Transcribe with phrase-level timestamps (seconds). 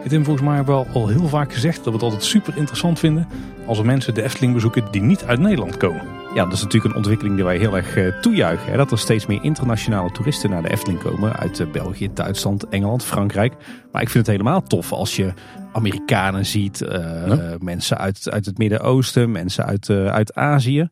[0.00, 2.56] Hey Tim, volgens mij hebben we al heel vaak gezegd dat we het altijd super
[2.56, 3.28] interessant vinden
[3.66, 6.02] als er mensen de Efteling bezoeken die niet uit Nederland komen.
[6.34, 8.70] Ja, dat is natuurlijk een ontwikkeling die wij heel erg eh, toejuichen.
[8.70, 8.76] Hè?
[8.76, 11.36] Dat er steeds meer internationale toeristen naar de Efteling komen.
[11.36, 13.54] Uit eh, België, Duitsland, Engeland, Frankrijk.
[13.92, 15.32] Maar ik vind het helemaal tof als je
[15.72, 16.80] Amerikanen ziet.
[16.80, 20.88] eh, mensen uit, uit het Midden-Oosten, mensen uit, uit Azië.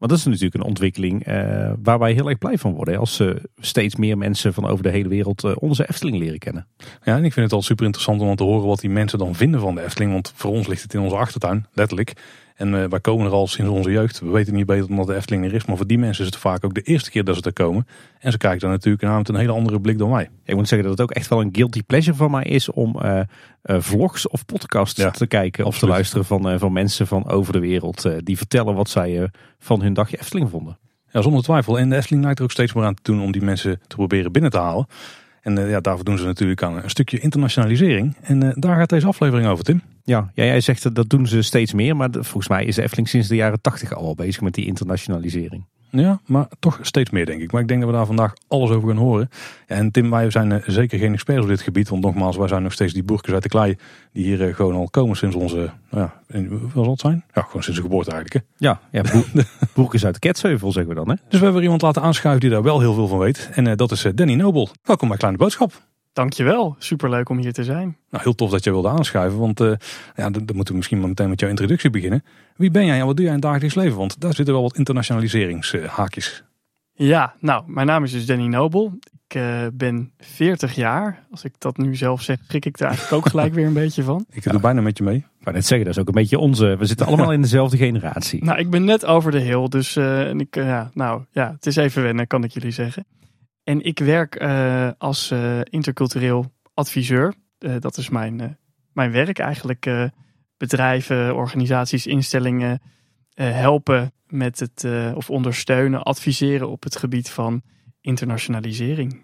[0.00, 2.98] Maar dat is natuurlijk een ontwikkeling eh, waar wij heel erg blij van worden.
[2.98, 6.66] Als eh, steeds meer mensen van over de hele wereld eh, onze Efteling leren kennen.
[7.02, 9.34] Ja, en ik vind het al super interessant om te horen wat die mensen dan
[9.34, 10.12] vinden van de Efteling.
[10.12, 12.12] Want voor ons ligt het in onze achtertuin, letterlijk.
[12.60, 14.20] En eh, wij komen er al sinds onze jeugd.
[14.20, 15.64] We weten niet beter omdat de Efteling er is.
[15.64, 17.86] Maar voor die mensen is het vaak ook de eerste keer dat ze er komen.
[18.18, 20.28] En ze kijken dan natuurlijk naar met een hele andere blik dan wij.
[20.44, 22.96] Ik moet zeggen dat het ook echt wel een guilty pleasure van mij is om
[23.00, 23.20] eh,
[23.62, 27.52] eh, vlogs of podcasts Ja, te kijken of te luisteren van, van mensen van over
[27.52, 28.08] de wereld.
[28.24, 30.78] die vertellen wat zij van hun dagje Efteling vonden.
[31.12, 31.78] Ja, zonder twijfel.
[31.78, 33.96] En de Efteling lijkt er ook steeds meer aan te doen om die mensen te
[33.96, 34.86] proberen binnen te halen.
[35.40, 38.16] En ja, daarvoor doen ze natuurlijk aan een stukje internationalisering.
[38.20, 39.82] En daar gaat deze aflevering over, Tim.
[40.04, 41.96] Ja, ja, jij zegt dat dat doen ze steeds meer.
[41.96, 44.66] Maar de- volgens mij is de Efteling sinds de jaren tachtig al bezig met die
[44.66, 45.66] internationalisering.
[45.92, 47.52] Ja, maar toch steeds meer denk ik.
[47.52, 49.28] Maar ik denk dat we daar vandaag alles over gaan horen.
[49.66, 51.88] En Tim, wij zijn eh, zeker geen experts op dit gebied.
[51.88, 53.76] Want nogmaals, wij zijn nog steeds die boerkes uit de klei.
[54.12, 57.24] Die hier eh, gewoon al komen sinds onze, nou ja, wat zal het zijn?
[57.34, 58.46] Ja, gewoon sinds de geboorte eigenlijk.
[58.58, 58.66] Hè.
[58.66, 59.24] Ja, ja boer,
[59.74, 61.08] boerkes uit de Ketsheuvel zeggen we dan.
[61.08, 61.14] Hè?
[61.28, 63.48] Dus we hebben iemand laten aanschuiven die daar wel heel veel van weet.
[63.54, 64.68] En eh, dat is Danny Nobel.
[64.82, 65.88] Welkom bij Kleine Boodschap.
[66.12, 67.96] Dankjewel, superleuk om hier te zijn.
[68.10, 69.38] Nou, heel tof dat jij wilde aanschuiven.
[69.38, 69.72] Want eh,
[70.16, 72.24] ja, dan, dan moeten we misschien maar meteen met jouw introductie beginnen.
[72.56, 73.98] Wie ben jij en wat doe jij in het dagelijks leven?
[73.98, 76.44] Want daar zitten wel wat internationaliseringshaakjes.
[76.92, 78.98] Ja, nou, mijn naam is dus Danny Nobel.
[79.28, 81.26] Ik eh, ben 40 jaar.
[81.30, 84.02] Als ik dat nu zelf zeg, schrik ik er eigenlijk ook gelijk weer een beetje
[84.02, 84.26] van.
[84.30, 85.16] Ik doe bijna met je mee.
[85.16, 86.76] Ik wou net zeggen, dat is ook een beetje onze...
[86.78, 88.44] We zitten allemaal in dezelfde generatie.
[88.44, 91.66] Nou, ik ben net over de hill, dus eh, en ik, ja, nou, ja, het
[91.66, 93.04] is even wennen, kan ik jullie zeggen.
[93.70, 97.34] En ik werk eh, als eh, intercultureel adviseur.
[97.58, 98.58] Eh, dat is mijn,
[98.92, 100.10] mijn werk eigenlijk.
[100.56, 102.80] bedrijven, organisaties, instellingen
[103.34, 107.62] helpen met het, of ondersteunen, adviseren op het gebied van
[108.00, 109.22] internationalisering.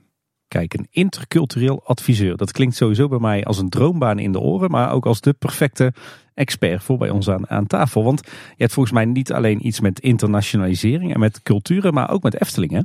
[0.48, 2.36] Kijk, een intercultureel adviseur.
[2.36, 5.32] Dat klinkt sowieso bij mij als een droombaan in de oren, maar ook als de
[5.32, 5.92] perfecte
[6.34, 8.04] expert voor bij ons aan, aan tafel.
[8.04, 12.22] Want je hebt volgens mij niet alleen iets met internationalisering en met culturen, maar ook
[12.22, 12.80] met Efteling, hè?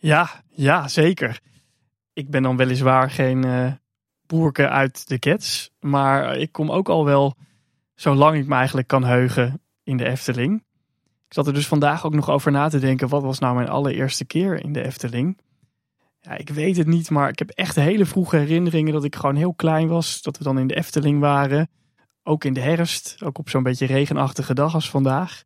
[0.00, 1.40] Ja, ja, zeker.
[2.12, 3.72] Ik ben dan weliswaar geen eh
[4.26, 5.70] boerke uit de Cats.
[5.80, 7.34] Maar ik kom ook al wel,
[7.94, 10.64] zolang ik me eigenlijk kan heugen, in de Efteling.
[11.26, 13.08] Ik zat er dus vandaag ook nog over na te denken.
[13.08, 15.38] Wat was nou mijn allereerste keer in de Efteling?
[16.20, 19.36] Ja, ik weet het niet, maar ik heb echt hele vroege herinneringen dat ik gewoon
[19.36, 20.22] heel klein was.
[20.22, 21.68] Dat we dan in de Efteling waren.
[22.22, 23.16] Ook in de herfst.
[23.24, 25.44] Ook op zo'n beetje regenachtige dag als vandaag.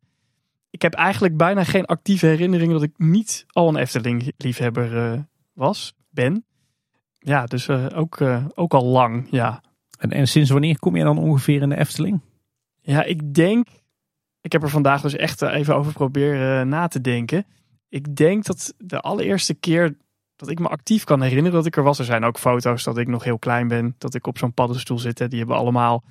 [0.73, 5.19] Ik heb eigenlijk bijna geen actieve herinneringen dat ik niet al een Efteling-liefhebber eh,
[5.53, 6.45] was, ben.
[7.19, 9.63] Ja, dus eh, ook, eh, ook al lang, ja.
[9.99, 12.21] En, en sinds wanneer kom je dan ongeveer in de Efteling?
[12.81, 13.67] Ja, ik denk.
[14.41, 17.45] Ik heb er vandaag dus echt even over proberen na te denken.
[17.89, 19.97] Ik denk dat de allereerste keer
[20.35, 21.99] dat ik me actief kan herinneren dat ik er was.
[21.99, 23.95] Er zijn ook foto's dat ik nog heel klein ben.
[23.97, 25.19] Dat ik op zo'n paddenstoel zit.
[25.19, 25.27] hè.
[25.27, 26.03] Die hebben allemaal.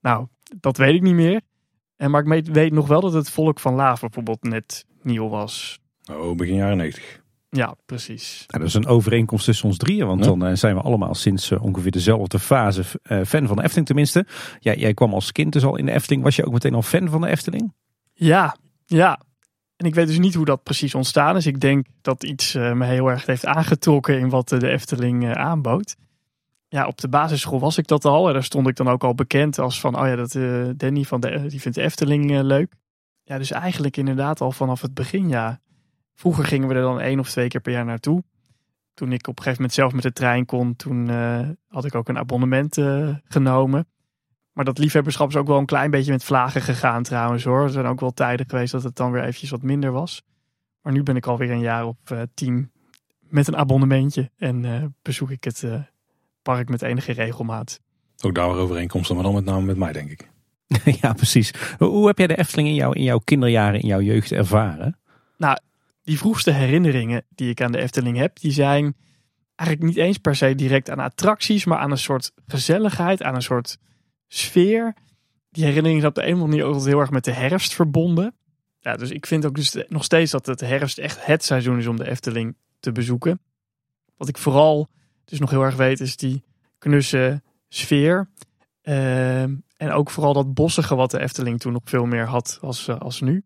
[0.00, 0.26] Nou,
[0.60, 1.40] dat weet ik niet meer.
[1.98, 5.78] En maar ik weet- nog wel dat het volk van Laaf bijvoorbeeld net nieuw was.
[6.12, 7.20] Oh, begin jaren 90.
[7.50, 8.44] Ja, precies.
[8.46, 10.26] Nou, dat is een overeenkomst tussen ons drieën, want Ja.
[10.30, 13.86] dan eh, zijn we allemaal sinds eh, ongeveer dezelfde fase eh, fan van de Efteling
[13.86, 14.26] tenminste.
[14.60, 16.22] Jij, jij kwam als kind dus al in de Efteling.
[16.22, 17.72] Was je ook meteen al fan van de Efteling?
[18.12, 19.20] Ja, ja.
[19.76, 21.46] En ik weet dus niet hoe dat precies ontstaan is.
[21.46, 25.30] Ik denk dat iets eh, me heel erg heeft aangetrokken in wat de Efteling eh,
[25.32, 25.96] aanbood.
[26.70, 28.26] Ja, op de basisschool was ik dat al.
[28.26, 31.02] En daar stond ik dan ook al bekend als van, oh ja, dat, eh, Danny
[31.02, 32.74] van de, die vindt Efteling eh, leuk.
[33.22, 35.60] Ja, dus eigenlijk inderdaad al vanaf het begin, ja.
[36.14, 38.22] Vroeger gingen we er dan één of twee keer per jaar naartoe.
[38.94, 41.94] Toen ik op een gegeven moment zelf met de trein kon, toen eh, had ik
[41.94, 42.78] ook een abonnement
[43.24, 43.88] genomen.
[44.52, 47.62] Maar dat liefhebberschap is ook wel een klein beetje met vlagen gegaan trouwens hoor.
[47.62, 50.22] Er zijn ook wel tijden geweest dat het dan weer eventjes wat minder was.
[50.82, 52.70] Maar nu ben ik alweer een jaar op team
[53.20, 54.30] met een abonnementje.
[54.36, 55.64] En bezoek ik het
[56.54, 57.80] park met enige regelmaat.
[58.20, 60.28] Ook daar overeenkomsten, maar dan met name met mij, denk ik.
[61.02, 61.50] ja, precies.
[61.78, 64.98] Hoe, heb jij de Efteling in, jouw in jouw kinderjaren, in jouw jeugd ervaren?
[66.08, 68.96] Die vroegste herinneringen die ik aan de Efteling heb, die zijn
[69.54, 73.42] eigenlijk niet eens per se direct aan attracties, maar aan een soort gezelligheid, aan een
[73.42, 73.78] soort
[74.28, 74.94] sfeer.
[75.50, 77.32] Die herinneringen zijn op de een of andere manier ook altijd heel erg met de
[77.32, 78.34] herfst verbonden.
[78.80, 81.86] Ja, dus ik vind ook dus nog steeds dat het herfst echt het seizoen is
[81.86, 83.40] om de Efteling te bezoeken.
[84.16, 84.88] Wat ik vooral
[85.28, 86.42] dus nog heel erg weet is die
[86.78, 88.28] knusse sfeer.
[88.82, 92.88] Ehm, en ook vooral dat bossige wat de Efteling toen nog veel meer had als,
[92.88, 93.44] eh, als nu.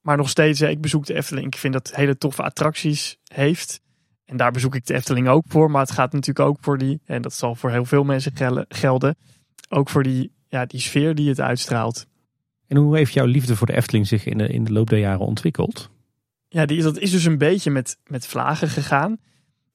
[0.00, 1.46] Maar nog steeds, ik bezoek de Efteling.
[1.46, 3.80] Ik vind dat hele toffe attracties heeft.
[4.24, 5.70] En daar bezoek ik de Efteling ook voor.
[5.70, 8.32] Maar het gaat natuurlijk ook voor die, en dat zal voor heel veel mensen
[8.68, 9.16] gelden,
[9.68, 12.06] ook voor die, ja, die sfeer die het uitstraalt.
[12.66, 14.98] En hoe heeft jouw liefde voor de Efteling zich in de, in de loop der
[14.98, 15.90] jaren ontwikkeld?
[16.48, 19.18] Ja, die, dat is dus een beetje met, met vlagen gegaan.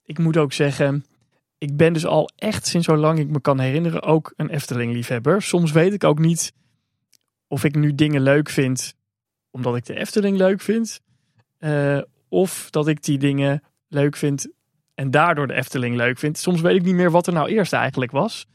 [0.04, 1.06] Ik moet ook zeggen,
[1.63, 5.42] ik ben dus al echt sinds zolang ik me kan herinneren ook een Efteling-liefhebber.
[5.42, 6.54] Soms weet ik ook niet
[7.48, 8.95] of ik nu dingen leuk vind
[9.51, 11.00] omdat ik de Efteling leuk vind.
[11.60, 14.48] Uh, of dat ik die dingen leuk vind
[14.94, 16.38] en daardoor de Efteling leuk vind.
[16.38, 18.45] Soms weet ik niet meer wat er nou eerst eigenlijk was.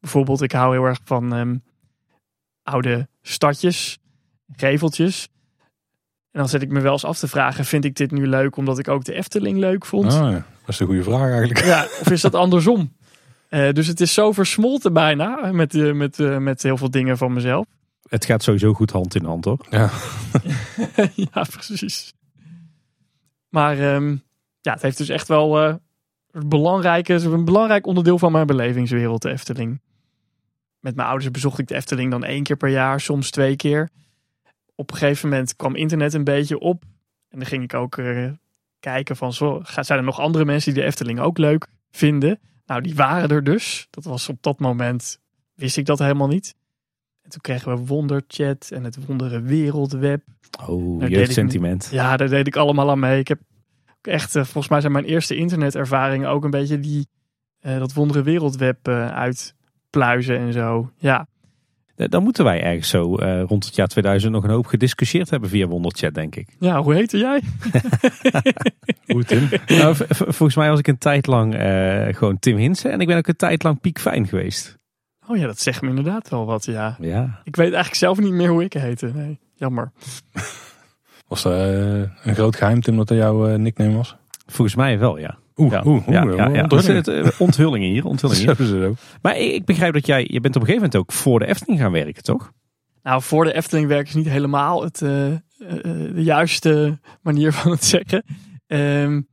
[0.00, 1.62] Bijvoorbeeld, ik hou heel erg van um,
[2.62, 3.98] oude stadjes,
[4.56, 5.28] geveltjes.
[6.30, 8.56] En dan zet ik me wel eens af te vragen: vind ik dit nu leuk
[8.56, 10.12] omdat ik ook de Efteling leuk vond?
[10.12, 11.64] Ah, dat is een goede vraag eigenlijk.
[11.64, 12.92] Ja, of is dat andersom?
[13.50, 17.18] Uh, dus het is zo versmolten bijna met, uh, met, uh, met heel veel dingen
[17.18, 17.66] van mezelf.
[18.08, 19.66] Het gaat sowieso goed hand in hand, hoor.
[19.70, 19.90] Ja,
[21.32, 22.14] ja precies.
[23.48, 24.22] Maar um,
[24.60, 25.74] ja, het heeft dus echt wel uh,
[26.30, 29.80] een, belangrijke, een belangrijk onderdeel van mijn belevingswereld, de Efteling.
[30.80, 33.90] Met mijn ouders bezocht ik de Efteling dan één keer per jaar, soms twee keer.
[34.74, 36.82] Op een gegeven moment kwam internet een beetje op.
[37.28, 38.30] En dan ging ik ook uh,
[38.80, 42.40] kijken van, zo, zijn er nog andere mensen die de Efteling ook leuk vinden?
[42.66, 43.86] Nou, die waren er dus.
[43.90, 45.20] Dat was op dat moment,
[45.54, 46.54] wist ik dat helemaal niet.
[47.22, 50.22] En toen kregen we Wonderchat en het Wondere Wereldweb.
[50.66, 51.88] Oh, jeugdsentiment.
[51.90, 53.18] Ja, daar deed ik allemaal aan mee.
[53.18, 53.40] Ik heb
[54.02, 57.08] echt, uh, volgens mij zijn mijn eerste internetervaringen ook een beetje die,
[57.62, 60.90] uh, dat Wondere Wereldweb uh, uitpluizen en zo.
[60.96, 61.26] Ja.
[62.08, 63.14] Dan moeten wij ergens zo
[63.46, 66.48] rond het jaar 2000 nog een hoop gediscussieerd hebben via Wonderchat, denk ik.
[66.58, 67.40] Ja, hoe heette jij?
[69.14, 69.48] hoe Tim?
[69.66, 71.54] Nou, volgens mij was ik een tijd lang
[72.16, 74.78] gewoon Tim Hinsen en ik ben ook een tijd lang Piek Fijn geweest.
[75.30, 76.96] Oh ja, dat zegt me inderdaad wel wat, ja.
[77.00, 77.40] ja.
[77.44, 79.10] Ik weet eigenlijk zelf niet meer hoe ik heette.
[79.14, 79.92] Nee, jammer.
[81.28, 84.16] Was dat uh, een groot geheim, Tim, dat dat jouw uh, nickname was?
[84.46, 85.38] Volgens mij wel, ja.
[85.60, 85.82] Oeh, ja.
[85.84, 87.30] oeh, ja, oeh, ja, ja.
[87.38, 87.90] onthullingen.
[87.90, 88.92] Hier, onthullingen hier.
[89.22, 91.46] Maar ik, ik begrijp dat jij, je bent op een gegeven moment ook voor de
[91.46, 92.52] Efteling gaan werken, toch?
[93.02, 95.42] Nou, voor de Efteling werken is niet helemaal het, de
[96.14, 98.24] juiste manier van het zeggen.
[98.66, 99.28] Um,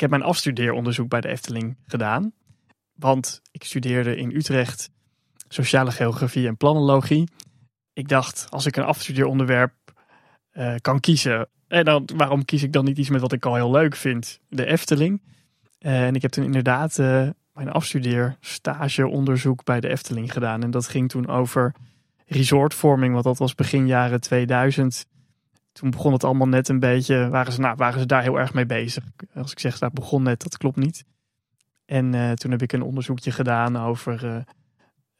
[0.00, 2.32] ik heb mijn afstudeeronderzoek bij de Efteling gedaan.
[2.94, 4.90] Want ik studeerde in Utrecht
[5.48, 7.28] sociale geografie en planologie.
[7.92, 9.74] Ik dacht, als ik een afstudeeronderwerp
[10.52, 13.54] uh, kan kiezen, en dan, waarom kies ik dan niet iets met wat ik al
[13.54, 14.40] heel leuk vind?
[14.48, 15.22] De Efteling.
[15.80, 20.62] En ik heb toen inderdaad uh, mijn afstudeerstageonderzoek bij de Efteling gedaan.
[20.62, 21.74] En dat ging toen over
[22.26, 25.06] resortvorming, want dat was begin jaren 2000.
[25.72, 28.54] Toen begon het allemaal net een beetje, waren ze, nou, waren ze daar heel erg
[28.54, 29.04] mee bezig.
[29.34, 31.04] Als ik zeg, dat begon net, dat klopt niet.
[31.84, 34.44] En toen heb ik een onderzoekje gedaan over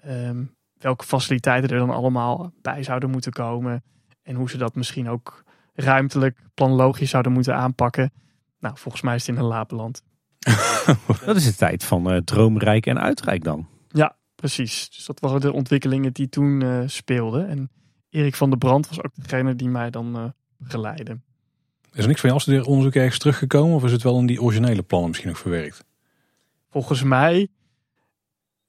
[0.07, 3.83] um, welke faciliteiten er dan allemaal bij zouden moeten komen.
[4.23, 8.12] En hoe ze dat misschien ook ruimtelijk, planologisch zouden moeten aanpakken.
[8.59, 10.03] Nou, volgens mij is het in een labeland.
[11.26, 13.69] dat is de tijd van uh, droomrijk en uitrijk dan.
[13.88, 14.90] Ja, precies.
[14.90, 17.48] Dus dat waren de ontwikkelingen die toen uh, speelden.
[17.48, 17.70] En
[18.10, 20.25] Erik van der Brand was ook degene die mij dan uh,
[20.56, 21.19] begeleidde.
[21.92, 23.76] Is er niks van je afstudeeronderzoek ergens teruggekomen?
[23.76, 25.84] Of is het wel in die originele plannen misschien nog verwerkt?
[26.70, 27.48] Volgens mij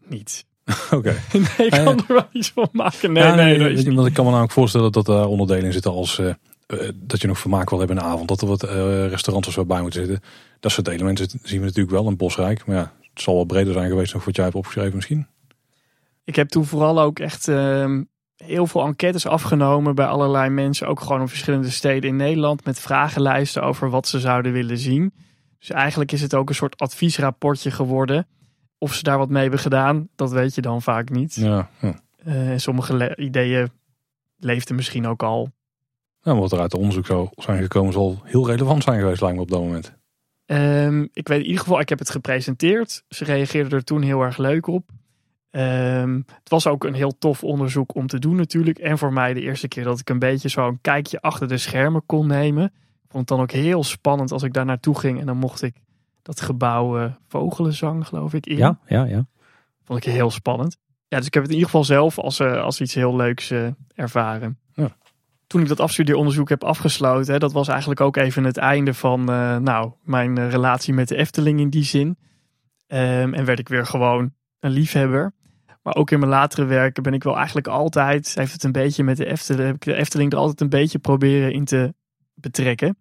[0.06, 0.45] niet.
[0.85, 0.95] Oké.
[0.95, 1.18] Okay.
[1.57, 3.11] Nee, ik kan uh, er wel iets van maken.
[3.11, 5.92] Nee, ja, nee, nee, Want ik kan me namelijk voorstellen dat er onderdelen in zitten
[5.92, 6.19] als...
[6.19, 6.33] Uh,
[6.95, 8.28] dat je nog vermaak wil hebben in de avond.
[8.28, 8.63] Dat er wat
[9.09, 10.30] restaurants of zo bij moeten zitten.
[10.61, 12.65] Dat soort elementen zien we natuurlijk wel in Bosrijk.
[12.65, 15.27] Maar ja, het zal wel breder zijn geweest dan wat jij hebt opgeschreven misschien.
[16.23, 18.03] Ik heb toen vooral ook echt ehm,
[18.35, 20.87] heel veel enquêtes afgenomen bij allerlei mensen.
[20.87, 22.65] Ook gewoon in verschillende steden in Nederland.
[22.65, 25.13] Met vragenlijsten over wat ze zouden willen zien.
[25.59, 28.27] Dus eigenlijk is het ook een soort adviesrapportje geworden.
[28.77, 31.35] Of ze daar wat mee hebben gedaan, dat weet je dan vaak niet.
[31.35, 31.99] Ja, ja.
[32.25, 33.69] Uh, sommige ideeën
[34.37, 35.49] leefden misschien ook al.
[36.23, 39.35] Nou, wat er uit de onderzoek zou zijn gekomen, zal heel relevant zijn geweest, lijkt
[39.35, 39.99] me op dat moment.
[40.52, 43.04] Um, ik weet in ieder geval, ik heb het gepresenteerd.
[43.10, 44.90] Ze reageerden er toen heel erg leuk op.
[45.52, 48.80] Um, het was ook een heel tof onderzoek om te doen natuurlijk.
[48.80, 52.06] En voor mij de eerste keer dat ik een beetje zo'n kijkje achter de schermen
[52.06, 52.66] kon nemen.
[53.04, 55.20] Ik vond het dan ook heel spannend als ik daar naartoe ging.
[55.20, 55.76] En dan mocht ik
[56.22, 58.58] dat gebouw uh, Vogelenzang, geloof ik, in.
[58.58, 59.26] Ja, ja, ja.
[59.84, 60.78] Vond ik heel spannend.
[61.08, 63.52] Ja, dus ik heb het in ieder geval zelf als, uh, als iets heel leuks
[63.52, 64.60] uh, ervaren.
[65.52, 69.24] Toen ik dat afstudeeronderzoek heb afgesloten, hè, dat was eigenlijk ook even het einde van
[69.64, 72.08] nou, mijn relatie met de Efteling in die zin.
[72.08, 75.34] Um, en werd ik weer gewoon een liefhebber.
[75.81, 79.04] Maar ook in mijn latere werken ben ik wel eigenlijk altijd, heeft het een beetje
[79.04, 81.94] met de Efteling, heb ik de Efteling er altijd een beetje proberen in te
[82.34, 82.98] betrekken.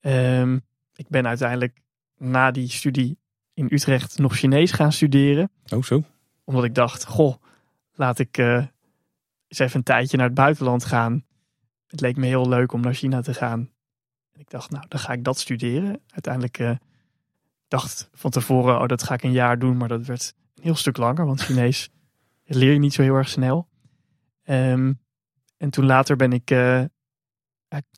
[0.00, 0.62] Um,
[0.94, 1.80] ik ben uiteindelijk
[2.16, 3.18] na die studie
[3.54, 5.50] in Utrecht nog Chinees gaan studeren.
[5.74, 6.02] Oh, zo.
[6.44, 7.34] Omdat ik dacht, goh,
[7.92, 8.54] laat ik uh,
[9.48, 11.24] eens even een tijdje naar het buitenland gaan.
[11.92, 13.70] Het leek me heel leuk om naar China te gaan.
[14.34, 16.00] Ik dacht, nou, dan ga ik dat studeren.
[16.08, 16.70] Uiteindelijk uh,
[17.68, 19.76] dacht van tevoren, oh, dat ga ik een jaar doen.
[19.76, 21.90] Maar dat werd een heel stuk langer, want Chinees
[22.44, 23.68] leer je niet zo heel erg snel.
[24.44, 25.00] Um,
[25.56, 26.82] en toen later ben ik uh,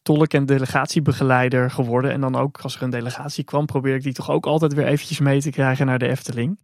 [0.03, 2.11] tolk en delegatiebegeleider geworden.
[2.11, 4.87] En dan ook als er een delegatie kwam, probeerde ik die toch ook altijd weer
[4.87, 6.61] eventjes mee te krijgen naar de Efteling.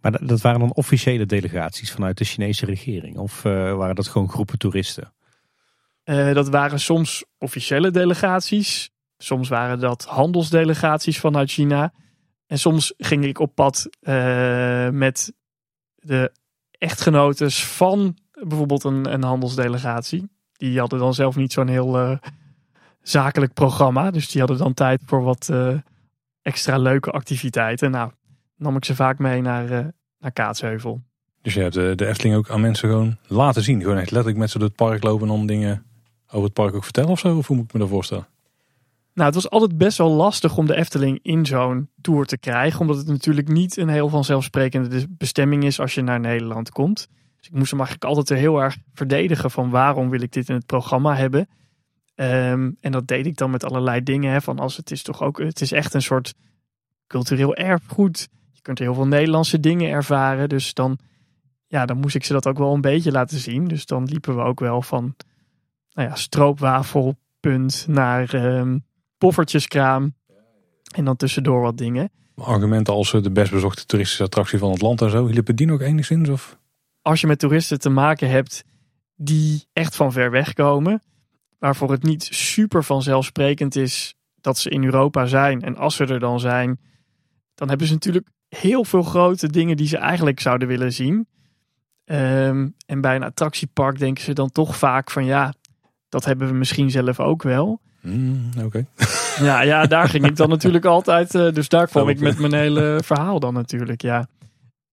[0.00, 3.18] Maar dat waren dan officiële delegaties vanuit de Chinese regering?
[3.18, 5.12] Of uh, waren dat gewoon groepen toeristen?
[6.10, 8.90] Uh, dat waren soms officiële delegaties.
[9.16, 11.92] Soms waren dat handelsdelegaties vanuit China.
[12.46, 15.32] En soms ging ik op pad uh, met
[15.94, 16.32] de
[16.70, 20.30] echtgenotes van bijvoorbeeld een, een handelsdelegatie.
[20.52, 22.18] Die hadden dan zelf niet zo'n heel
[23.02, 24.10] zakelijk programma.
[24.10, 25.52] Dus die hadden dan tijd voor wat
[26.42, 27.90] extra leuke activiteiten.
[27.90, 28.10] Nou,
[28.56, 31.02] nam ik ze vaak mee naar, naar Kaatsheuvel.
[31.42, 33.80] Dus je hebt de, Efteling ook aan mensen gewoon laten zien.
[33.80, 35.89] Gewoon echt letterlijk met ze door het park lopen en dan dingen
[36.30, 37.36] over het park ook vertellen of zo?
[37.36, 38.26] Of hoe moet ik me dat voorstellen?
[39.14, 42.80] Nou, het was altijd best wel lastig om de Efteling in zo'n tour te krijgen.
[42.80, 47.08] Omdat het natuurlijk niet een heel vanzelfsprekende bestemming is als je naar Nederland komt.
[47.36, 50.54] Dus ik moest hem eigenlijk altijd heel erg verdedigen van waarom wil ik dit in
[50.54, 51.48] het programma hebben.
[52.14, 54.32] Um, en dat deed ik dan met allerlei dingen.
[54.32, 56.34] Hè, van als het is toch ook, het is echt een soort
[57.06, 58.28] cultureel erfgoed.
[58.52, 60.48] Je kunt heel veel Nederlandse dingen ervaren.
[60.48, 60.98] Dus dan,
[61.66, 63.68] ja, dan moest ik ze dat ook wel een beetje laten zien.
[63.68, 65.14] Dus dan liepen we ook wel van
[65.92, 68.84] nou ja, stroopwafelpunt naar um,
[69.18, 70.14] poffertjeskraam.
[70.94, 72.10] En dan tussendoor wat dingen.
[72.34, 75.26] Argumenten als eh, de best bezochte toeristische attractie van het land en zo.
[75.26, 76.28] Liepen die nog enigszins?
[76.28, 76.58] Of?
[77.02, 78.64] Als je met toeristen te maken hebt
[79.16, 81.02] die echt van ver weg komen.
[81.58, 85.62] Waarvoor het niet super vanzelfsprekend is dat ze in Europa zijn.
[85.62, 86.80] En als ze er dan zijn,
[87.54, 91.28] dan hebben ze natuurlijk heel veel grote dingen die ze eigenlijk zouden willen zien.
[92.04, 95.54] Um, en bij een attractiepark denken ze dan toch vaak van ja,
[96.10, 97.80] dat hebben we misschien zelf ook wel.
[98.00, 98.86] Mm, Oké.
[99.40, 101.34] Ja, ja, daar ging ik dan natuurlijk altijd.
[101.34, 104.26] Uh, dus daar kwam ik met mijn hele verhaal dan natuurlijk, ja.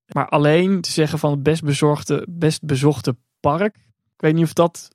[0.07, 3.75] Maar alleen te zeggen van het best, bezorgde, best bezochte park.
[4.15, 4.89] Ik weet niet of dat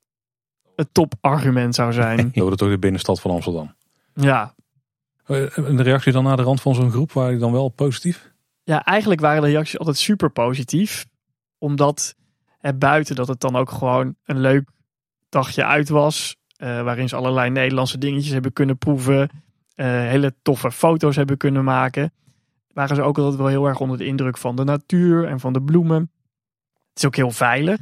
[0.76, 2.16] het topargument zou zijn.
[2.34, 3.74] Dat wordt toch de binnenstad van Amsterdam.
[4.14, 4.54] Ja.
[5.24, 8.32] Een de reactie dan naar de rand van zo'n groep waren dan wel positief?
[8.62, 11.06] Ja, eigenlijk waren de reacties altijd super positief.
[11.58, 12.14] Omdat
[12.60, 14.70] er buiten dat het dan ook gewoon een leuk
[15.32, 16.36] dagje uit was.
[16.62, 19.30] Uh, waarin ze allerlei Nederlandse dingetjes hebben kunnen proeven.
[19.76, 22.12] Uh, hele toffe foto's hebben kunnen maken.
[22.72, 25.52] Waren ze ook altijd wel heel erg onder de indruk van de natuur en van
[25.52, 26.10] de bloemen.
[26.88, 27.78] Het is ook heel veilig.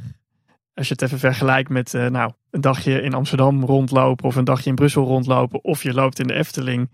[0.73, 4.43] Als je het even vergelijkt met uh, nou, een dagje in Amsterdam rondlopen of een
[4.43, 5.63] dagje in Brussel rondlopen.
[5.63, 6.89] Of je loopt in de Efteling.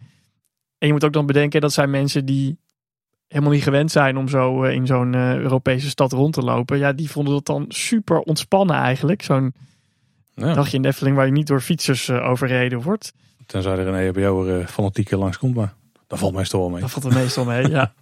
[0.77, 2.59] En je moet ook dan bedenken dat zijn mensen die
[3.27, 6.77] helemaal niet gewend zijn om zo in zo'n Europese stad rond te lopen.
[6.77, 9.21] Ja, die vonden dat dan super ontspannen eigenlijk.
[9.21, 9.53] Zo'n
[10.45, 10.53] ja.
[10.53, 13.13] dagje in de Efteling waar je niet door fietsers uh, overreden wordt.
[13.45, 15.73] Tenzij er een EHBO er uh, fanatiek langskomt, maar
[16.07, 16.81] dat valt meestal wel mee.
[16.81, 17.93] Dat valt er meestal mee, ja.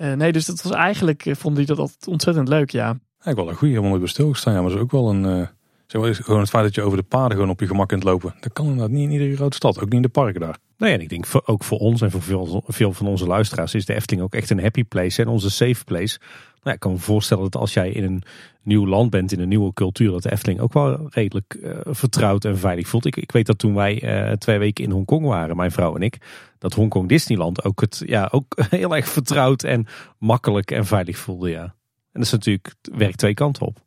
[0.00, 2.98] Uh, nee, dus dat was eigenlijk, vond ik dat altijd ontzettend leuk, ja.
[3.20, 4.52] Ja, ik wel een goede, helemaal nooit bij stilgestaan.
[4.54, 5.48] Ja, maar dat is ook wel een,
[5.86, 8.02] zeg maar, gewoon het feit dat je over de paden gewoon op je gemak kunt
[8.02, 8.34] lopen.
[8.40, 10.56] Dat kan inderdaad niet in iedere grote stad, ook niet in de parken daar.
[10.78, 13.74] Nee, en ik denk voor, ook voor ons en voor veel, veel van onze luisteraars
[13.74, 16.18] is de Efteling ook echt een happy place en onze safe place.
[16.62, 18.22] Nou, ik kan me voorstellen dat als jij in een
[18.66, 22.44] nieuw land bent, in een nieuwe cultuur, dat de Efteling ook wel redelijk uh, vertrouwd
[22.44, 23.04] en veilig voelt.
[23.04, 26.02] Ik, ik weet dat toen wij uh, twee weken in Hongkong waren, mijn vrouw en
[26.02, 26.18] ik,
[26.58, 29.86] dat Hongkong Disneyland ook, het, ja, ook heel erg vertrouwd en
[30.18, 31.50] makkelijk en veilig voelde.
[31.50, 31.62] Ja.
[31.62, 31.72] En
[32.12, 33.78] dat is natuurlijk, werkt twee kanten op.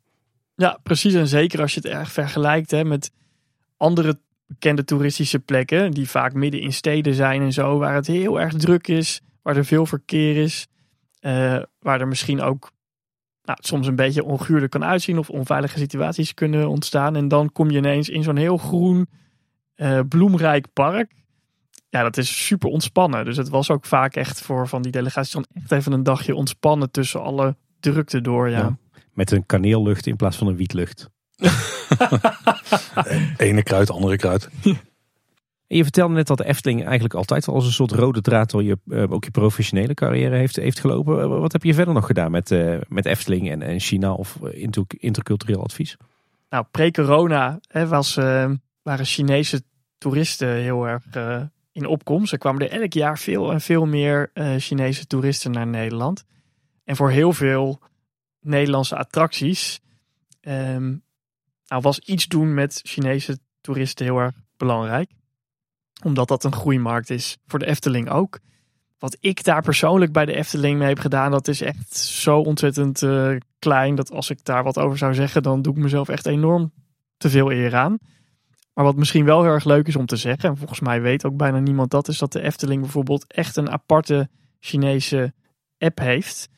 [0.54, 1.14] Ja, precies.
[1.14, 3.12] En zeker als je het erg vergelijkt hè, met
[3.76, 8.40] andere bekende toeristische plekken, die vaak midden in steden zijn en zo, waar het heel
[8.40, 10.66] erg druk is, waar er veel verkeer is.
[11.20, 12.70] Uh, waar er misschien ook
[13.42, 17.16] nou, soms een beetje onguurlijk kan uitzien of onveilige situaties kunnen ontstaan.
[17.16, 19.08] En dan kom je ineens in zo'n heel groen,
[19.76, 21.12] uh, bloemrijk park.
[21.88, 23.24] Ja, dat is super ontspannen.
[23.24, 26.34] Dus het was ook vaak echt voor van die delegaties dan echt even een dagje
[26.34, 28.48] ontspannen tussen alle drukte door.
[28.48, 28.58] Ja.
[28.58, 28.76] ja
[29.20, 31.08] met een kaneellucht in plaats van een wietlucht.
[33.36, 34.48] Ene kruid, andere kruid.
[35.72, 38.62] Je vertelde net dat de Efteling eigenlijk altijd al als een soort rode draad door
[38.62, 41.40] je, uh, ook je professionele carrière heeft, heeft gelopen.
[41.40, 44.84] Wat heb je verder nog gedaan met, uh, met Efteling en, en China of inter,
[44.88, 45.96] intercultureel advies?
[46.48, 48.14] Nou, pre-corona was,
[48.82, 49.62] waren Chinese
[49.98, 51.04] toeristen heel erg
[51.72, 52.32] in opkomst.
[52.32, 56.24] Er kwamen er elk jaar veel en veel meer Chinese toeristen naar Nederland.
[56.84, 57.80] En voor heel veel
[58.40, 59.80] Nederlandse attracties
[60.40, 61.02] um,
[61.66, 65.10] nou, was iets doen met Chinese toeristen heel erg belangrijk
[66.04, 68.38] omdat dat een groeimarkt is voor de Efteling ook.
[68.98, 73.02] wat ik daar persoonlijk bij de Efteling mee heb gedaan, dat is echt zo ontzettend
[73.02, 73.94] eh, klein.
[73.94, 76.72] Dat als ik daar wat over zou zeggen, dan doe ik mezelf echt enorm
[77.16, 77.98] te veel eer aan.
[78.74, 81.24] Maar wat misschien wel heel erg leuk is om te zeggen, en volgens mij weet
[81.24, 84.28] ook bijna niemand dat, is dat de Efteling bijvoorbeeld echt een aparte
[84.60, 85.32] Chinese
[85.78, 86.48] app heeft.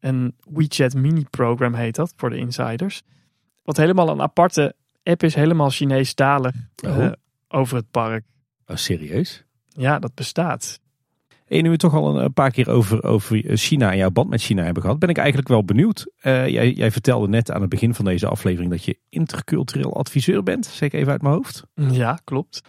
[0.00, 3.02] Een WeChat mini-program heet dat voor de insiders.
[3.64, 6.54] Wat helemaal een aparte app is, helemaal Chinees-talig
[6.86, 7.04] Oh.
[7.04, 7.12] eh,
[7.48, 8.24] over het park.
[8.66, 9.44] Oh, serieus?
[9.68, 10.80] Ja, dat bestaat.
[11.46, 14.42] En nu we toch al een, paar keer over, over China en jouw band met
[14.42, 16.06] China hebben gehad, ben ik eigenlijk wel benieuwd.
[16.16, 20.42] Eh, jij, jij vertelde net aan het begin van deze aflevering dat je intercultureel adviseur
[20.42, 20.66] bent.
[20.66, 21.62] Zeg ik even uit mijn hoofd.
[21.74, 22.62] Ja, klopt.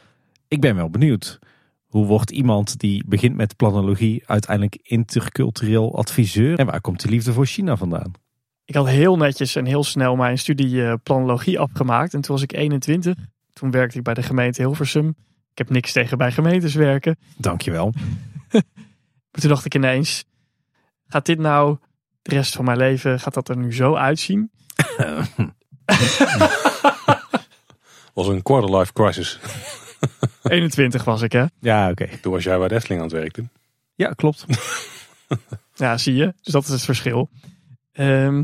[0.48, 1.40] Ik ben wel benieuwd.
[1.88, 6.60] Hoe wordt iemand die begint met planologie uiteindelijk intercultureel adviseur?
[6.60, 8.12] En waar komt de liefde voor China vandaan?
[8.66, 12.14] Ik had heel netjes en heel snel mijn studie eh, planologie afgemaakt.
[12.14, 13.16] En toen was ik 21.
[13.54, 15.16] Toen werkte ik bij de gemeente Hilversum.
[15.58, 17.18] Ik heb niks tegen bij gemeentes werken.
[17.38, 17.94] Dankjewel.
[19.32, 20.26] Maar toen dacht ik ineens,
[21.08, 21.78] gaat dit nou
[22.22, 24.52] de rest van mijn leven, gaat dat er nu zo uitzien?
[28.14, 29.40] was een quarter life crisis.
[30.44, 31.46] 21 was ik hè.
[31.60, 32.08] Ja, oké.
[32.22, 33.52] Toen was jij bij de Efteling aan het werken.
[33.96, 34.46] Ja, klopt.
[35.74, 36.34] Ja, zie je.
[36.42, 37.30] Dus dat is het verschil.
[37.92, 38.44] Ehm,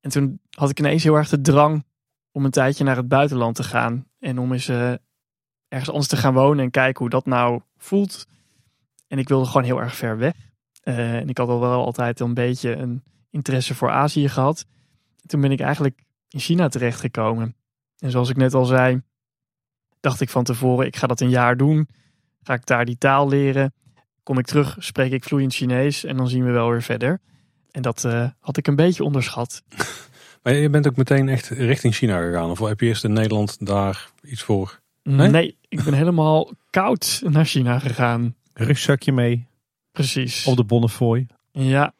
[0.00, 1.84] en toen had ik ineens heel erg de drang
[2.32, 4.06] om een tijdje naar het buitenland te gaan.
[4.18, 4.92] En om eens eh,
[5.68, 8.26] ergens anders te gaan wonen en kijken hoe dat nou voelt.
[9.06, 10.34] En ik wilde gewoon heel erg ver weg.
[10.82, 14.66] Eh, en ik had al wel altijd een beetje een interesse voor Azië gehad.
[15.26, 17.56] Toen ben ik eigenlijk in China terechtgekomen.
[17.98, 19.02] En zoals ik net al zei,
[20.00, 21.88] dacht ik van tevoren, ik ga dat een jaar doen.
[22.42, 23.74] Ga ik daar die taal leren.
[24.22, 27.20] Kom ik terug, spreek ik vloeiend Chinees en dan zien we wel weer verder.
[27.70, 29.62] En dat eh, had ik een beetje onderschat.
[30.42, 32.50] Maar je bent ook meteen echt richting China gegaan.
[32.50, 34.80] Of heb je eerst in Nederland daar iets voor?
[35.16, 35.56] Nee, Nee?
[35.68, 38.34] ik ben helemaal koud naar China gegaan.
[38.52, 39.46] Rugzakje mee
[39.92, 40.46] Precies.
[40.46, 41.26] op de Bonnefoy.
[41.52, 41.92] Ja,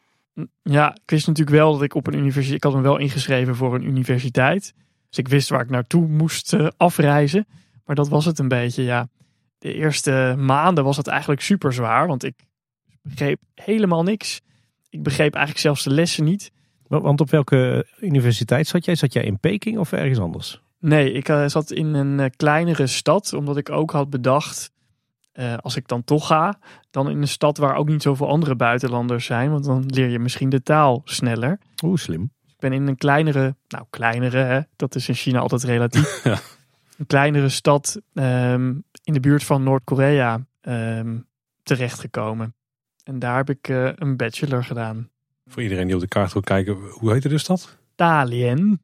[0.63, 2.55] ja, ik wist natuurlijk wel dat ik op een universiteit.
[2.55, 4.73] Ik had me wel ingeschreven voor een universiteit.
[5.09, 7.47] Dus ik wist waar ik naartoe moest eh, afreizen.
[7.85, 9.07] Maar dat was het een beetje, ja.
[9.57, 12.07] De eerste maanden was het eigenlijk super zwaar.
[12.07, 12.35] Want ik
[13.01, 14.41] begreep helemaal niks.
[14.89, 16.51] Ik begreep eigenlijk zelfs de lessen niet.
[16.87, 18.95] Wa- Want op welke universiteit zat jij?
[18.95, 20.61] Zat jij in Peking of ergens anders?
[20.79, 23.33] Nee, ik eh, zat in een eh, kleinere stad.
[23.33, 24.71] Omdat ik ook had bedacht.
[25.31, 26.59] eh, als ik dan toch ga,
[26.91, 29.51] dan in een stad waar ook niet zoveel andere buitenlanders zijn.
[29.51, 31.59] Want dan leer je misschien de taal sneller.
[31.83, 32.31] Oeh, slim.
[32.47, 36.19] Ik ben in een kleinere, nou kleinere, hè, dat is in China altijd relatief.
[36.23, 36.39] Ja.
[36.97, 41.17] Een kleinere stad ehm, in de buurt van Noord-Korea ehm,
[41.63, 42.55] terechtgekomen.
[43.03, 45.09] En daar heb ik een bachelor gedaan.
[45.45, 47.77] Voor iedereen die op de kaart wil kijken, hoe heette de stad?
[47.95, 48.79] Dalian.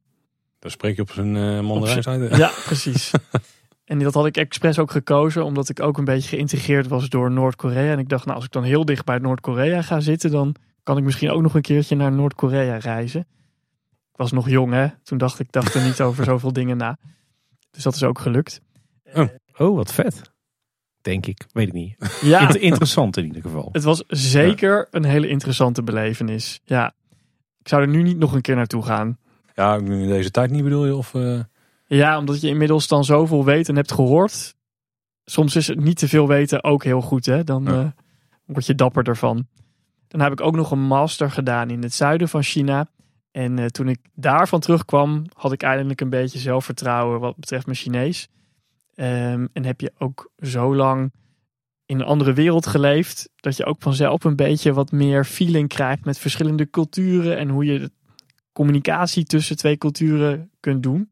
[0.66, 2.36] Daar spreek je op zijn uh, uit.
[2.36, 3.12] Ja, precies.
[3.84, 7.32] en dat had ik expres ook gekozen, omdat ik ook een beetje geïntegreerd was door
[7.32, 7.92] Noord-Korea.
[7.92, 10.98] En ik dacht, nou, als ik dan heel dicht bij Noord-Korea ga zitten, dan kan
[10.98, 13.20] ik misschien ook nog een keertje naar Noord-Korea reizen.
[14.12, 14.88] Ik was nog jong, hè?
[15.04, 16.98] Toen dacht ik, dacht er niet over zoveel dingen na.
[17.72, 18.62] Dus dat is ook gelukt.
[19.58, 20.22] Oh, wat vet.
[21.02, 21.46] Denk ik.
[21.52, 21.96] Weet ik niet.
[22.22, 23.70] Ja, Inter- interessant in ieder geval.
[23.72, 26.60] het was zeker een hele interessante belevenis.
[26.64, 26.94] Ja,
[27.60, 29.18] ik zou er nu niet nog een keer naartoe gaan.
[29.56, 30.96] Ja, nu in deze tijd niet bedoel je?
[30.96, 31.40] Of, uh...
[31.88, 34.56] Ja, omdat je inmiddels dan zoveel weet en hebt gehoord.
[35.26, 37.44] Soms is het niet te veel weten ook heel goed, hè?
[37.44, 37.72] Dan Ja.
[37.72, 37.88] uh,
[38.46, 39.48] word je dapper ervan.
[40.08, 42.88] Dan heb ik ook nog een master gedaan in het zuiden van China.
[43.32, 47.78] En uh, toen ik daarvan terugkwam, had ik eindelijk een beetje zelfvertrouwen wat betreft mijn
[47.78, 48.28] Chinees.
[48.96, 51.12] Um, en heb je ook zo lang
[51.86, 56.06] in een andere wereld geleefd, dat je ook vanzelf een beetje wat meer feeling krijgt
[56.06, 57.92] met verschillende culturen en hoe je
[58.56, 61.10] communicatie tussen twee culturen kunt doen.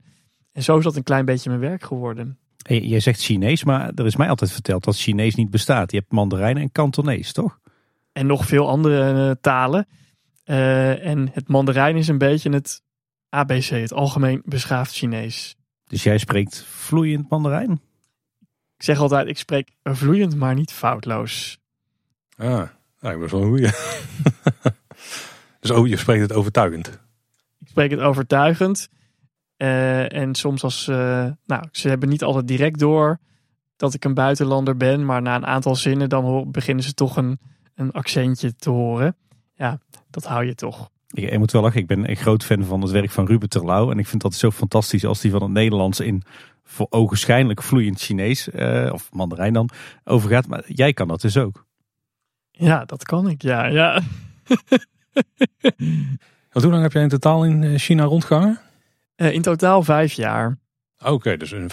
[0.51, 2.38] En zo is dat een klein beetje mijn werk geworden.
[2.58, 5.91] Hey, jij zegt Chinees, maar er is mij altijd verteld dat Chinees niet bestaat.
[5.91, 7.60] Je hebt Mandarijn en Kantonees, toch?
[8.12, 9.88] En nog veel andere uh, talen.
[10.45, 12.82] Uh, en het Mandarijn is een beetje het
[13.29, 15.56] ABC, het algemeen beschaafd Chinees.
[15.88, 17.71] Dus jij spreekt vloeiend Mandarijn?
[18.77, 21.60] Ik zeg altijd, ik spreek vloeiend, maar niet foutloos.
[22.36, 22.67] Ah,
[22.99, 23.69] nou, ik was wel een goeie.
[25.60, 27.03] dus oh, je spreekt het overtuigend.
[27.73, 28.89] Het overtuigend.
[29.57, 30.95] Uh, en soms als, uh,
[31.45, 33.19] nou, ze hebben niet altijd direct door
[33.75, 37.39] dat ik een buitenlander ben, maar na een aantal zinnen dan beginnen ze toch een,
[37.75, 39.15] een accentje te horen.
[39.55, 40.89] Ja, dat hou je toch.
[41.09, 43.49] Ik, ik moet wel lachen, ik ben een groot fan van het werk van Ruben
[43.49, 43.91] Terlouw.
[43.91, 46.23] En ik vind dat zo fantastisch als die van het Nederlands in
[46.63, 49.69] voor ogenschijnlijk vloeiend Chinees, uh, of Mandarijn dan,
[50.03, 50.47] overgaat.
[50.47, 51.65] Maar jij kan dat dus ook.
[52.51, 53.65] Ja, dat kan ik, ja.
[53.65, 54.01] ja.
[56.54, 58.60] Hoe lang heb jij in totaal in China rondgehangen?
[59.18, 60.58] Uh, in totaal vijf jaar.
[61.00, 61.70] Oké, okay, dus in,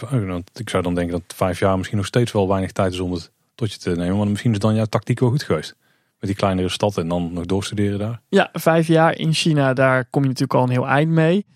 [0.55, 3.13] ik zou dan denken dat vijf jaar misschien nog steeds wel weinig tijd is om
[3.13, 4.17] het tot je te nemen.
[4.17, 5.77] Maar misschien is dan jouw tactiek wel goed geweest.
[6.19, 8.21] Met die kleinere stad en dan nog doorstuderen daar.
[8.29, 11.47] Ja, vijf jaar in China, daar kom je natuurlijk al een heel eind mee.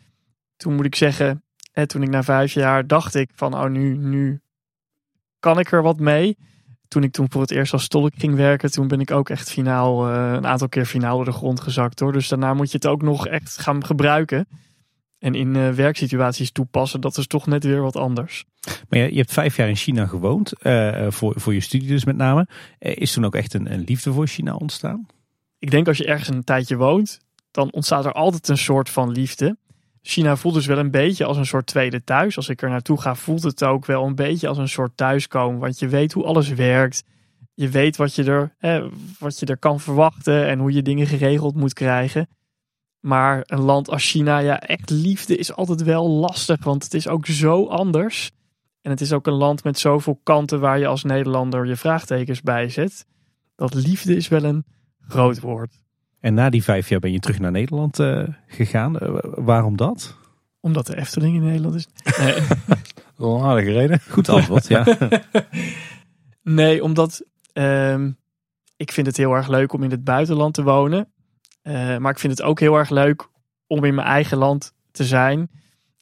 [0.57, 3.97] Toen moet ik zeggen, hè, toen ik na vijf jaar dacht ik van, oh nu,
[3.97, 4.41] nu
[5.39, 6.37] kan ik er wat mee.
[6.94, 9.50] Toen ik toen voor het eerst als tolk ging werken, toen ben ik ook echt
[9.50, 12.12] finaal, uh, een aantal keer finaal door de grond gezakt hoor.
[12.12, 14.46] Dus daarna moet je het ook nog echt gaan gebruiken.
[15.18, 18.44] En in uh, werksituaties toepassen, dat is toch net weer wat anders.
[18.88, 22.04] Maar je, je hebt vijf jaar in China gewoond, uh, voor, voor je studie dus
[22.04, 22.48] met name.
[22.78, 25.07] Is toen ook echt een, een liefde voor China ontstaan?
[25.59, 29.11] Ik denk als je ergens een tijdje woont, dan ontstaat er altijd een soort van
[29.11, 29.57] liefde.
[30.07, 32.37] China voelt dus wel een beetje als een soort tweede thuis.
[32.37, 35.61] Als ik er naartoe ga, voelt het ook wel een beetje als een soort thuiskomen.
[35.61, 37.05] Want je weet hoe alles werkt.
[37.55, 38.88] Je weet wat je er, hè,
[39.19, 42.29] wat je er kan verwachten en hoe je dingen geregeld moet krijgen.
[43.01, 46.64] Maar een land als China, ja, echt liefde is altijd wel lastig.
[46.64, 48.31] Want het is ook zo anders.
[48.81, 52.43] En het is ook een land met zoveel kanten waar je als Nederlander je vraagtekens
[52.43, 53.07] bij zet.
[53.55, 54.64] Dat liefde is wel een
[55.09, 55.84] groot woord.
[56.25, 58.97] En na die vijf jaar ben je terug naar Nederland uh, gegaan.
[59.03, 60.17] Uh, waarom dat?
[60.61, 61.89] Omdat de Efteling in Nederland is.
[62.19, 62.35] Nee.
[63.17, 64.01] Wel een aardige reden.
[64.09, 64.87] Goed antwoord, ja.
[66.43, 68.17] nee, omdat um,
[68.77, 71.13] ik vind het heel erg leuk om in het buitenland te wonen.
[71.63, 73.29] Uh, maar ik vind het ook heel erg leuk
[73.67, 75.51] om in mijn eigen land te zijn.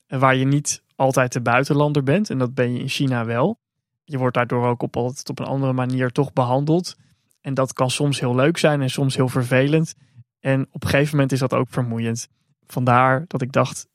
[0.06, 2.30] Waar je niet altijd de buitenlander bent.
[2.30, 3.58] En dat ben je in China wel.
[4.04, 6.96] Je wordt daardoor ook op, altijd op een andere manier toch behandeld.
[7.40, 9.94] En dat kan soms heel leuk zijn en soms heel vervelend.
[10.42, 12.28] En op een gegeven moment is dat ook vermoeiend.
[12.66, 13.86] Vandaar dat ik dacht,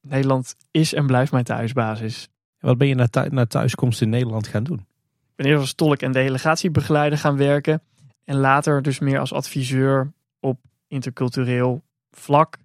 [0.00, 2.28] Nederland is en blijft mijn thuisbasis.
[2.58, 4.78] Wat ben je na, thu na thuiskomst in Nederland gaan doen?
[4.78, 7.82] Ik ben eerst als tolk en delegatiebegeleider gaan werken.
[8.24, 12.56] En later dus meer als adviseur op intercultureel vlak.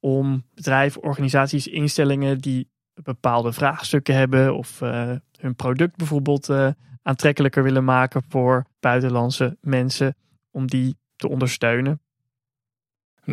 [0.00, 4.56] Om bedrijven, organisaties, instellingen die bepaalde vraagstukken hebben.
[4.56, 6.68] Of uh, hun product bijvoorbeeld uh,
[7.02, 10.16] aantrekkelijker willen maken voor buitenlandse mensen.
[10.50, 12.00] Om die te ondersteunen.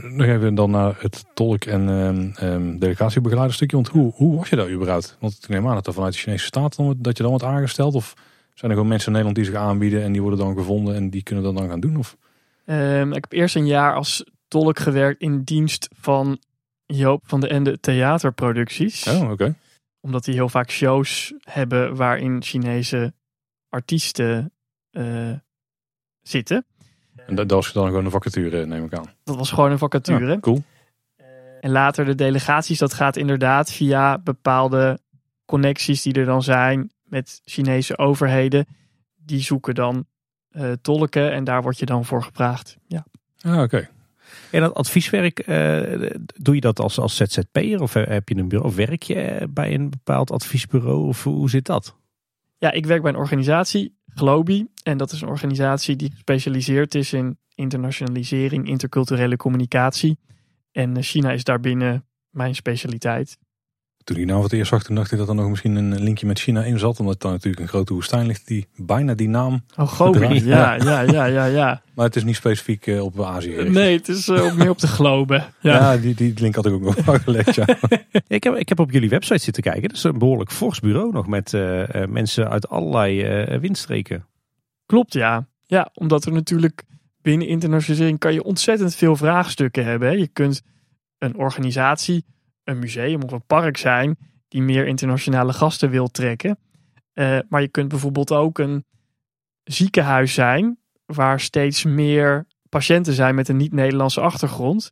[0.03, 3.75] Nog even dan naar het tolk- en um, um, delegatiebegeleidingsstukje.
[3.75, 5.17] Want hoe, hoe was je daar überhaupt?
[5.19, 7.45] Want ik neem aan dat er vanuit de Chinese staat dan, dat je dan wordt
[7.45, 7.95] aangesteld.
[7.95, 8.13] Of
[8.53, 11.09] zijn er gewoon mensen in Nederland die zich aanbieden en die worden dan gevonden en
[11.09, 11.97] die kunnen dat dan gaan doen?
[11.97, 12.17] Of?
[12.65, 16.39] Um, ik heb eerst een jaar als tolk gewerkt in dienst van
[16.85, 19.07] Joop van de Ende theaterproducties.
[19.07, 19.31] Oh, oké.
[19.31, 19.55] Okay.
[19.99, 23.13] Omdat die heel vaak shows hebben waarin Chinese
[23.69, 24.53] artiesten
[24.91, 25.31] uh,
[26.21, 26.65] zitten.
[27.27, 29.13] En dat was dan gewoon een vacature, neem ik aan.
[29.23, 30.25] Dat was gewoon een vacature.
[30.25, 30.63] Ja, cool.
[31.59, 34.99] En later de delegaties, dat gaat inderdaad via bepaalde
[35.45, 38.65] connecties die er dan zijn met Chinese overheden.
[39.15, 40.05] Die zoeken dan
[40.51, 42.77] uh, tolken en daar word je dan voor gevraagd.
[42.87, 43.05] Ja.
[43.41, 43.61] Ah, oké.
[43.61, 43.89] Okay.
[44.51, 48.69] En dat advieswerk, uh, doe je dat als, als ZZP'er of heb je een bureau
[48.69, 51.95] of werk je bij een bepaald adviesbureau of hoe zit dat?
[52.57, 54.67] Ja, ik werk bij een organisatie, Globi.
[54.83, 60.19] En dat is een organisatie die gespecialiseerd is in internationalisering, interculturele communicatie.
[60.71, 63.37] En China is daarbinnen mijn specialiteit.
[64.05, 66.03] Toen ik nou voor het eerst zag, toen dacht ik dat er nog misschien een
[66.03, 66.99] linkje met China in zat.
[66.99, 71.01] Omdat daar natuurlijk een grote woestijn ligt die bijna die naam Oh, Gobi, ja, ja,
[71.01, 71.81] ja, ja, ja.
[71.95, 73.69] Maar het is niet specifiek uh, op Azië.
[73.69, 75.43] Nee, het is uh, meer op de globe.
[75.59, 77.65] Ja, ja die, die link had ik ook nog wel gelegd, ja.
[78.27, 79.87] ik, heb, ik heb op jullie website zitten kijken.
[79.87, 84.25] Dat is een behoorlijk fors bureau nog met uh, mensen uit allerlei windstreken.
[84.85, 85.47] Klopt, ja.
[85.65, 86.83] Ja, omdat er natuurlijk
[87.21, 90.07] binnen internationalisering kan je ontzettend veel vraagstukken hebben.
[90.07, 90.13] Hè.
[90.13, 90.61] Je kunt
[91.17, 92.25] een organisatie
[92.65, 96.57] een museum of een park zijn die meer internationale gasten wil trekken.
[97.13, 98.85] Uh, maar je kunt bijvoorbeeld ook een
[99.63, 104.91] ziekenhuis zijn waar steeds meer patiënten zijn met een niet-Nederlandse achtergrond.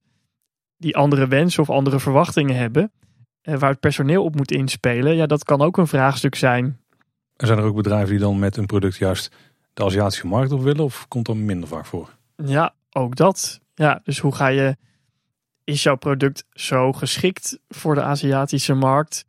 [0.77, 2.91] Die andere wensen of andere verwachtingen hebben.
[3.43, 5.15] Uh, waar het personeel op moet inspelen.
[5.15, 6.79] Ja, dat kan ook een vraagstuk zijn.
[7.35, 9.35] En zijn er ook bedrijven die dan met een product juist
[9.73, 10.83] de Aziatische markt op willen?
[10.83, 12.17] Of komt er minder vaak voor?
[12.35, 13.59] Ja, ook dat.
[13.75, 14.77] Ja, dus hoe ga je
[15.63, 19.25] is jouw product zo geschikt voor de Aziatische markt?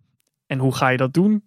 [0.47, 1.42] En hoe ga je dat doen?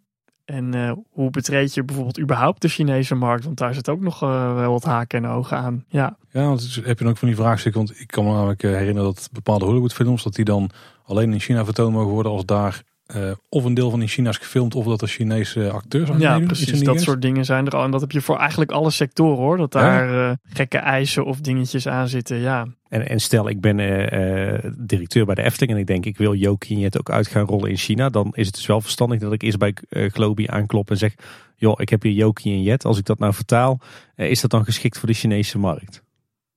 [0.46, 3.44] En uh, hoe betreed je bijvoorbeeld überhaupt de Chinese markt?
[3.44, 5.86] Want daar zit ook nog uh, wel wat haken en ogen aan.
[5.88, 7.86] Ja, ja want heb je dan ook van die vraagstukken?
[7.86, 10.24] Want ik kan me namelijk eh, herinneren dat bepaalde Hollywoodfilms...
[10.24, 10.70] dat die dan
[11.04, 12.84] alleen in China vertoond mogen worden als daar
[13.16, 16.20] uh, of een deel van in China is gefilmd of dat er Chinese acteurs aan
[16.20, 16.84] Ja, precies.
[16.84, 17.84] Dat soort dingen zijn er al.
[17.84, 19.58] En dat heb je voor eigenlijk alle sectoren hoor.
[19.58, 20.30] Dat daar ja.
[20.30, 22.38] uh, gekke eisen of dingetjes aan zitten.
[22.38, 22.68] Ja.
[22.88, 26.34] En, en stel ik ben uh, directeur bij de Efteling en ik denk ik wil
[26.34, 28.10] Jokie het ook uit gaan rollen in China.
[28.10, 31.14] Dan is het dus wel verstandig dat ik eerst bij Globi aanklop en zeg...
[31.56, 32.86] joh, ik heb hier Jokie en Jet.
[32.86, 33.80] Als ik dat nou vertaal,
[34.16, 36.04] is dat dan geschikt voor de Chinese markt?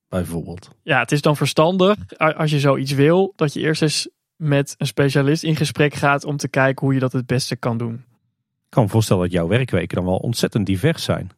[0.09, 0.69] Bijvoorbeeld.
[0.83, 4.09] Ja, het is dan verstandig als je zoiets wil, dat je eerst eens
[4.41, 7.77] met een specialist in gesprek gaat om te kijken hoe je dat het beste kan
[7.77, 7.93] doen.
[7.93, 11.29] Ik kan me voorstellen dat jouw werkweken dan wel ontzettend divers zijn.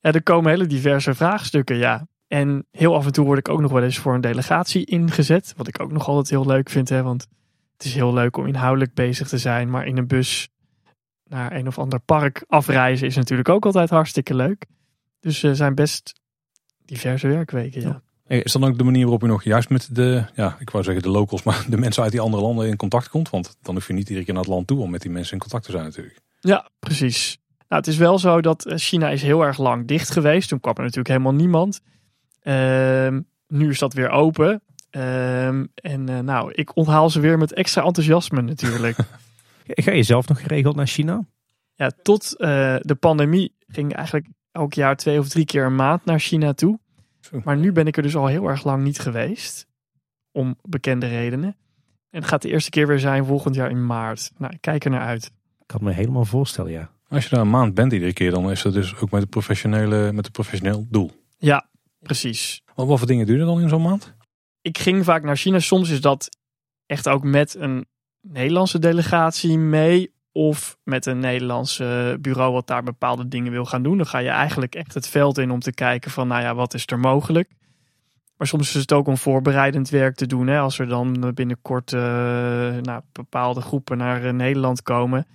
[0.00, 2.06] Ja, er komen hele diverse vraagstukken, ja.
[2.26, 5.54] En heel af en toe word ik ook nog wel eens voor een delegatie ingezet.
[5.56, 7.28] Wat ik ook nog altijd heel leuk vind, hè, want
[7.72, 9.70] het is heel leuk om inhoudelijk bezig te zijn.
[9.70, 10.48] Maar in een bus
[11.24, 14.66] naar een of ander park afreizen is natuurlijk ook altijd hartstikke leuk.
[15.20, 16.20] Dus er zijn best
[16.84, 18.02] diverse werkweken, ja.
[18.40, 21.02] Is dan ook de manier waarop je nog juist met de, ja, ik wou zeggen
[21.02, 23.30] de locals, maar de mensen uit die andere landen in contact komt?
[23.30, 25.32] Want dan hoef je niet iedere keer naar het land toe om met die mensen
[25.32, 26.20] in contact te zijn natuurlijk.
[26.40, 27.38] Ja, precies.
[27.68, 30.48] Nou, het is wel zo dat eh, China is heel erg lang dicht geweest.
[30.48, 31.80] Toen kwam er natuurlijk helemaal niemand.
[32.42, 34.62] Ehm, nu is dat weer open.
[34.90, 38.96] Ehm, en uh, nou, ik onthaal ze weer met extra enthousiasme natuurlijk.
[39.66, 41.24] Ga je zelf nog geregeld naar China?
[41.74, 46.04] Ja, tot uh, de pandemie ging eigenlijk elk jaar twee of drie keer een maand
[46.04, 46.78] naar China toe.
[47.44, 49.66] Maar nu ben ik er dus al heel erg lang niet geweest.
[50.32, 51.56] Om bekende redenen.
[52.10, 54.32] En het gaat de eerste keer weer zijn volgend jaar in maart.
[54.36, 55.24] Nou, ik kijk er naar uit.
[55.58, 56.90] Ik kan me helemaal voorstellen, ja.
[57.08, 59.30] Als je daar een maand bent iedere keer, dan is dat dus ook met het
[59.30, 61.10] professionele, met het professioneel doel.
[61.38, 62.62] Ja, precies.
[62.74, 64.14] Wat, wat voor dingen doe je dan in zo'n maand?
[64.60, 65.58] Ik ging vaak naar China.
[65.58, 66.28] Soms is dat
[66.86, 67.86] echt ook met een
[68.20, 70.12] Nederlandse delegatie mee.
[70.32, 73.96] Of met een Nederlandse bureau wat daar bepaalde dingen wil gaan doen.
[73.96, 76.74] Dan ga je eigenlijk echt het veld in om te kijken van, nou ja, wat
[76.74, 77.50] is er mogelijk.
[78.36, 80.46] Maar soms is het ook om voorbereidend werk te doen.
[80.46, 80.58] Hè?
[80.58, 82.00] Als er dan binnenkort uh,
[82.80, 85.26] nou, bepaalde groepen naar uh, Nederland komen.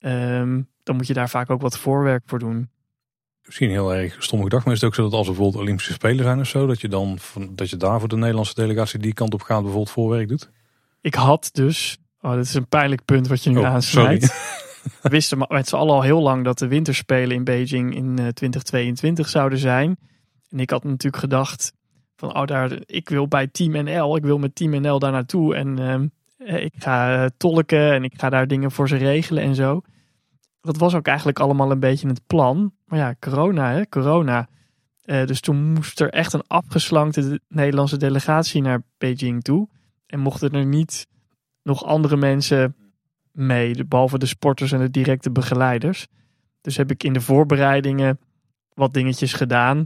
[0.00, 2.70] Um, dan moet je daar vaak ook wat voorwerk voor doen.
[3.44, 5.92] Misschien heel erg stom gedacht, maar is het ook zo dat als er bijvoorbeeld Olympische
[5.92, 7.18] Spelen zijn of zo, dat je dan
[7.50, 10.50] dat je daar voor de Nederlandse delegatie die kant op gaat bijvoorbeeld voorwerk doet?
[11.00, 14.26] Ik had dus, oh, dit is een pijnlijk punt wat je nu oh, aansnijdt.
[15.02, 19.28] We wisten met z'n allen al heel lang dat de winterspelen in Beijing in 2022
[19.28, 19.96] zouden zijn.
[20.50, 21.72] En ik had natuurlijk gedacht
[22.16, 25.54] van, oh daar, ik wil bij Team NL, ik wil met Team NL daar naartoe
[25.54, 25.78] en
[26.38, 29.82] uh, ik ga tolken en ik ga daar dingen voor ze regelen en zo
[30.60, 32.72] dat was ook eigenlijk allemaal een beetje het plan.
[32.84, 34.48] Maar ja, corona, hè, corona.
[35.04, 39.68] Uh, dus toen moest er echt een afgeslankte Nederlandse delegatie naar Beijing toe.
[40.06, 41.06] En mochten er niet
[41.68, 42.76] nog andere mensen
[43.32, 46.06] mee, behalve de sporters en de directe begeleiders.
[46.60, 48.18] Dus heb ik in de voorbereidingen
[48.74, 49.84] wat dingetjes gedaan.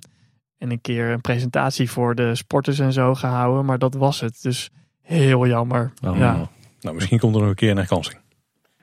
[0.59, 3.65] En een keer een presentatie voor de sporters en zo gehouden.
[3.65, 4.43] Maar dat was het.
[4.43, 5.93] Dus heel jammer.
[6.05, 6.49] Oh, ja.
[6.81, 8.19] Nou, misschien komt er nog een keer een herkansing.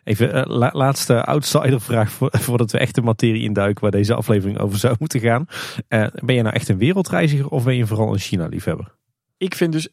[0.03, 2.11] Even uh, laatste outsider-vraag
[2.45, 5.45] voordat we echt de materie induiken waar deze aflevering over zou moeten gaan.
[5.89, 8.95] Uh, ben je nou echt een wereldreiziger of ben je vooral een China-liefhebber?
[9.37, 9.89] Ik vind dus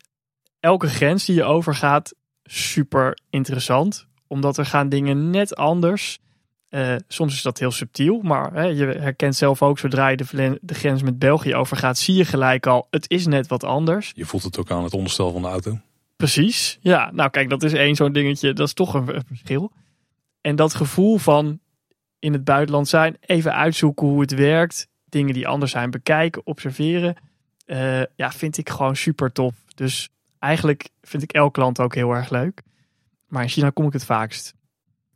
[0.61, 2.15] elke grens die je overgaat
[2.47, 4.07] super interessant.
[4.27, 6.19] Omdat er gaan dingen net anders.
[6.71, 10.59] Uh, soms is dat heel subtiel, maar hè, je herkent zelf ook zodra je de,
[10.63, 14.13] de, grens met België overgaat, zie je gelijk al, het is net wat anders.
[14.15, 15.79] Je voelt het ook aan het onderstel van de auto.
[16.17, 17.11] Precies, ja.
[17.13, 19.73] Nou kijk, dat is één zo'n dingetje, dat is toch een, een verschil.
[20.41, 21.61] En dat gevoel van
[22.19, 27.17] in het buitenland zijn, even uitzoeken hoe het werkt, dingen die anders zijn bekijken, observeren,
[27.67, 29.55] uh, ja, vind ik gewoon super tof.
[29.75, 30.09] Dus
[30.47, 32.63] eigenlijk vind ik elk land ook heel erg leuk.
[33.29, 34.55] Maar in China kom ik het vaakst.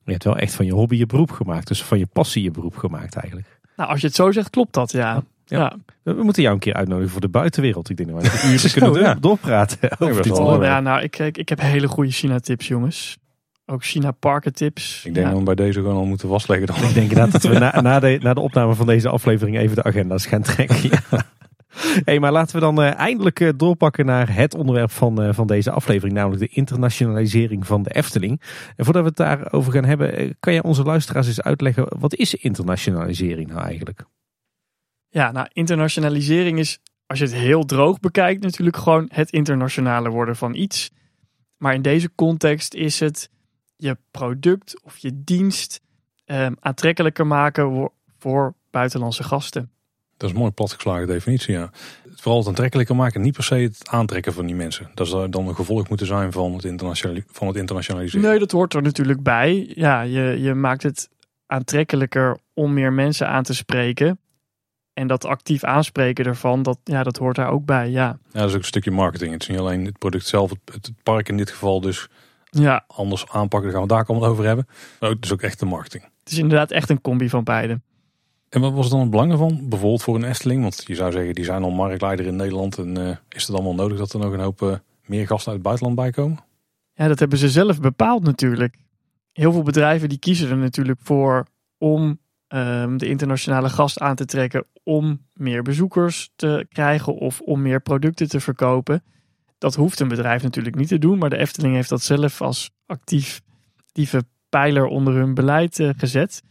[0.04, 1.66] Je hebt wel echt van je hobby je beroep gemaakt.
[1.66, 3.60] Dus van je passie je beroep gemaakt eigenlijk.
[3.76, 5.22] Nou, als je het zo zegt, klopt dat, ja.
[5.44, 5.76] ja.
[6.02, 7.90] We moeten jou een keer uitnodigen voor de buitenwereld.
[7.90, 9.14] Ik denk dat we een uur kunnen ja.
[9.14, 9.78] doorpraten.
[9.98, 13.18] Over dit oh, ja, nou, ik, ik, ik heb hele goede China-tips, jongens.
[13.66, 15.02] Ook China Parken tips.
[15.04, 16.66] Ik denk dat we bij deze gewoon al moeten vastleggen.
[16.66, 16.76] Dan.
[16.76, 19.76] Ik denk inderdaad dat we na, na, de, na de opname van deze aflevering even
[19.76, 20.82] de agenda's gaan trekken.
[20.82, 21.00] Ja.
[22.04, 25.46] Hey, maar laten we dan uh, eindelijk uh, doorpakken naar het onderwerp van, uh, van
[25.46, 28.40] deze aflevering, namelijk de internationalisering van de Efteling.
[28.76, 32.34] En voordat we het daarover gaan hebben, kan je onze luisteraars eens uitleggen, wat is
[32.34, 34.04] internationalisering nou eigenlijk?
[35.08, 40.36] Ja, nou internationalisering is, als je het heel droog bekijkt, natuurlijk gewoon het internationale worden
[40.36, 40.90] van iets.
[41.56, 43.30] Maar in deze context is het
[43.76, 45.80] je product of je dienst
[46.26, 49.70] um, aantrekkelijker maken voor buitenlandse gasten.
[50.20, 51.70] Dat is een mooi platgeslagen definitie, ja.
[52.14, 54.90] Vooral het aantrekkelijker maken, niet per se het aantrekken van die mensen.
[54.94, 58.28] Dat zou dan een gevolg moeten zijn van het, internationali van het internationaliseren.
[58.28, 59.72] Nee, dat hoort er natuurlijk bij.
[59.74, 61.08] Ja, je, je maakt het
[61.46, 64.18] aantrekkelijker om meer mensen aan te spreken.
[64.92, 68.18] En dat actief aanspreken ervan, dat, ja, dat hoort daar ook bij, ja.
[68.32, 69.32] Ja, dat is ook een stukje marketing.
[69.32, 72.08] Het is niet alleen het product zelf, het, het park in dit geval dus
[72.50, 72.84] ja.
[72.86, 73.70] anders aanpakken.
[73.70, 74.66] Daar gaan we daar allemaal over hebben.
[75.00, 76.02] Maar het is ook echt de marketing.
[76.02, 77.80] Het is inderdaad echt een combi van beide.
[78.50, 79.68] En wat was dan het belang ervan?
[79.68, 80.62] Bijvoorbeeld voor een Efteling?
[80.62, 82.78] Want je zou zeggen, die zijn al marktleider in Nederland.
[82.78, 84.74] En uh, is het allemaal nodig dat er nog een hoop uh,
[85.06, 86.38] meer gasten uit het buitenland bij komen?
[86.92, 88.76] Ja, dat hebben ze zelf bepaald natuurlijk.
[89.32, 91.46] Heel veel bedrijven die kiezen er natuurlijk voor
[91.78, 94.66] om um, de internationale gast aan te trekken.
[94.82, 99.02] Om meer bezoekers te krijgen of om meer producten te verkopen.
[99.58, 102.70] Dat hoeft een bedrijf natuurlijk niet te doen, maar de Efteling heeft dat zelf als
[102.86, 103.42] actief
[103.76, 106.42] actieve pijler onder hun beleid uh, gezet.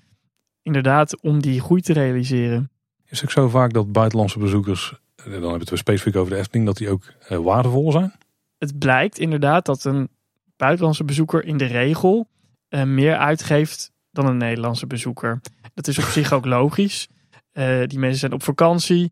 [0.70, 2.70] Inderdaad, om die groei te realiseren.
[3.06, 6.38] Is het ook zo vaak dat buitenlandse bezoekers, dan hebben we het specifiek over de
[6.38, 8.14] Efteling, dat die ook eh, waardevol zijn?
[8.58, 10.10] Het blijkt inderdaad dat een
[10.58, 12.28] buitenlandse bezoeker in de regel
[12.68, 15.42] eh, meer uitgeeft dan een Nederlandse bezoeker.
[15.74, 17.08] Dat is op zich ook logisch.
[17.52, 19.12] Eh, die mensen zijn op vakantie.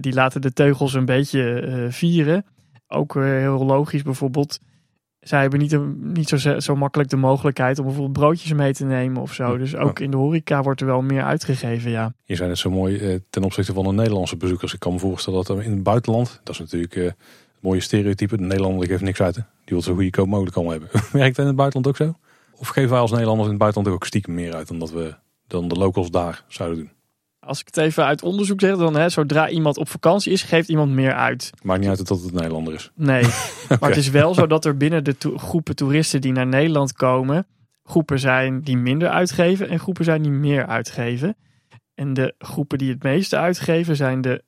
[0.00, 2.46] Die laten de teugels een beetje vieren.
[2.86, 4.60] Ook heel logisch bijvoorbeeld.
[5.24, 8.84] Zij hebben niet, een- niet zo, zo makkelijk de mogelijkheid om bijvoorbeeld broodjes mee te
[8.84, 9.56] nemen of zo.
[9.56, 12.12] Dus ook in de horeca wordt er wel meer uitgegeven, ja.
[12.24, 14.74] Je zei het zo mooi eh, ten opzichte van de Nederlandse bezoekers.
[14.74, 17.14] Ik kan me voorstellen dat er in het buitenland, dat is natuurlijk eh, het
[17.60, 19.36] mooie stereotype, de Nederlander geeft niks uit.
[19.36, 19.42] Hè?
[19.42, 20.90] Die wil zo goedkoop mogelijk allemaal hebben.
[21.12, 22.14] Werkt dat in het buitenland ook zo?
[22.56, 25.14] Of geven wij als Nederlanders in het buitenland ook stiekem meer uit dan dat we
[25.46, 26.90] dan de locals daar zouden doen?
[27.46, 30.68] Als ik het even uit onderzoek zeg, dan hè, zodra iemand op vakantie is, geeft
[30.68, 31.50] iemand meer uit.
[31.62, 32.90] Maakt niet uit dat het Nederlander is.
[32.94, 33.22] Nee,
[33.80, 36.92] maar het is wel zo dat er binnen de to- groepen toeristen die naar Nederland
[36.92, 37.46] komen,
[37.84, 41.36] groepen zijn die minder uitgeven en groepen zijn die meer uitgeven.
[41.94, 44.42] En de groepen die het meeste uitgeven zijn de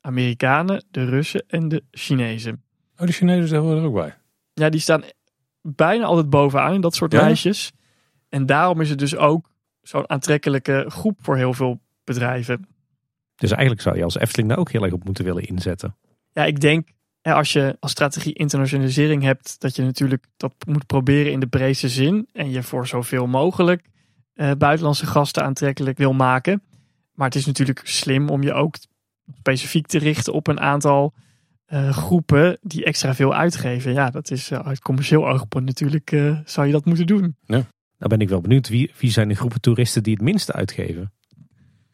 [0.00, 2.62] Amerikanen, de Russen en de Chinezen.
[2.96, 4.14] Oh, die Chinezen zijn er ook bij.
[4.54, 5.02] Ja, die staan
[5.62, 7.20] bijna altijd bovenaan in dat soort Ja?
[7.20, 7.72] lijstjes.
[8.28, 9.50] En daarom is het dus ook
[9.82, 12.66] zo'n aantrekkelijke groep voor heel veel bedrijven.
[13.36, 15.96] Dus eigenlijk zou je als Efteling daar ook heel erg op moeten willen inzetten.
[16.32, 16.88] Ja, ik denk
[17.22, 21.88] als je als strategie internationalisering hebt, dat je natuurlijk dat moet proberen in de breedste
[21.88, 22.28] zin.
[22.32, 23.84] En je voor zoveel mogelijk
[24.34, 26.62] eh, buitenlandse gasten aantrekkelijk wil maken.
[27.14, 28.76] Maar het is natuurlijk slim om je ook
[29.38, 31.14] specifiek te richten op een aantal
[31.64, 33.92] eh, groepen die extra veel uitgeven.
[33.92, 36.10] Ja, dat is eh, uit commercieel oogpunt natuurlijk,
[36.44, 37.36] zou je dat moeten doen.
[37.98, 41.12] Nou ben ik wel benieuwd, wie, wie zijn de groepen toeristen die het minste uitgeven?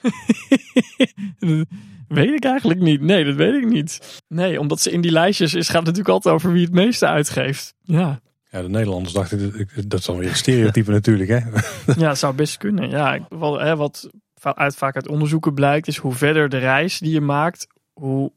[2.09, 3.01] Weet ik eigenlijk niet.
[3.01, 4.23] Nee, dat weet ik niet.
[4.29, 7.07] Nee, omdat ze in die lijstjes is, gaat het natuurlijk altijd over wie het meeste
[7.07, 7.75] uitgeeft.
[7.83, 8.21] Ja.
[8.51, 11.31] Ja, de Nederlanders dachten, dat is dan weer een stereotype natuurlijk.
[11.31, 11.41] Hè?
[12.05, 12.91] Ja, zou best kunnen.
[12.91, 14.11] Ja, wat, hè, wat
[14.43, 18.33] uit, vaak uit onderzoeken blijkt, is hoe verder de reis die je maakt, hoe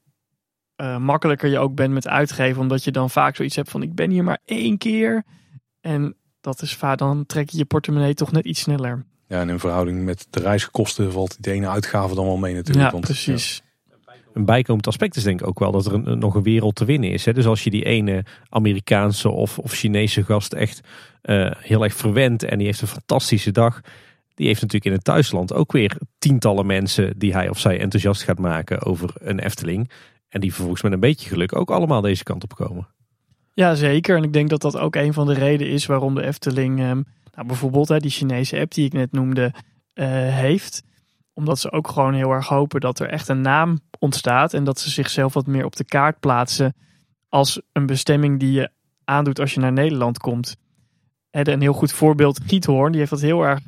[0.75, 2.61] eh, makkelijker je ook bent met uitgeven.
[2.61, 5.23] Omdat je dan vaak zoiets hebt van: ik ben hier maar één keer.
[5.81, 9.05] En dat is vaak, dan trek je je portemonnee toch net iets sneller.
[9.31, 12.85] Ja, en in verhouding met de reiskosten valt die ene uitgave dan wel mee natuurlijk.
[12.85, 13.61] Ja, want, precies.
[14.33, 16.85] Een bijkomend aspect is denk ik ook wel dat er een, nog een wereld te
[16.85, 17.25] winnen is.
[17.25, 17.33] Hè?
[17.33, 20.81] Dus als je die ene Amerikaanse of, of Chinese gast echt
[21.21, 23.81] eh, heel erg verwendt en die heeft een fantastische dag.
[24.33, 28.23] Die heeft natuurlijk in het thuisland ook weer tientallen mensen die hij of zij enthousiast
[28.23, 29.91] gaat maken over een Efteling.
[30.29, 32.87] En die vervolgens met een beetje geluk ook allemaal deze kant op komen.
[33.53, 34.17] Ja, zeker.
[34.17, 37.01] En ik denk dat dat ook een van de redenen is waarom de Efteling, ehm,
[37.31, 39.53] nou, bijvoorbeeld hè, die Chinese app die ik net noemde,
[39.93, 40.83] eh, heeft.
[41.33, 44.53] Omdat ze ook gewoon heel erg hopen dat er echt een naam ontstaat.
[44.53, 46.73] En dat ze zichzelf wat meer op de kaart plaatsen
[47.29, 48.71] als een bestemming die je
[49.03, 50.55] aandoet als je naar Nederland komt.
[51.29, 53.59] En een heel goed voorbeeld, Giethoorn, die heeft dat heel erg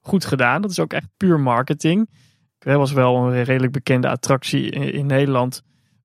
[0.00, 0.62] goed gedaan.
[0.62, 2.10] Dat is ook echt puur marketing.
[2.58, 5.62] Het was wel een redelijk bekende attractie in, Nederland,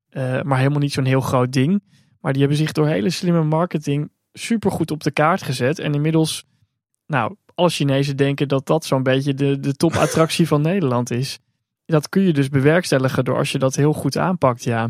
[0.09, 1.83] eh, maar helemaal niet zo'n heel groot ding.
[2.19, 5.79] Maar die hebben zich door hele slimme marketing super goed op de kaart gezet.
[5.79, 6.45] En inmiddels,
[7.11, 11.39] nou, alle Chinezen denken dat dat zo'n beetje de, de topattractie van Nederland is.
[11.85, 14.87] Dat kun je dus bewerkstelligen door als je dat heel goed aanpakt, ja.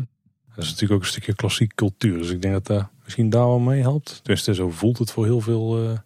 [0.54, 2.18] Dat is natuurlijk ook een stukje klassiek cultuur.
[2.18, 4.18] Dus ik denk dat dat misschien daar wel mee helpt.
[4.22, 5.78] Tenminste, zo voelt het voor heel veel.
[5.88, 5.98] eh,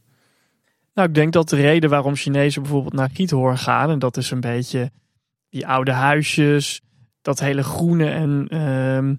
[0.94, 4.30] Nou, ik denk dat de reden waarom Chinezen bijvoorbeeld naar Giethoorn gaan, en dat is
[4.30, 4.90] een beetje
[5.48, 6.80] die oude huisjes,
[7.22, 9.14] dat hele groene en ehm,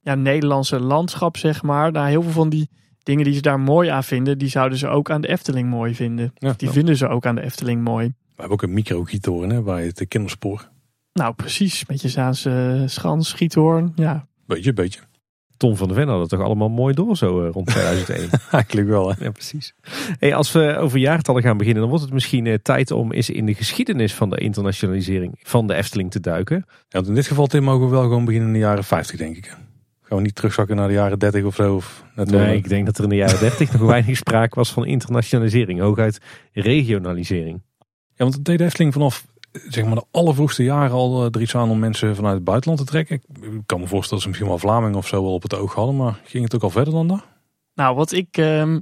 [0.00, 1.92] ja, Nederlandse landschap, zeg maar.
[1.92, 2.68] Nou, heel veel van die
[3.04, 5.94] dingen die ze daar mooi aan vinden, die zouden ze ook aan de Efteling mooi
[5.94, 6.24] vinden.
[6.34, 8.06] ja, Die nou, vinden ze ook aan de Efteling mooi.
[8.06, 10.68] we hebben ook een micro-gietoren hè, bij het kinderspoor.
[11.12, 11.86] Nou, precies.
[11.86, 13.92] Met je Zaanse schans, Giethoorn.
[13.94, 15.00] Ja, Beetje, beetje.
[15.56, 18.28] Tom van der Ven had het toch allemaal mooi door zo eh, rond 2001.
[18.50, 19.08] Eigenlijk wel.
[19.14, 19.24] Hè.
[19.24, 19.74] Ja, precies.
[20.18, 23.30] Hey, als we over jaartallen gaan beginnen, dan wordt het misschien eh, tijd om eens
[23.30, 26.56] in de geschiedenis van de internationalisering van de Efteling te duiken.
[26.66, 29.18] Ja, want in dit geval, Tim, mogen we wel gewoon beginnen in de jaren 50,
[29.18, 29.56] denk ik.
[30.04, 31.74] Gaan we niet terugzakken naar de jaren 30 of zo?
[31.74, 34.72] Of net Nee, ik denk dat er in de jaren 30 nog weinig sprake was
[34.72, 36.20] van internationalisering, hooguit
[36.52, 37.62] regionalisering.
[37.78, 37.84] Ja,
[38.16, 41.56] want het deed de Efteling vanaf eh, zeg maar, de allervroegste jaren al er iets
[41.56, 43.16] aan om mensen vanuit het buitenland te trekken.
[43.16, 45.74] Ik kan me voorstellen dat ze misschien wel Vlamingen of zo wel op het oog
[45.74, 45.96] hadden.
[45.96, 47.24] Maar ging het ook al verder dan dat?
[47.74, 48.80] Nou, wat ik ehm,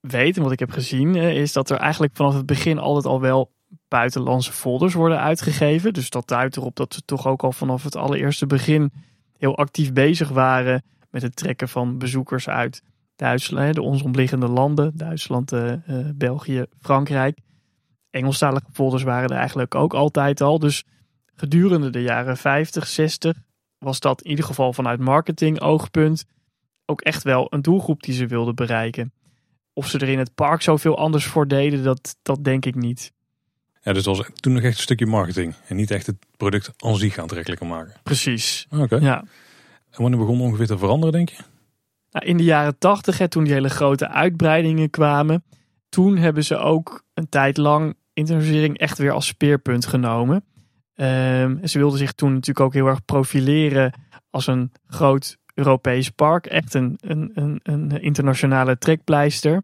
[0.00, 3.06] weet en wat ik heb gezien, eh, is dat er eigenlijk vanaf het begin altijd
[3.06, 3.52] al wel
[3.88, 5.92] buitenlandse folders worden uitgegeven.
[5.92, 8.92] Dus dat duidt erop dat ze toch ook al vanaf het allereerste begin
[9.38, 12.82] heel actief bezig waren met het trekken van bezoekers uit
[13.16, 17.38] Duitsland, de ons omliggende landen, Duitsland, eh, eh, België, Frankrijk.
[18.10, 20.58] Engelstalige folders waren er eigenlijk ook altijd al.
[20.58, 20.84] Dus
[21.34, 23.36] gedurende de jaren 50, 60
[23.78, 26.24] was dat in ieder geval vanuit marketing oogpunt
[26.86, 29.12] ook echt wel een doelgroep die ze wilden bereiken.
[29.72, 33.12] Of ze er in het park zoveel anders voor deden, dat, dat denk ik niet.
[33.86, 35.54] Ja, dus was toen nog echt een stukje marketing.
[35.68, 37.94] En niet echt het product aan zich aantrekkelijker maken.
[38.02, 38.66] Precies.
[38.70, 38.96] Oké.
[38.96, 39.24] Ja.
[39.90, 41.42] En wanneer begon ongeveer te veranderen, denk je?
[42.10, 45.44] Nou, in de jaren tachtig, toen die hele grote uitbreidingen kwamen,
[45.88, 50.44] toen hebben ze ook een tijd lang internationalisering echt weer als speerpunt genomen.
[50.94, 53.92] Ehm, en ze wilden zich toen natuurlijk ook heel erg profileren
[54.30, 56.46] als een groot Europees park.
[56.46, 59.62] Echt een, een, een, een internationale trekpleister.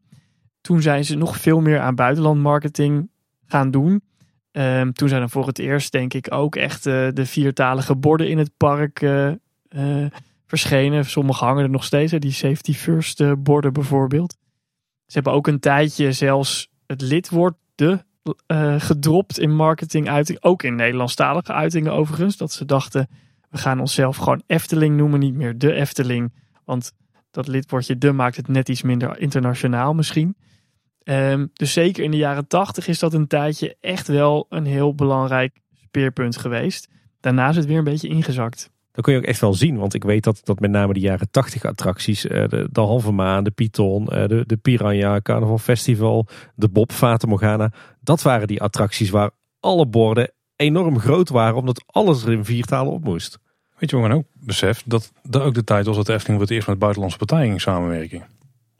[0.61, 3.11] Toen zijn ze nog veel meer aan buitenlandmarketing
[3.47, 4.03] gaan doen.
[4.53, 8.29] Ehm, toen zijn er voor het eerst, denk ik, ook echt eh, de viertalige borden
[8.29, 10.11] in het park eh, eh,
[10.47, 11.05] verschenen.
[11.05, 14.37] Sommige hangen er nog steeds, die safety first borden bijvoorbeeld.
[15.07, 18.05] Ze hebben ook een tijdje zelfs het lidwoord de
[18.79, 20.43] gedropt in marketinguiting.
[20.43, 22.37] Ook in Nederlandstalige uitingen overigens.
[22.37, 23.09] Dat ze dachten,
[23.51, 26.33] we gaan onszelf gewoon Efteling noemen, niet meer de Efteling.
[26.65, 26.93] Want
[27.31, 30.37] dat lidwoordje de maakt het net iets minder internationaal misschien.
[31.05, 34.95] Ehm, dus zeker in de jaren tachtig is dat een tijdje echt wel een heel
[34.95, 36.89] belangrijk speerpunt geweest.
[37.21, 38.71] Daarna is het weer een beetje ingezakt.
[38.93, 41.01] Dat kun je ook echt wel zien, want ik weet dat, dat met name de
[41.01, 45.59] jaren 80 attracties, eh, de, de Halve Maan, de Python, eh, de, de Piranha, Carnaval
[45.59, 47.73] Festival, de Bob, Fata Morgana.
[48.01, 49.31] Dat waren die attracties waar
[49.61, 53.39] alle borden enorm groot waren, omdat alles er in vier talen op moest.
[53.79, 54.91] Weet je wat men ook beseft?
[54.91, 57.49] Dat dat ook de tijd was dat de Efteling voor het eerst met buitenlandse partijen
[57.49, 58.23] ging samenwerken.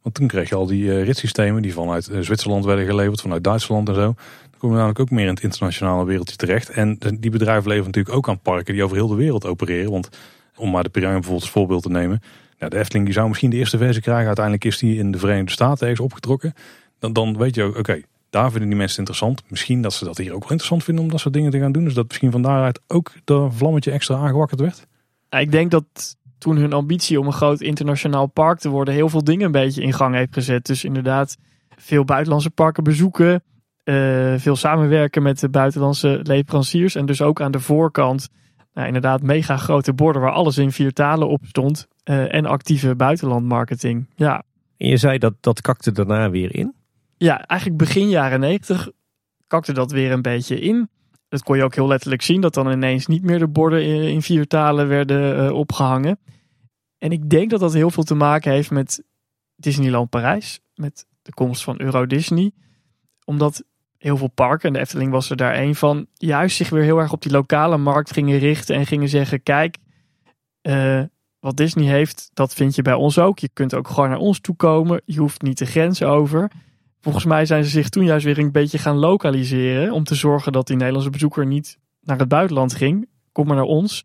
[0.03, 3.45] Want toen kreeg je al die uh, ritssystemen die vanuit uh, Zwitserland werden geleverd, vanuit
[3.45, 4.01] Duitsland en zo.
[4.01, 6.71] Dan komen we namelijk ook meer in het internationale wereldje terecht.
[6.71, 9.91] En die bedrijven leveren natuurlijk ook aan parken die over heel de wereld opereren.
[9.91, 10.09] Want
[10.57, 12.23] om maar de Piranha bijvoorbeeld als voorbeeld te nemen.
[12.59, 14.27] Nou, de Efteling die zou misschien de eerste versie krijgen.
[14.27, 16.55] Uiteindelijk is die in de Verenigde Staten ergens opgetrokken.
[16.99, 18.01] Dan, dan weet je ook, oké,
[18.31, 19.43] daar vinden die mensen interessant.
[19.49, 21.73] Misschien dat ze dat hier ook wel interessant vinden om dat soort dingen te gaan
[21.73, 21.85] doen.
[21.85, 24.87] Dus dat misschien van daaruit ook dat vlammetje extra aangewakkerd werd.
[25.31, 29.25] Ik denk dat toen hun ambitie om een groot internationaal park te worden, heel veel
[29.25, 30.67] dingen een beetje in gang heeft gezet.
[30.67, 31.37] Dus inderdaad,
[31.77, 33.43] veel buitenlandse parken bezoeken,
[33.85, 36.95] uh, veel samenwerken met de buitenlandse leveranciers.
[36.95, 38.29] En dus ook aan de voorkant,
[38.75, 41.89] nou, inderdaad, mega grote borden waar alles in vier talen op stond.
[42.05, 44.07] Uh, en actieve buitenlandmarketing.
[44.15, 44.43] Ja.
[44.77, 46.75] En je zei dat dat kakte daarna weer in?
[47.17, 48.91] Ja, eigenlijk begin jaren negentig
[49.47, 50.89] kakte dat weer een beetje in.
[51.29, 54.23] Dat kon je ook heel letterlijk zien, dat dan ineens niet meer de borden in
[54.23, 56.19] vier talen werden uh, opgehangen.
[57.03, 59.03] En ik denk dat dat heel veel te maken heeft met
[59.57, 62.53] Disneyland Parijs, met de komst van Euro Disney.
[63.25, 63.65] Omdat
[63.99, 66.99] heel veel parken, en de Efteling was er daar één van, juist zich weer heel
[66.99, 69.77] erg op die lokale markt gingen richten en gingen zeggen: kijk,
[70.63, 71.03] uh,
[71.41, 73.39] wat Disney heeft, dat vind je bij ons ook.
[73.39, 75.03] Je kunt ook gewoon naar ons toe komen.
[75.05, 76.51] Je hoeft niet de grens over.
[77.01, 79.93] Volgens mij zijn ze zich toen juist weer een beetje gaan lokaliseren.
[79.93, 83.09] Om te zorgen dat die Nederlandse bezoeker niet naar het buitenland ging.
[83.33, 84.05] Kom maar naar ons.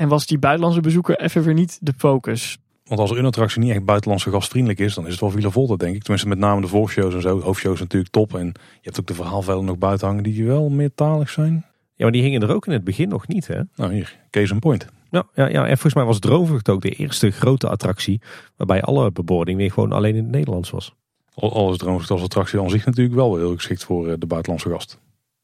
[0.00, 2.58] En was die buitenlandse bezoeker even weer niet de focus.
[2.84, 5.76] Want als een attractie niet echt buitenlandse gastvriendelijk is, dan is het wel Villa Volta,
[5.76, 6.02] denk ik.
[6.02, 7.40] Tenminste, met name de voorshows en zo.
[7.40, 8.34] Hoofdshows natuurlijk top.
[8.34, 11.52] En je hebt ook de verhaalvelden nog buiten hangen die wel meertalig zijn.
[11.94, 13.60] Ja, maar die hingen er ook in het begin nog niet, hè?
[13.74, 14.86] Nou, hier, case in point.
[15.10, 18.20] Ja, ja, ja, en volgens mij was Droomvlucht ook de eerste grote attractie
[18.56, 20.94] waarbij alle bebording weer gewoon alleen in het Nederlands was.
[21.34, 24.98] Alles Droomvlucht als attractie aan zich natuurlijk wel heel geschikt voor de buitenlandse gast.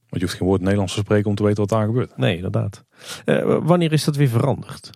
[0.09, 2.16] Want je hoeft geen woord Nederlands te spreken om te weten wat daar gebeurt.
[2.16, 2.84] Nee, inderdaad.
[3.24, 4.90] Uh, wanneer is dat weer veranderd?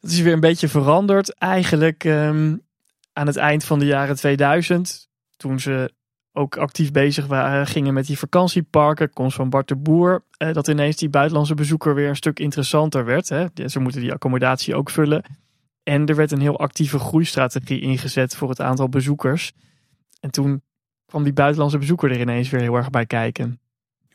[0.00, 1.34] Het is weer een beetje veranderd.
[1.34, 2.62] Eigenlijk um,
[3.12, 5.08] aan het eind van de jaren 2000.
[5.36, 5.92] Toen ze
[6.32, 9.12] ook actief bezig waren, gingen met die vakantieparken.
[9.12, 10.24] Komst van Bart de Boer.
[10.38, 13.28] Uh, dat ineens die buitenlandse bezoeker weer een stuk interessanter werd.
[13.28, 13.46] Hè.
[13.66, 15.24] Ze moeten die accommodatie ook vullen.
[15.82, 19.52] En er werd een heel actieve groeistrategie ingezet voor het aantal bezoekers.
[20.20, 20.62] En toen
[21.06, 23.60] kwam die buitenlandse bezoeker er ineens weer heel erg bij kijken.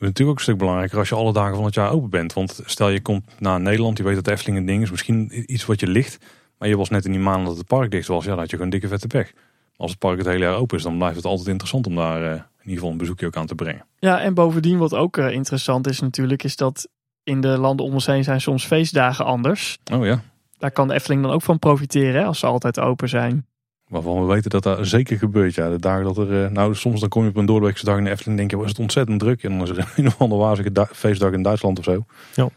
[0.09, 2.33] Natuurlijk ook een stuk belangrijker als je alle dagen van het jaar open bent.
[2.33, 4.91] Want stel je komt naar Nederland, je weet dat Efteling een ding is.
[4.91, 6.17] Misschien iets wat je ligt.
[6.57, 8.23] Maar je was net in die maanden dat het park dicht was.
[8.23, 9.33] Ja, dan had je gewoon dikke vette pech.
[9.75, 12.21] Als het park het hele jaar open is, dan blijft het altijd interessant om daar
[12.21, 13.85] uh, in ieder geval een bezoekje ook aan te brengen.
[13.99, 16.87] Ja, en bovendien wat ook uh, interessant is natuurlijk, is dat
[17.23, 19.77] in de landen om ons heen zijn soms feestdagen anders.
[19.93, 20.21] Oh ja.
[20.57, 23.45] Daar kan de Efteling dan ook van profiteren hè, als ze altijd open zijn.
[23.93, 25.55] Waarvan we weten dat dat zeker gebeurt.
[25.55, 26.51] Ja, de dagen dat er.
[26.51, 28.37] Nou, soms dan kom je op een doordeweekse dag in de Efteling.
[28.37, 29.43] Denk je, was het ontzettend druk.
[29.43, 32.05] En dan is er een of andere wazige feestdag in Duitsland of zo.
[32.35, 32.49] Ja.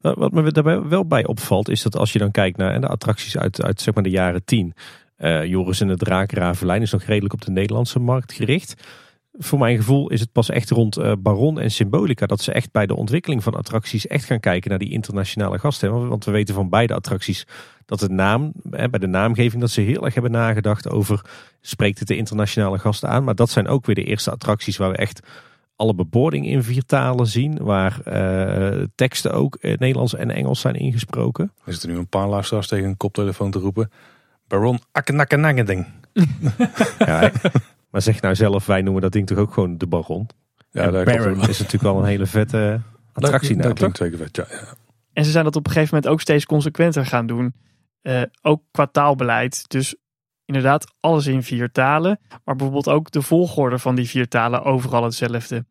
[0.00, 3.38] Wat me daarbij wel bij opvalt, is dat als je dan kijkt naar de attracties
[3.38, 4.74] uit, uit zeg maar de jaren 10.
[5.18, 8.74] Uh, Joris en de Draak Ravelijn is nog redelijk op de Nederlandse markt gericht.
[9.38, 12.72] Voor mijn gevoel is het pas echt rond uh, Baron en Symbolica dat ze echt
[12.72, 16.08] bij de ontwikkeling van attracties echt gaan kijken naar die internationale gasten.
[16.08, 17.46] Want we weten van beide attracties
[17.86, 21.24] dat de naam, bij de naamgeving, dat ze heel erg hebben nagedacht over
[21.60, 23.24] spreekt het de internationale gasten aan.
[23.24, 25.26] Maar dat zijn ook weer de eerste attracties waar we echt
[25.76, 27.58] alle bebording in vier talen zien.
[27.62, 31.52] Waar uh, teksten ook in Nederlands en Engels zijn ingesproken.
[31.64, 33.90] Er zitten nu een paar luisteraars tegen een koptelefoon te roepen.
[34.46, 35.86] Baron akkenakkenangending.
[36.98, 37.32] ja,
[37.92, 40.28] maar zeg nou zelf, wij noemen dat ding toch ook gewoon de Baron?
[40.70, 42.80] Ja, En dat Baron is natuurlijk wel een hele vette
[43.12, 43.56] attractie.
[43.56, 43.78] Dat, dat namelijk.
[43.78, 44.46] klinkt zeker vet, ja.
[44.56, 44.74] ja.
[45.12, 47.54] En ze zijn dat op een gegeven moment ook steeds consequenter gaan doen.
[48.02, 49.68] Eh, ook qua taalbeleid.
[49.70, 49.96] Dus
[50.44, 52.20] inderdaad alles in vier talen.
[52.44, 55.64] Maar bijvoorbeeld ook de volgorde van die vier talen overal hetzelfde.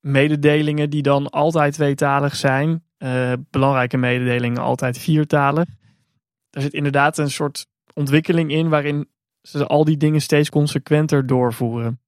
[0.00, 2.82] Mededelingen die dan altijd tweetalig zijn.
[2.96, 5.68] eh, belangrijke mededelingen altijd viertalig.
[6.50, 9.08] Er zit inderdaad een soort ontwikkeling in waarin
[9.48, 11.98] ze al die dingen steeds consequenter doorvoeren.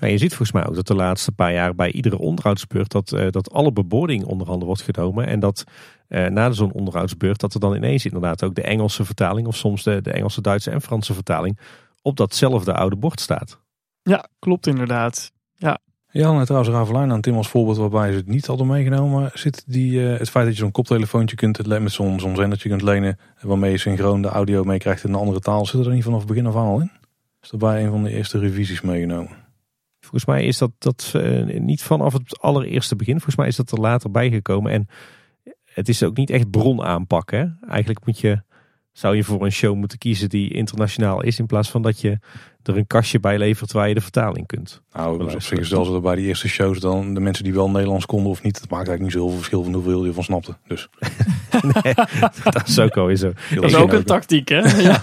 [0.00, 3.12] En je ziet volgens mij ook dat de laatste paar jaar bij iedere onderhoudsbeurt dat,
[3.12, 5.26] eh, dat alle beboording onder handen wordt genomen.
[5.26, 5.64] En dat
[6.08, 9.82] eh, na zo'n onderhoudsbeurt dat er dan ineens inderdaad ook de Engelse vertaling of soms
[9.82, 11.58] de, de Engelse, Duitse en Franse vertaling
[12.02, 13.60] op datzelfde oude bord staat.
[14.02, 15.32] Ja, klopt inderdaad.
[16.12, 19.30] Ja, en trouwens Ravelijn aan Tim als voorbeeld waarbij ze het niet hadden meegenomen.
[19.34, 22.82] Zit die, eh, het feit dat je zo'n koptelefoontje kunt met zo'n zo'n zendertje kunt
[22.82, 23.18] lenen.
[23.40, 25.66] Waarmee je synchroon de audio meekrijgt in een andere taal.
[25.66, 26.90] Zit er niet vanaf begin af aan al in?
[27.42, 29.30] Is dat bij een van de eerste revisies meegenomen?
[30.00, 33.14] Volgens mij is dat, dat eh, niet vanaf het allereerste begin.
[33.14, 34.72] Volgens mij is dat er later bijgekomen.
[34.72, 34.88] En
[35.64, 37.58] het is ook niet echt bron aanpakken.
[37.68, 38.42] Eigenlijk moet je,
[38.92, 41.38] zou je voor een show moeten kiezen die internationaal is.
[41.38, 42.18] In plaats van dat je
[42.62, 44.82] er een kastje bij levert waar je de vertaling kunt.
[44.92, 47.70] Nou, op zich is zo dat bij die eerste shows dan de mensen die wel
[47.70, 48.60] Nederlands konden of niet.
[48.60, 50.56] Het maakt eigenlijk niet zoveel verschil van hoeveel je ervan snapte.
[50.66, 50.88] Dus
[52.44, 53.32] dat is ook alweer zo.
[53.54, 54.60] Dat is ook een tactiek, hè?
[54.80, 55.00] Ja.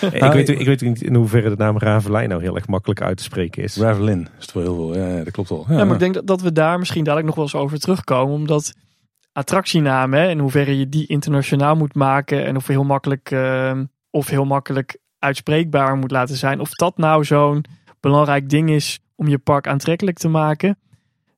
[0.00, 3.16] ik, weet, ik weet niet in hoeverre de naam Ravelijn nou heel erg makkelijk uit
[3.16, 3.76] te spreken is.
[3.76, 4.96] Ravelin is het wel heel veel.
[4.96, 5.64] Ja, ja, dat klopt wel.
[5.68, 7.78] Ja, Ja, maar ik denk dat, dat we daar misschien dadelijk nog wel eens over
[7.78, 8.34] terugkomen.
[8.34, 8.74] Omdat
[9.32, 12.44] attractienamen hè, en hoeverre je die internationaal moet maken.
[12.44, 13.80] En of heel makkelijk, eh,
[14.10, 16.60] of heel makkelijk uitspreekbaar moet laten zijn.
[16.60, 17.64] Of dat nou zo'n
[18.00, 20.78] belangrijk ding is om je park aantrekkelijk te maken.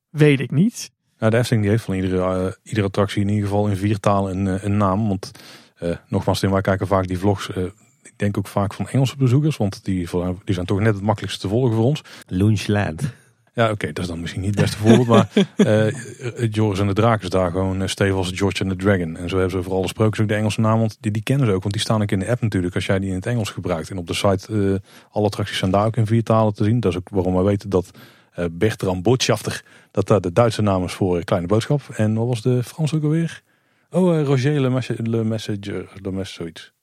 [0.09, 0.91] Weet ik niet.
[1.17, 3.99] Ja, de Efteling die heeft van iedere, eh, iedere attractie in ieder geval in vier
[3.99, 5.07] talen een, eh, een naam.
[5.07, 5.31] Want
[5.77, 7.51] eh, nogmaals, Tim, wij kijken vaak die vlogs.
[7.51, 7.63] eh,
[8.03, 9.57] ik denk ook vaak van Engelse bezoekers.
[9.57, 10.09] Want die,
[10.43, 12.01] die zijn toch net het makkelijkste te volgen voor ons.
[12.27, 13.13] Lunchland.
[13.53, 15.07] Ja, oké, dat is dan misschien niet het beste voorbeeld.
[15.07, 18.77] maar eh, Joris en de Draak is daar gewoon uh, stevig als George and the
[18.77, 19.17] Dragon.
[19.17, 20.79] En zo hebben ze voor alle sprookjes ook de Engelse naam.
[20.79, 21.61] Want die, die kennen ze ook.
[21.61, 22.75] Want die staan ook in de app natuurlijk.
[22.75, 23.89] Als jij die in het Engels gebruikt.
[23.89, 24.47] En op de site,
[24.81, 26.79] eh, alle attracties zijn daar ook in vier talen te zien.
[26.79, 27.91] Dat is ook waarom wij weten dat
[28.31, 29.63] eh, Bertram Botschafter.
[29.91, 31.81] Dat daar de Duitse naam is voor Kleine Boodschap.
[31.95, 33.41] En wat was de Frans ook alweer?
[33.89, 35.89] Oh, eh, Roger Le, Messe- Le Messenger.
[36.01, 36.73] Le Mess, zoiets.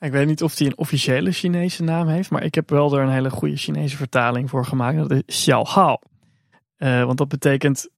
[0.00, 2.30] Ik weet niet of die een officiële Chinese naam heeft.
[2.30, 4.96] Maar ik heb wel er een hele goede Chinese vertaling voor gemaakt.
[4.96, 5.98] Dat is Xiao Hao.
[6.76, 7.88] Eh, want dat betekent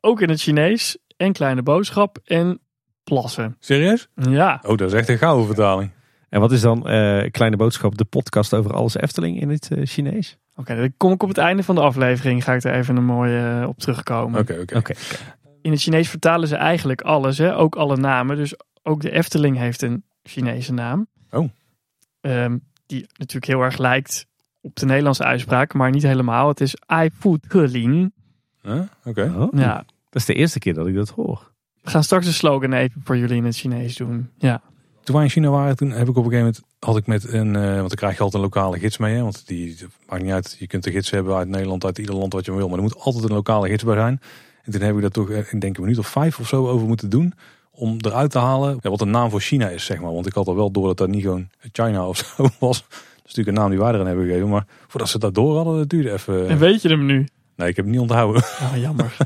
[0.00, 2.60] ook in het Chinees en kleine boodschap en
[3.04, 3.56] plassen.
[3.58, 4.08] Serieus?
[4.14, 5.90] Ja, Oh, dat is echt een gouden vertaling.
[6.28, 9.86] En wat is dan eh, Kleine Boodschap, de podcast over alles Efteling in het eh,
[9.86, 10.38] Chinees?
[10.56, 10.76] oké.
[10.76, 12.44] dan kom ik op het einde van de aflevering.
[12.44, 14.40] Ga ik er even een mooie op terugkomen.
[14.40, 14.76] Oké, oké.
[14.76, 14.92] Oké.
[15.62, 17.38] In het Chinees vertalen ze eigenlijk alles.
[17.38, 17.56] Hè?
[17.56, 18.36] Ook alle namen.
[18.36, 21.06] Dus ook de Efteling heeft een Chinese naam.
[21.30, 21.48] Oh.
[22.20, 24.26] Ehm, die natuurlijk heel erg lijkt
[24.60, 25.74] op de Nederlandse uitspraak.
[25.74, 26.48] Maar niet helemaal.
[26.48, 28.12] Het is Ai Fu Te Lin.
[28.62, 28.80] Huh?
[29.04, 29.34] Oké.
[29.36, 29.74] Oh, Ja,
[30.10, 31.52] Dat is de eerste keer dat ik dat hoor.
[31.82, 34.30] we gaan straks de slogan even voor jullie in het Chinees doen.
[34.38, 34.62] Ja.
[35.02, 37.32] Toen wij in China waren, toen heb ik op een gegeven moment had ik met
[37.32, 39.76] een, eh, want dan krijg je altijd een lokale gids mee, hè, want die
[40.08, 40.56] maakt niet uit.
[40.58, 42.82] Je kunt de gids hebben uit Nederland, uit ieder land wat je wil, maar er
[42.82, 44.20] moet altijd een lokale gids bij zijn.
[44.62, 46.68] En toen heb ik daar toch, eh, ik denk een minuut of vijf of zo
[46.68, 47.34] over moeten doen
[47.70, 50.12] om eruit te halen ja, wat de naam voor China is, zeg maar.
[50.12, 52.80] Want ik had al wel door dat dat niet gewoon China of zo was.
[52.80, 55.56] Dat is natuurlijk een naam die wij eraan hebben gegeven, maar voordat ze dat door
[55.56, 56.48] hadden, dat duurde even.
[56.48, 57.28] En weet je hem nu?
[57.56, 58.42] Nee, ik heb hem niet onthouden.
[58.42, 59.16] Oh, jammer.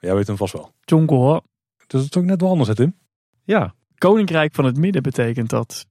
[0.00, 0.72] Jij weet hem vast wel.
[0.84, 1.40] Zhongguo.
[1.86, 2.94] Dus het is ook net wel anders, hè Tim?
[3.44, 3.74] Ja.
[3.98, 5.86] Koninkrijk van het Midden betekent dat.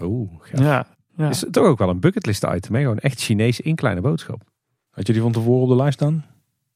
[0.00, 0.62] Oeh, ja.
[0.62, 0.86] Ja.
[1.16, 1.28] ja.
[1.28, 2.80] Is toch ook wel een bucketlist item, hè?
[2.80, 4.42] Gewoon echt Chinees in Kleine Boodschap.
[4.90, 6.24] Had je die van tevoren op de lijst staan?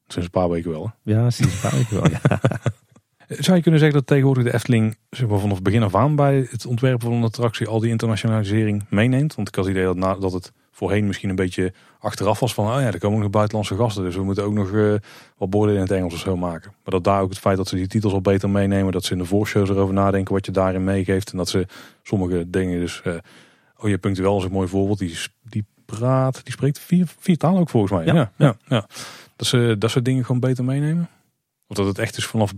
[0.07, 1.13] Sinds een paar weken wel, hè?
[1.13, 2.11] Ja, sinds een paar weken wel.
[2.11, 2.41] Ja.
[3.39, 6.47] Zou je kunnen zeggen dat tegenwoordig de Efteling zeg maar, vanaf begin af aan bij
[6.51, 9.35] het ontwerpen van een attractie al die internationalisering meeneemt?
[9.35, 12.55] Want ik had het idee dat, na, dat het voorheen misschien een beetje achteraf was
[12.55, 14.95] van, oh ja, er komen ook nog buitenlandse gasten, dus we moeten ook nog eh,
[15.37, 16.71] wat borden in het Engels of zo maken.
[16.71, 19.13] Maar dat daar ook het feit dat ze die titels al beter meenemen, dat ze
[19.13, 21.67] in de voorshows erover nadenken wat je daarin meegeeft en dat ze
[22.03, 23.15] sommige dingen dus, eh,
[23.77, 27.61] oh je punctueel is een mooi voorbeeld, die, die praat, die spreekt vier, vier talen
[27.61, 28.05] ook volgens mij.
[28.05, 28.15] Ja.
[28.15, 28.87] Ja, ja, ja.
[29.37, 31.09] Dat ze dat soort dingen gewoon beter meenemen.
[31.67, 32.53] Of dat het echt is vanaf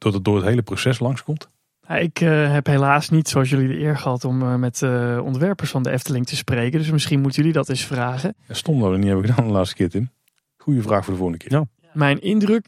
[0.00, 1.48] dat het door het hele proces langskomt.
[1.88, 5.70] Ik eh, heb helaas niet, zoals jullie de eer gehad, om eh, met eh, ontwerpers
[5.70, 6.78] van de Efteling te spreken.
[6.78, 8.34] Dus misschien moeten jullie dat eens vragen.
[8.48, 10.10] Ja, stom dat we niet hebben gedaan de laatste keer, Tim.
[10.56, 11.58] Goeie vraag voor de volgende keer.
[11.58, 11.88] Ja.
[11.92, 12.66] Mijn indruk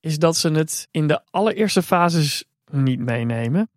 [0.00, 3.68] is dat ze het in de allereerste fases niet meenemen.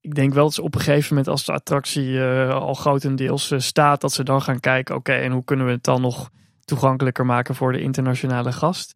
[0.00, 3.52] Ik denk wel dat ze op een gegeven moment, als de attractie eh, al grotendeels
[3.56, 6.30] staat, dat ze dan gaan kijken: oké, en hoe kunnen we het dan nog
[6.64, 8.94] toegankelijker maken voor de internationale gast?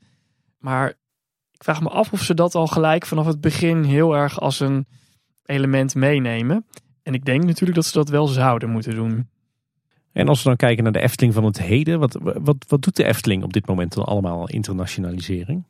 [0.59, 0.95] Maar
[1.63, 4.61] ik vraag me af of ze dat al gelijk vanaf het begin heel erg als
[4.61, 4.87] een
[5.45, 6.67] element meenemen.
[7.03, 9.29] En ik denk natuurlijk dat ze dat wel zouden moeten doen.
[10.13, 12.97] En als we dan kijken naar de Efteling van het heden, wat, wat, wat doet
[12.97, 15.65] de Efteling op dit moment dan allemaal internationalisering?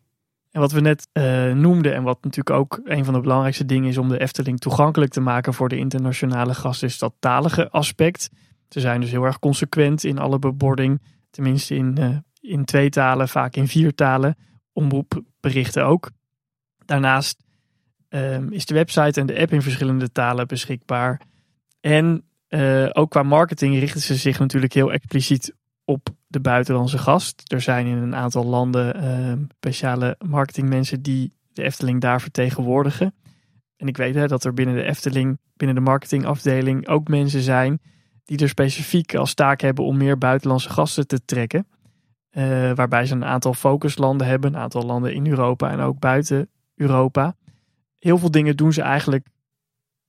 [0.50, 3.88] En wat we net uh, noemden en wat natuurlijk ook een van de belangrijkste dingen
[3.88, 8.30] is om de Efteling toegankelijk te maken voor de internationale gasten, is dat talige aspect.
[8.68, 13.28] Ze zijn dus heel erg consequent in alle bebording, tenminste in, uh, in twee talen,
[13.28, 14.36] vaak in vier talen.
[14.72, 16.10] Omroepberichten ook.
[16.84, 17.44] Daarnaast
[18.08, 21.20] um, is de website en de app in verschillende talen beschikbaar.
[21.80, 25.54] En uh, ook qua marketing richten ze zich natuurlijk heel expliciet
[25.84, 27.42] op de buitenlandse gast.
[27.52, 33.14] Er zijn in een aantal landen uh, speciale marketingmensen die de Efteling daar vertegenwoordigen.
[33.76, 37.80] En ik weet hè, dat er binnen de Efteling, binnen de marketingafdeling, ook mensen zijn
[38.24, 41.66] die er specifiek als taak hebben om meer buitenlandse gasten te trekken.
[42.32, 46.48] Uh, waarbij ze een aantal focuslanden hebben, een aantal landen in Europa en ook buiten
[46.74, 47.36] Europa.
[47.98, 49.26] Heel veel dingen doen ze eigenlijk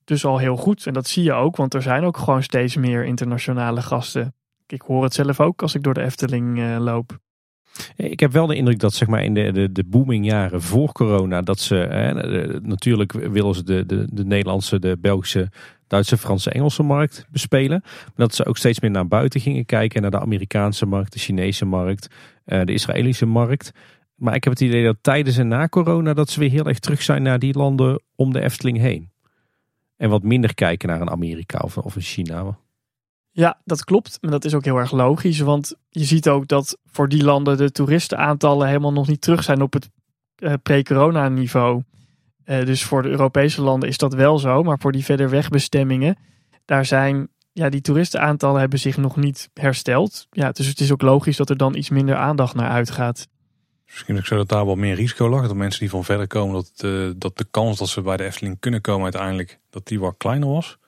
[0.04, 0.86] dus al heel goed.
[0.86, 4.34] En dat zie je ook, want er zijn ook gewoon steeds meer internationale gasten
[4.66, 7.18] ik hoor het zelf ook als ik door de Efteling uh, loop.
[7.96, 11.42] Ik heb wel de indruk dat zeg maar in de, de, de booming voor corona,
[11.42, 15.50] dat ze natuurlijk willen ze de, de, de Nederlandse, de Belgische,
[15.86, 17.80] Duitse, Franse, Engelse markt bespelen.
[17.82, 21.18] Maar dat ze ook steeds meer naar buiten gingen kijken, naar de Amerikaanse markt, de
[21.18, 22.08] Chinese markt,
[22.46, 23.72] uh, de Israëlische markt.
[24.14, 26.78] Maar ik heb het idee dat tijdens en na corona dat ze weer heel erg
[26.78, 29.10] terug zijn naar die landen om de Efteling heen.
[29.96, 32.58] En wat minder kijken naar een Amerika of, of een China.
[33.30, 34.18] Ja, dat klopt.
[34.20, 35.40] Maar dat is ook heel erg logisch.
[35.40, 39.62] Want je ziet ook dat voor die landen de toeristenaantallen helemaal nog niet terug zijn
[39.62, 39.90] op het
[40.38, 41.82] uh, pre-corona niveau.
[42.46, 44.62] Uh, dus voor de Europese landen is dat wel zo.
[44.62, 46.16] Maar voor die verder wegbestemmingen,
[46.64, 50.26] daar zijn, ja, die toeristenaantallen hebben zich nog niet hersteld.
[50.30, 53.28] Ja, dus het is ook logisch dat er dan iets minder aandacht naar uitgaat.
[53.86, 55.46] Misschien ook zo dat daar wat meer risico lag.
[55.46, 58.24] Dat mensen die van verder komen, dat, uh, dat de kans dat ze bij de
[58.24, 60.78] Efteling kunnen komen uiteindelijk, dat die wat kleiner was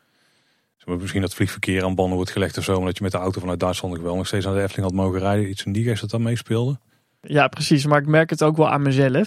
[0.95, 2.77] misschien dat vliegverkeer aan banden wordt gelegd of zo.
[2.77, 5.21] Omdat je met de auto vanuit Duitsland wel nog steeds naar de Efteling had mogen
[5.21, 5.49] rijden.
[5.49, 6.79] Iets in die geest dat dan meespeelde.
[7.21, 7.87] Ja, precies.
[7.87, 9.27] Maar ik merk het ook wel aan mezelf.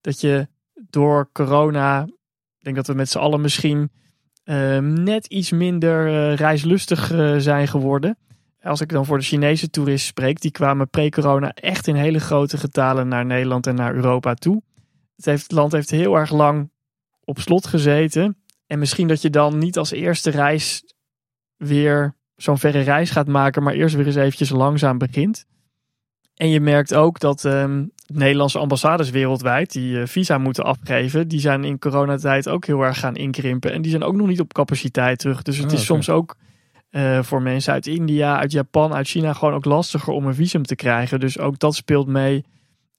[0.00, 0.48] Dat je
[0.90, 2.02] door corona,
[2.58, 3.90] ik denk dat we met z'n allen misschien
[4.44, 8.18] uh, net iets minder uh, reislustig uh, zijn geworden.
[8.62, 12.58] Als ik dan voor de Chinese toeristen spreek, die kwamen pre-corona echt in hele grote
[12.58, 14.62] getalen naar Nederland en naar Europa toe.
[15.16, 16.70] Het, het land heeft heel erg lang
[17.24, 18.36] op slot gezeten.
[18.66, 20.94] En misschien dat je dan niet als eerste reis
[21.56, 25.44] weer zo'n verre reis gaat maken, maar eerst weer eens eventjes langzaam begint.
[26.40, 31.40] En je merkt ook dat um, Nederlandse ambassades wereldwijd, die uh, visa moeten afgeven, die
[31.40, 33.72] zijn in coronatijd ook heel erg gaan inkrimpen.
[33.72, 35.42] En die zijn ook nog niet op capaciteit terug.
[35.42, 36.36] Dus het ah, is soms ook
[36.90, 40.62] uh, voor mensen uit India, uit Japan, uit China gewoon ook lastiger om een visum
[40.62, 41.20] te krijgen.
[41.20, 42.44] Dus ook dat speelt mee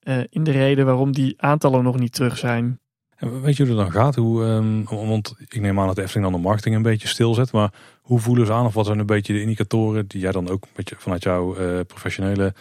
[0.04, 2.80] uh, in de reden waarom die aantallen nog niet terug zijn.
[3.18, 4.16] Weet je hoe het dan gaat?
[4.16, 7.52] Hoe, um, want ik neem aan dat de Efteling dan de marketing een beetje stilzet.
[7.52, 10.50] Maar hoe voelen ze aan of wat zijn een beetje de indicatoren die jij dan
[10.50, 12.52] ook een beetje vanuit jouw professionele eh,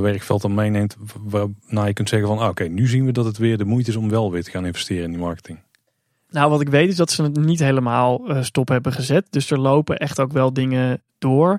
[0.00, 0.96] werkveld dan meeneemt.
[1.22, 3.90] Waarna je kunt zeggen van ah, oké, nu zien we dat het weer de moeite
[3.90, 5.58] is om wel weer te gaan investeren in die marketing.
[6.32, 9.26] Nou, wat ik weet is dat ze het niet helemaal uh, stop hebben gezet.
[9.30, 11.58] Dus er lopen echt ook wel dingen door.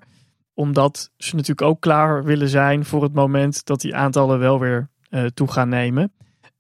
[0.54, 4.90] Omdat ze natuurlijk ook klaar willen zijn voor het moment dat die aantallen wel weer
[5.10, 6.12] uh, toe gaan nemen.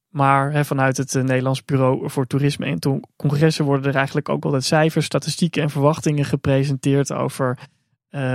[0.09, 4.45] Maar hè, vanuit het uh, Nederlands Bureau voor Toerisme en Congressen worden er eigenlijk ook
[4.45, 7.59] altijd cijfers, statistieken en verwachtingen gepresenteerd over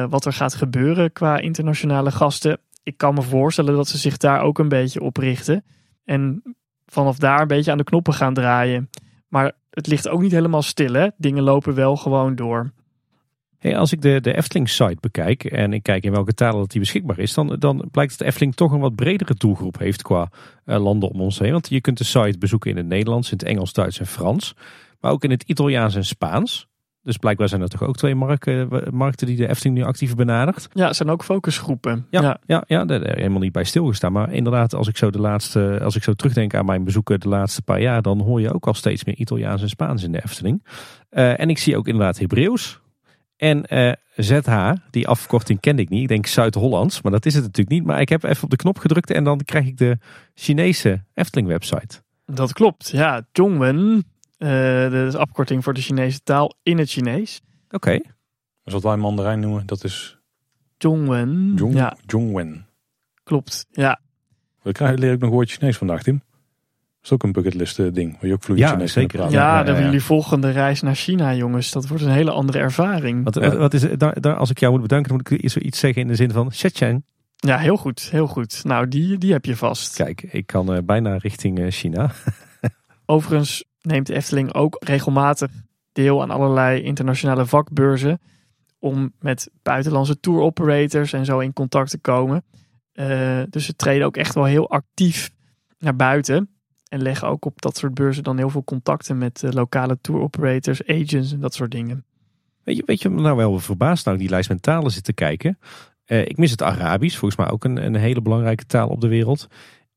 [0.09, 2.61] wat er gaat gebeuren qua internationale gasten.
[2.89, 5.65] Ik kan me voorstellen dat ze zich daar ook een beetje op richten.
[6.05, 6.43] En
[6.87, 8.91] vanaf daar een beetje aan de knoppen gaan draaien.
[9.29, 10.93] Maar het ligt ook niet helemaal stil.
[10.93, 11.09] Hè?
[11.17, 12.73] Dingen lopen wel gewoon door.
[13.59, 16.81] Hey, als ik de, de Efteling-site bekijk en ik kijk in welke talen dat die
[16.81, 20.31] beschikbaar is, dan, dan blijkt dat Efteling toch een wat bredere doelgroep heeft qua
[20.65, 21.53] uh, landen om ons heen.
[21.53, 24.55] Want je kunt de site bezoeken in het Nederlands, in het Engels, Duits en Frans.
[25.01, 26.68] Maar ook in het Italiaans en Spaans.
[27.09, 30.15] Dus blijkbaar zijn er toch ook twee markten, eh, markten die de Efteling nu actief
[30.15, 30.69] benadert.
[30.73, 32.07] Ja, het zijn ook focusgroepen.
[32.11, 32.39] Ja, ja.
[32.47, 34.13] ja, ja daar helemaal niet bij stilgestaan.
[34.13, 37.29] Maar inderdaad, als ik zo de laatste, als ik zo terugdenk aan mijn bezoeken de
[37.29, 40.23] laatste paar jaar, dan hoor je ook al steeds meer Italiaans en Spaans in de
[40.25, 40.65] Efteling.
[41.11, 42.81] Uh, en ik zie ook inderdaad Hebreeuws.
[43.37, 46.03] En uh, eh, ZH, die afkorting kende ik niet.
[46.03, 47.85] Ik denk Zuid-Hollands, maar dat is het natuurlijk niet.
[47.85, 49.99] Maar ik heb even op de knop gedrukt en dan krijg ik de
[50.35, 52.03] Chinese Efteling website.
[52.27, 53.27] Dat klopt, ja.
[53.33, 54.05] Zhongwen,
[54.39, 57.41] uh, dat is afkorting voor de Chinese taal in het Chinees.
[57.67, 57.75] Oké.
[57.77, 58.03] Okay.
[58.65, 60.19] Dus wat wij Mandarijn noemen, dat is...
[60.79, 61.53] Zhongwen.
[61.57, 61.97] Zhong, ja.
[62.07, 62.67] Zhongwen.
[63.23, 64.01] Klopt, ja.
[64.63, 66.23] We krijgen leer ik nog woordje Chinees vandaag, Tim
[67.03, 69.21] is ook een bucketlist eh, ding, waar je ook vloeiend ja, zeker.
[69.21, 71.73] Ja, ja, dan hebben jullie volgende reis naar China, jongens.
[71.73, 73.25] Dat wordt een hele andere ervaring.
[73.25, 76.03] Wat, wat, is daar, daar, als ik jou moet bedanken, dan moet ik iets zeggen
[76.03, 77.05] in de zin van Shenzhen.
[77.37, 78.65] Ja, heel goed, heel goed.
[78.65, 79.97] Nou, die, die heb je vast.
[79.97, 82.11] Kijk, ik kan uh, bijna richting uh, China.
[83.11, 85.51] Overigens neemt de Efteling ook regelmatig
[85.93, 88.21] deel aan allerlei internationale vakbeurzen
[88.79, 92.45] om met buitenlandse tour operators en zo in contact te komen.
[92.93, 95.31] Uh, dus ze treden ook echt wel heel actief
[95.79, 96.51] naar buiten.
[96.89, 100.21] En leggen ook op dat soort beurzen dan heel veel contacten met uh, lokale tour
[100.21, 102.05] operators, agents en dat soort dingen.
[102.65, 105.59] Weet je, weet je nou wel verbaasd nou die lijst met talen zit te kijken?
[106.07, 109.09] Uh, ik mis het Arabisch, volgens mij ook een, een hele belangrijke taal op de
[109.09, 109.47] wereld.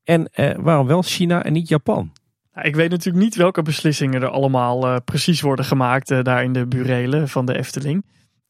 [0.02, 2.12] En waarom wel China en niet Japan?
[2.54, 6.52] Nou, ik weet natuurlijk niet welke beslissingen er allemaal uh, precies worden gemaakt daar in
[6.52, 8.04] de burelen van de Efteling.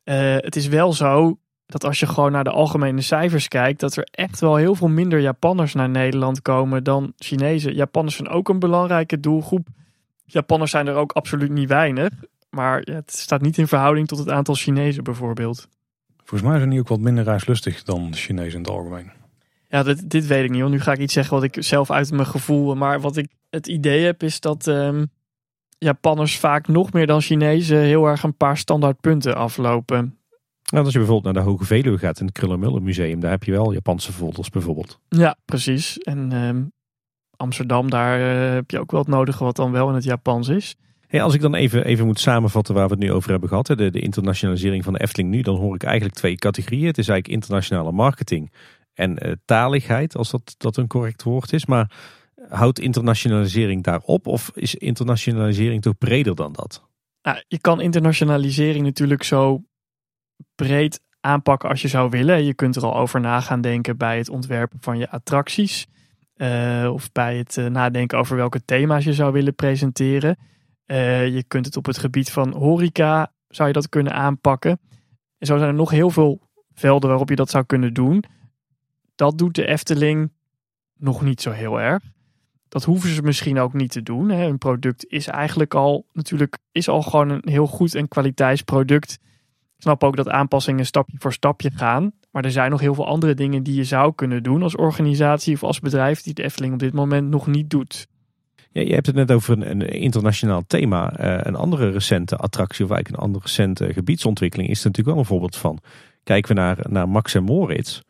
[0.04, 1.36] het is wel zo
[1.72, 4.88] dat als je gewoon naar de algemene cijfers kijkt, dat er echt wel heel veel
[4.88, 7.74] minder Japanners naar Nederland komen dan Chinezen.
[7.74, 9.68] Japanners zijn ook een belangrijke doelgroep.
[10.24, 12.10] Japanners zijn er ook absoluut niet weinig.
[12.50, 15.68] Maar het staat niet in verhouding tot het aantal Chinezen bijvoorbeeld.
[16.16, 19.21] Volgens mij zijn die ook wat minder reislustig dan Chinezen in het algemeen.
[19.72, 20.60] Ja, dit, dit weet ik niet.
[20.60, 22.74] Want nu ga ik iets zeggen wat ik zelf uit mijn gevoel.
[22.74, 25.10] Maar wat ik het idee heb is dat um,
[25.78, 30.18] Japanners vaak nog meer dan Chinezen heel erg een paar standaard punten aflopen.
[30.70, 33.44] Nou, als je bijvoorbeeld naar de Hoge Veluwe gaat in het Krullenmuller Museum, daar heb
[33.44, 34.98] je wel Japanse folders bijvoorbeeld.
[35.08, 35.98] Ja, precies.
[35.98, 36.72] En um,
[37.36, 40.48] Amsterdam, daar uh, heb je ook wel het nodige wat dan wel in het Japans
[40.48, 40.76] is.
[41.06, 43.66] Hey, als ik dan even, even moet samenvatten waar we het nu over hebben gehad,
[43.66, 46.86] de, de internationalisering van de Efteling nu, dan hoor ik eigenlijk twee categorieën.
[46.86, 48.50] Het is eigenlijk internationale marketing
[48.94, 51.66] en uh, taligheid, als dat, dat een correct woord is.
[51.66, 51.90] Maar
[52.48, 56.88] houdt internationalisering daarop of is internationalisering toch breder dan dat?
[57.22, 59.62] Nou, je kan internationalisering natuurlijk zo
[60.54, 62.44] breed aanpakken als je zou willen.
[62.44, 65.86] Je kunt er al over na gaan denken bij het ontwerpen van je attracties.
[66.36, 70.38] Uh, of bij het uh, nadenken over welke thema's je zou willen presenteren.
[70.86, 74.80] Je kunt het op het gebied van horeca, zou je dat kunnen aanpakken.
[75.38, 76.40] En zo zijn er nog heel veel
[76.74, 78.24] velden waarop je dat zou kunnen doen.
[79.22, 80.32] Dat doet de Efteling
[80.98, 82.02] nog niet zo heel erg.
[82.68, 84.28] Dat hoeven ze misschien ook niet te doen.
[84.28, 84.46] Hè.
[84.46, 89.18] Een product is eigenlijk al natuurlijk is al gewoon een heel goed en kwaliteitsproduct
[89.78, 92.12] snap ook dat aanpassingen stapje voor stapje gaan.
[92.30, 95.54] Maar er zijn nog heel veel andere dingen die je zou kunnen doen als organisatie
[95.54, 98.06] of als bedrijf die de Efteling op dit moment nog niet doet.
[98.70, 101.20] Ja, je hebt het net over een, een internationaal thema.
[101.20, 105.24] Uh, een andere recente attractie of eigenlijk een andere recente gebiedsontwikkeling is er natuurlijk wel
[105.24, 105.78] een voorbeeld van.
[106.22, 108.00] Kijken we naar, naar Max en Moritz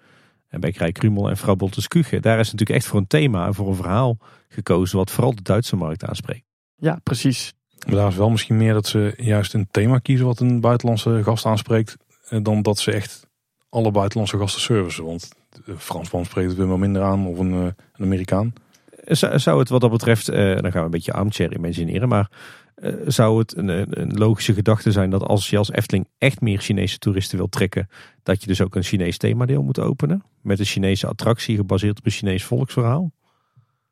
[0.53, 2.20] en bij Krij Krumel en Vrouw Boltes Kuche.
[2.20, 5.42] Daar is natuurlijk echt voor een thema en voor een verhaal gekozen wat vooral de
[5.42, 6.44] Duitse markt aanspreekt.
[6.76, 7.55] Ja, precies.
[7.86, 11.22] Maar daar is wel misschien meer dat ze juist een thema kiezen wat een buitenlandse
[11.22, 11.96] gast aanspreekt.
[12.28, 13.26] Eh, dan dat ze echt
[13.68, 15.05] alle buitenlandse gasten servicen.
[15.05, 15.28] Want
[15.64, 18.53] de Fransman spreekt het weer maar minder aan of een, eh, een Amerikaan.
[19.05, 22.30] Zou het wat dat betreft, eh, dan gaan we een beetje armchair imagineren, maar
[23.06, 27.38] zou het een, logische gedachte zijn dat als je als Efteling echt meer Chinese toeristen
[27.38, 27.88] wil trekken,
[28.22, 30.22] dat je dus ook een Chinees themadeel moet openen?
[30.40, 33.12] Met een Chinese attractie gebaseerd op een Chinees volksverhaal?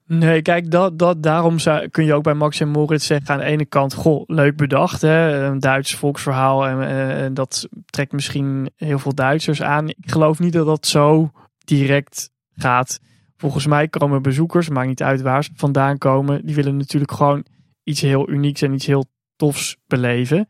[0.06, 3.38] Nee, kijk, dat, dat, daarom zou, kun je ook bij Max en Moritz zeggen aan
[3.38, 5.44] de ene kant, goh, leuk bedacht, hè?
[5.44, 9.88] een Duits volksverhaal en, uh, dat trekt misschien heel veel Duitsers aan.
[9.88, 11.30] Ik geloof niet dat dat zo
[11.64, 13.00] direct gaat.
[13.36, 17.44] Volgens mij komen bezoekers, maakt niet uit waar ze vandaan komen, die willen natuurlijk gewoon
[17.90, 19.04] iets heel unieks en iets heel
[19.36, 20.48] tofs beleven.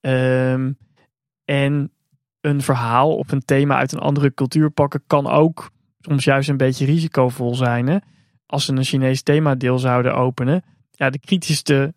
[0.00, 0.78] Um,
[1.44, 1.92] en
[2.40, 5.70] een verhaal of een thema uit een andere cultuur pakken kan ook
[6.00, 7.86] soms juist een beetje risicovol zijn.
[7.86, 7.98] Hè?
[8.46, 11.94] als ze een Chinees themadeel zouden openen, ja, de kritischste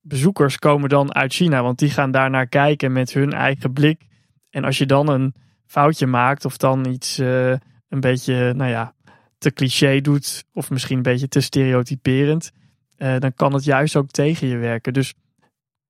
[0.00, 4.06] bezoekers komen dan uit China, want die gaan daar naar kijken met hun eigen blik.
[4.50, 5.34] En als je dan een
[5.66, 7.50] foutje maakt of dan iets uh,
[7.88, 8.94] een beetje, nou ja,
[9.38, 12.50] te cliché doet of misschien een beetje te stereotyperend,
[12.98, 14.92] uh, dan kan het juist ook tegen je werken.
[14.92, 15.14] Dus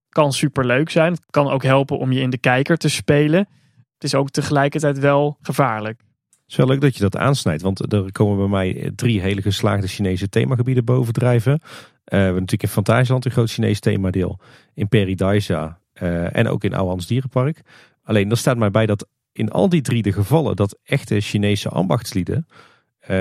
[0.08, 1.12] kan super leuk zijn.
[1.12, 3.48] Het kan ook helpen om je in de kijker te spelen.
[3.94, 6.00] Het is ook tegelijkertijd wel gevaarlijk.
[6.30, 9.42] Het is wel leuk dat je dat aansnijdt, want er komen bij mij drie hele
[9.42, 11.52] geslaagde Chinese themagebieden bovendrijven.
[11.52, 11.58] Uh,
[12.04, 14.38] we hebben natuurlijk in Fantasieland een groot Chinees themadeel,
[14.74, 17.60] in Peridaisa uh, en ook in Ouwans Dierenpark.
[18.02, 21.68] Alleen er staat mij bij dat in al die drie de gevallen dat echte Chinese
[21.68, 22.46] ambachtslieden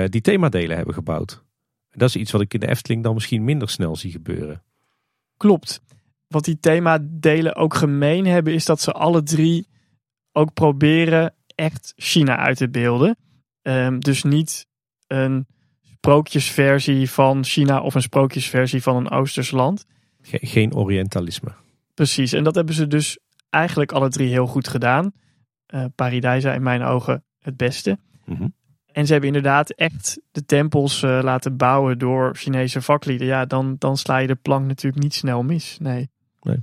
[0.08, 1.44] die themadelen hebben gebouwd.
[1.98, 4.62] Dat is iets wat ik in de Efteling dan misschien minder snel zie gebeuren.
[5.36, 5.80] Klopt.
[6.26, 9.66] Wat die themadelen ook gemeen hebben is dat ze alle drie
[10.32, 13.16] ook proberen echt China uit te beelden.
[13.62, 14.66] Um, dus niet
[15.06, 15.46] een
[15.82, 19.86] sprookjesversie van China of een sprookjesversie van een Oosters land.
[20.22, 21.52] Geen Orientalisme.
[21.94, 23.18] Precies, en dat hebben ze dus
[23.50, 25.12] eigenlijk alle drie heel goed gedaan.
[25.74, 27.98] Uh, Paradijsa in mijn ogen het beste.
[28.24, 28.54] Mm -hmm.
[28.98, 33.26] En ze hebben inderdaad echt de tempels uh, laten bouwen door Chinese vaklieden.
[33.26, 35.78] Ja, dan, dan sla je de plank natuurlijk niet snel mis.
[35.80, 36.10] Nee.
[36.42, 36.56] nee.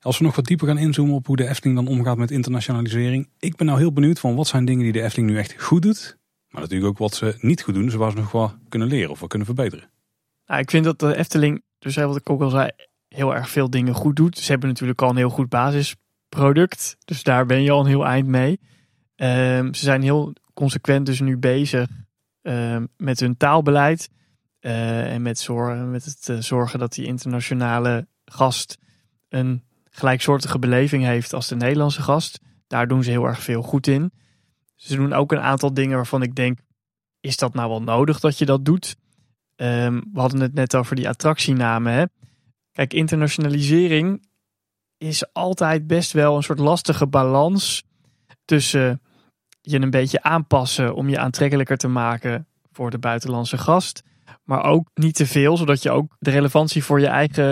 [0.00, 3.28] Als we nog wat dieper gaan inzoomen op hoe de Efteling dan omgaat met internationalisering.
[3.38, 5.82] Ik ben nou heel benieuwd van wat zijn dingen die de Efteling nu echt goed
[5.82, 6.18] doet.
[6.48, 9.10] Maar natuurlijk ook wat ze niet goed doen, dus waar ze nog wat kunnen leren
[9.10, 9.90] of wat kunnen verbeteren.
[10.46, 12.70] Nou, ik vind dat de Efteling, dus wat ik ook al zei,
[13.08, 14.38] heel erg veel dingen goed doet.
[14.38, 16.96] Ze hebben natuurlijk al een heel goed basisproduct.
[17.04, 18.60] Dus daar ben je al een heel eind mee.
[19.16, 21.88] Um, ze zijn heel consequent dus nu bezig
[22.42, 24.08] um, met hun taalbeleid.
[24.58, 28.78] Eh, en met, zorgen, met het eh, zorgen dat die internationale gast
[29.28, 32.40] een gelijksoortige beleving heeft als de Nederlandse gast.
[32.66, 34.12] Daar doen ze heel erg veel goed in.
[34.74, 36.58] Ze doen ook een aantal dingen waarvan ik denk,
[37.20, 38.96] is dat nou wel nodig dat je dat doet?
[39.54, 41.92] Ehm, we hadden het net over die attractienamen.
[41.92, 42.04] Hè?
[42.72, 44.28] Kijk, internationalisering
[44.98, 47.84] is altijd best wel een soort lastige balans
[48.44, 49.00] tussen
[49.70, 54.02] je een beetje aanpassen om je aantrekkelijker te maken voor de buitenlandse gast.
[54.44, 57.44] Maar ook niet te veel, zodat je ook de relevantie voor je eigen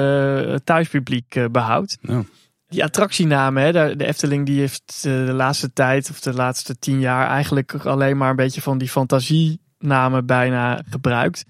[0.49, 1.99] eh, thuispubliek eh, behoudt.
[2.01, 2.23] Ja.
[2.67, 7.01] Die attractienamen, hè, de Efteling die heeft eh, de laatste tijd of de laatste tien
[7.01, 11.45] jaar eigenlijk alleen maar een beetje van die fantasienamen bijna gebruikt.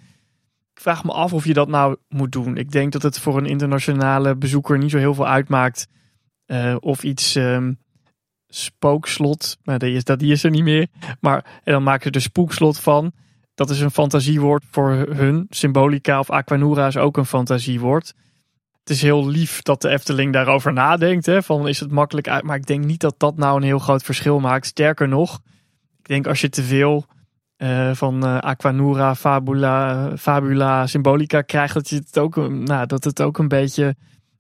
[0.75, 2.57] Ik vraag me af of je dat nou moet doen.
[2.57, 5.87] Ik denk dat het voor een internationale bezoeker niet zo heel veel uitmaakt
[6.81, 7.73] of iets ehm,
[8.57, 10.87] spookslot, maar die is, dat, die is er niet meer.
[11.21, 13.13] Maar en dan maken ze er spookslot van.
[13.55, 15.47] Dat is een fantasiewoord voor hun.
[15.51, 18.15] Symbolica of Aquanura is ook een fantasiewoord.
[18.81, 21.27] Het is heel lief dat de Efteling daarover nadenkt.
[21.27, 22.43] Hè, van is het makkelijk uit.
[22.43, 24.67] Maar ik denk niet dat dat nou een heel groot verschil maakt.
[24.67, 25.41] Sterker nog,
[25.99, 27.05] ik denk als je te veel
[27.59, 33.23] uh, van uh, Aquanura, Fabula, Fabula, Symbolica krijgt, dat, je het ook, nou, dat het
[33.23, 33.97] ook een beetje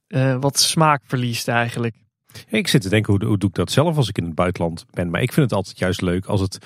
[0.08, 2.03] uh, wat smaak verliest eigenlijk.
[2.48, 4.86] Ik zit te denken, hoe, hoe doe ik dat zelf als ik in het buitenland
[4.90, 5.10] ben?
[5.10, 6.58] Maar ik vind het altijd juist leuk als het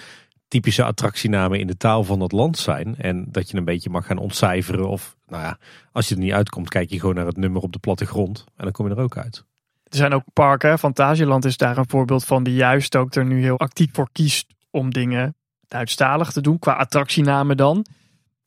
[0.49, 2.97] typische attractienamen in de taal van dat land zijn.
[2.97, 4.89] En dat je een beetje mag gaan ontcijferen.
[4.89, 5.59] Of nou ja,
[5.93, 8.45] als je er niet uitkomt, kijk je gewoon naar het nummer op de plattegrond.
[8.57, 9.45] En dan kom je er ook uit.
[9.85, 10.79] Er zijn ook parken.
[10.79, 12.43] Fantasieland is daar een voorbeeld van.
[12.43, 15.37] Die juist ook er nu heel actief voor kiest om dingen
[15.69, 16.59] Duitsstalig te doen.
[16.59, 17.87] Qua attractienamen dan.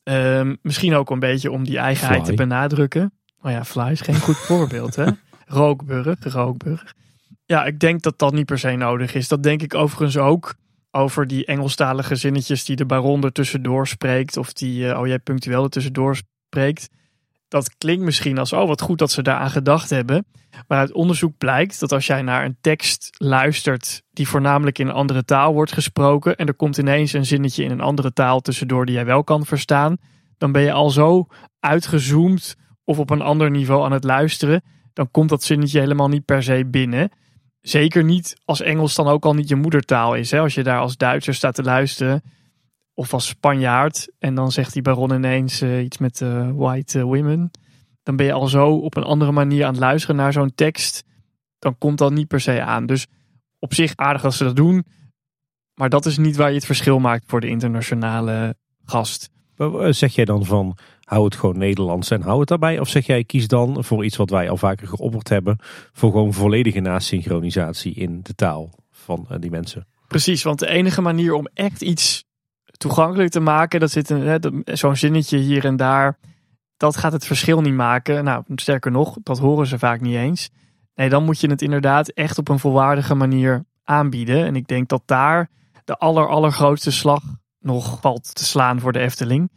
[0.03, 2.30] Um, misschien ook een beetje om die eigenheid Fly.
[2.30, 3.13] te benadrukken.
[3.41, 5.05] Oh ja, Fly is geen goed voorbeeld hè.
[5.45, 6.95] Rookburg, Rookburg.
[7.51, 9.27] Ja, ik denk dat dat niet per se nodig is.
[9.27, 10.55] Dat denk ik overigens ook
[10.91, 14.37] over die Engelstalige zinnetjes die de baron er tussendoor spreekt.
[14.37, 16.89] Of die, uh, oh jij punctueel er tussendoor spreekt.
[17.47, 20.25] Dat klinkt misschien als, oh wat goed dat ze daaraan gedacht hebben.
[20.67, 24.93] Maar uit onderzoek blijkt dat als jij naar een tekst luistert die voornamelijk in een
[24.93, 26.35] andere taal wordt gesproken.
[26.35, 29.45] En er komt ineens een zinnetje in een andere taal tussendoor die jij wel kan
[29.45, 29.97] verstaan.
[30.37, 31.27] Dan ben je al zo
[31.59, 34.63] uitgezoomd of op een ander niveau aan het luisteren.
[34.93, 37.11] Dan komt dat zinnetje helemaal niet per se binnen.
[37.62, 40.32] Zeker niet als Engels dan ook al niet je moedertaal is.
[40.32, 40.39] Hè?
[40.39, 42.22] Als je daar als Duitser staat te luisteren.
[42.93, 44.12] Of als Spanjaard.
[44.20, 47.51] En dan zegt die baron ineens uh, iets met uh, white uh, women.
[48.03, 51.03] Dan ben je al zo op een andere manier aan het luisteren naar zo'n tekst.
[51.59, 52.86] Dan komt dat niet per se aan.
[52.86, 53.07] Dus
[53.59, 54.86] op zich aardig als ze dat doen.
[55.74, 58.55] Maar dat is niet waar je het verschil maakt voor de internationale
[58.86, 59.30] gast.
[59.89, 60.78] Zeg jij dan van
[61.12, 62.80] hou het gewoon Nederlands en hou het daarbij?
[62.80, 65.57] Of zeg jij kies dan voor iets wat wij al vaker geopperd hebben.
[65.93, 69.88] Voor gewoon volledige nasynchronisatie in de taal van die mensen?
[70.07, 72.26] Precies, want de enige manier om echt iets
[72.72, 73.80] toegankelijk te maken.
[73.80, 76.18] Dat zit een, zo'n zinnetje hier en daar.
[76.78, 78.24] Dat gaat het verschil niet maken.
[78.24, 80.49] Nou, sterker nog, dat horen ze vaak niet eens.
[80.95, 84.45] Nee, dan moet je het inderdaad echt op een volwaardige manier aanbieden.
[84.45, 85.49] En ik denk dat daar
[85.86, 87.24] de aller, allergrootste slag
[87.59, 89.51] nog valt te slaan voor de Efteling.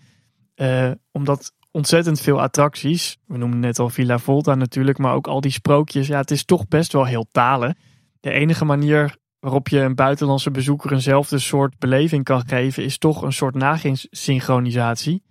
[0.57, 5.41] Uh, omdat ontzettend veel attracties, we noemen net al Villa Volta natuurlijk, maar ook al
[5.41, 6.07] die sprookjes.
[6.07, 7.77] Ja, het is toch best wel heel talen.
[8.21, 13.23] De enige manier waarop je een buitenlandse bezoeker eenzelfde soort beleving kan geven, is toch
[13.23, 15.23] een soort nasynchronisatie.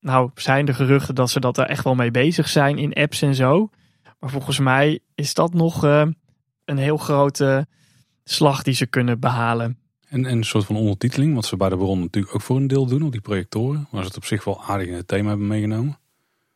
[0.00, 3.22] Nou, zijn er geruchten dat ze dat daar echt wel mee bezig zijn in apps
[3.22, 3.70] en zo.
[4.18, 6.06] Maar volgens mij is dat nog uh,
[6.64, 7.66] een heel grote
[8.24, 9.78] slag die ze kunnen behalen.
[10.16, 12.66] En, en een soort van ondertiteling, wat ze bij de bron natuurlijk ook voor een
[12.66, 13.88] deel doen op die projectoren.
[13.90, 15.98] Waar ze het op zich wel aardig in het thema hebben meegenomen.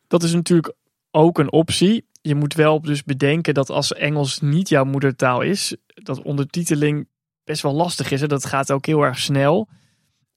[0.06, 0.74] Dat is natuurlijk
[1.10, 2.04] ook een optie.
[2.22, 7.08] Je moet wel dus bedenken dat als Engels niet jouw moedertaal is, dat ondertiteling
[7.44, 8.22] best wel lastig is.
[8.22, 9.68] En dat gaat ook heel erg snel.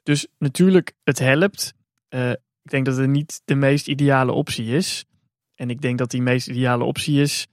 [0.03, 1.74] Dus natuurlijk, het helpt.
[2.09, 2.30] Uh,
[2.63, 5.05] ik denk dat het niet de meest ideale optie is.
[5.55, 7.47] En ik denk dat die meest ideale optie is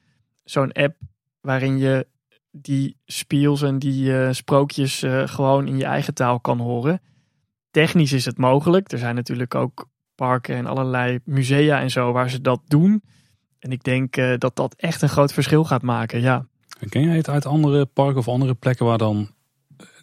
[0.44, 0.96] zo'n app
[1.40, 2.06] waarin je
[2.50, 7.00] die spiels en die uh, sprookjes uh, gewoon in je eigen taal kan horen.
[7.70, 8.92] Technisch is het mogelijk.
[8.92, 13.02] Er zijn natuurlijk ook parken en allerlei musea en zo waar ze dat doen.
[13.58, 16.46] En ik denk uh, dat dat echt een groot verschil gaat maken, ja.
[16.78, 19.30] En ken jij het uit andere parken of andere plekken waar dan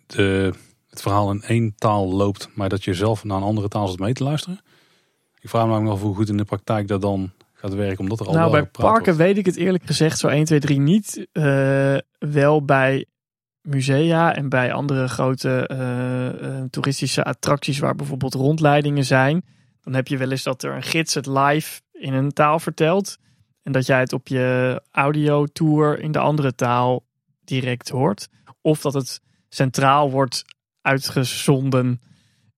[0.05, 0.53] de,
[0.89, 3.99] het verhaal in één taal loopt, maar dat je zelf naar een andere taal zit
[3.99, 4.59] mee te luisteren?
[5.39, 7.31] Ik vraag me namelijk af hoe goed in de praktijk dat dan
[7.67, 9.17] gaat werken, omdat er al Nou, bij parken wordt.
[9.17, 11.27] weet ik het eerlijk gezegd zo 1, 2, 3 niet.
[11.33, 13.05] Uh, wel bij
[13.61, 19.45] musea en bij andere grote uh, uh, toeristische attracties waar bijvoorbeeld rondleidingen zijn.
[19.81, 23.17] Dan heb je wel eens dat er een gids het live in een taal vertelt.
[23.63, 27.05] En dat jij het op je audiotour in de andere taal
[27.43, 28.27] direct hoort.
[28.61, 30.43] Of dat het centraal wordt
[30.81, 32.01] uitgezonden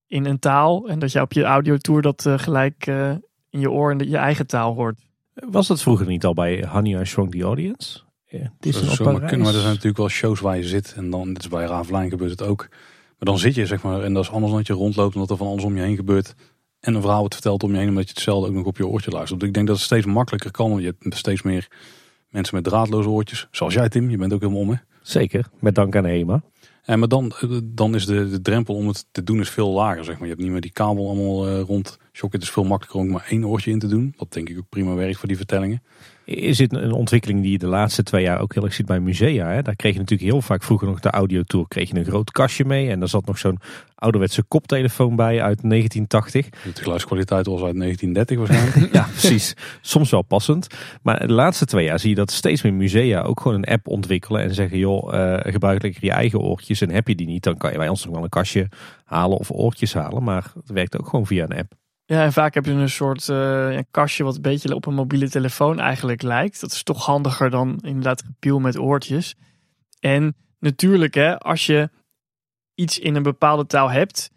[0.07, 0.87] in een taal.
[0.87, 3.11] En dat je op je audiotour dat eh, gelijk eh,
[3.49, 4.99] in je oor in je eigen taal hoort.
[5.33, 7.99] Was dat vroeger niet al bij Honey I Shrunk the Audience?
[8.27, 9.29] Ja, Dat Disney zomaar Parijs?
[9.29, 10.93] kunnen, maar er zijn natuurlijk wel shows waar je zit.
[10.95, 12.67] En dan, dit is bij Ravelijn gebeurt het ook.
[12.69, 15.29] Maar dan zit je zeg maar, en dat is anders dan dat je rondloopt omdat
[15.29, 16.35] er van alles om je heen gebeurt.
[16.79, 18.87] En een verhaal het vertelt om je heen, omdat je hetzelfde ook nog op je
[18.87, 19.39] oortje luistert.
[19.39, 20.69] Dus ik denk dat het steeds makkelijker kan.
[20.69, 21.67] Want je hebt steeds meer
[22.29, 23.47] mensen met draadloze oortjes.
[23.51, 24.75] Zoals jij Tim, je bent ook helemaal om hè.
[25.01, 26.41] Zeker, met dank aan HEMA.
[26.89, 29.69] En maar dan, eh, dan is de, de drempel om het te doen is veel
[29.69, 30.03] lager.
[30.03, 30.23] Zeg maar.
[30.23, 31.97] Je hebt niet meer die kabel allemaal eh, rond.
[32.13, 34.13] Shock, het is veel makkelijker om maar één oortje in te doen.
[34.17, 35.83] Wat denk ik ook prima werkt voor die vertellingen.
[36.29, 38.99] Is dit een ontwikkeling die je de laatste twee jaar ook heel erg ziet bij
[38.99, 39.47] musea?
[39.47, 39.61] Hè?
[39.61, 41.67] Daar kreeg je natuurlijk heel vaak vroeger nog de audiotour.
[41.67, 43.59] Kreeg je een groot kastje mee en daar zat nog zo'n
[43.95, 46.49] ouderwetse koptelefoon bij uit 1980.
[46.49, 48.93] De geluidskwaliteit was uit 1930 waarschijnlijk.
[48.99, 49.53] Ja, precies.
[49.81, 50.67] Soms wel passend.
[51.01, 53.87] Maar de laatste twee jaar zie je dat steeds meer musea ook gewoon een app
[53.87, 54.41] ontwikkelen.
[54.41, 56.81] En zeggen, joh, eh, gebruik lekker je eigen oortjes.
[56.81, 58.69] En heb je die niet, dan kan je bij ons nog wel een kastje
[59.03, 60.23] halen of oortjes halen.
[60.23, 61.73] Maar het werkt ook gewoon via een app.
[62.09, 64.93] Ja, en vaak heb je een soort eh, ja, kastje wat een beetje op een
[64.93, 66.61] mobiele telefoon eigenlijk lijkt.
[66.61, 69.35] Dat is toch handiger dan inderdaad gepiel met oortjes.
[69.99, 71.89] En natuurlijk, hè, als je
[72.75, 74.31] iets in een bepaalde taal hebt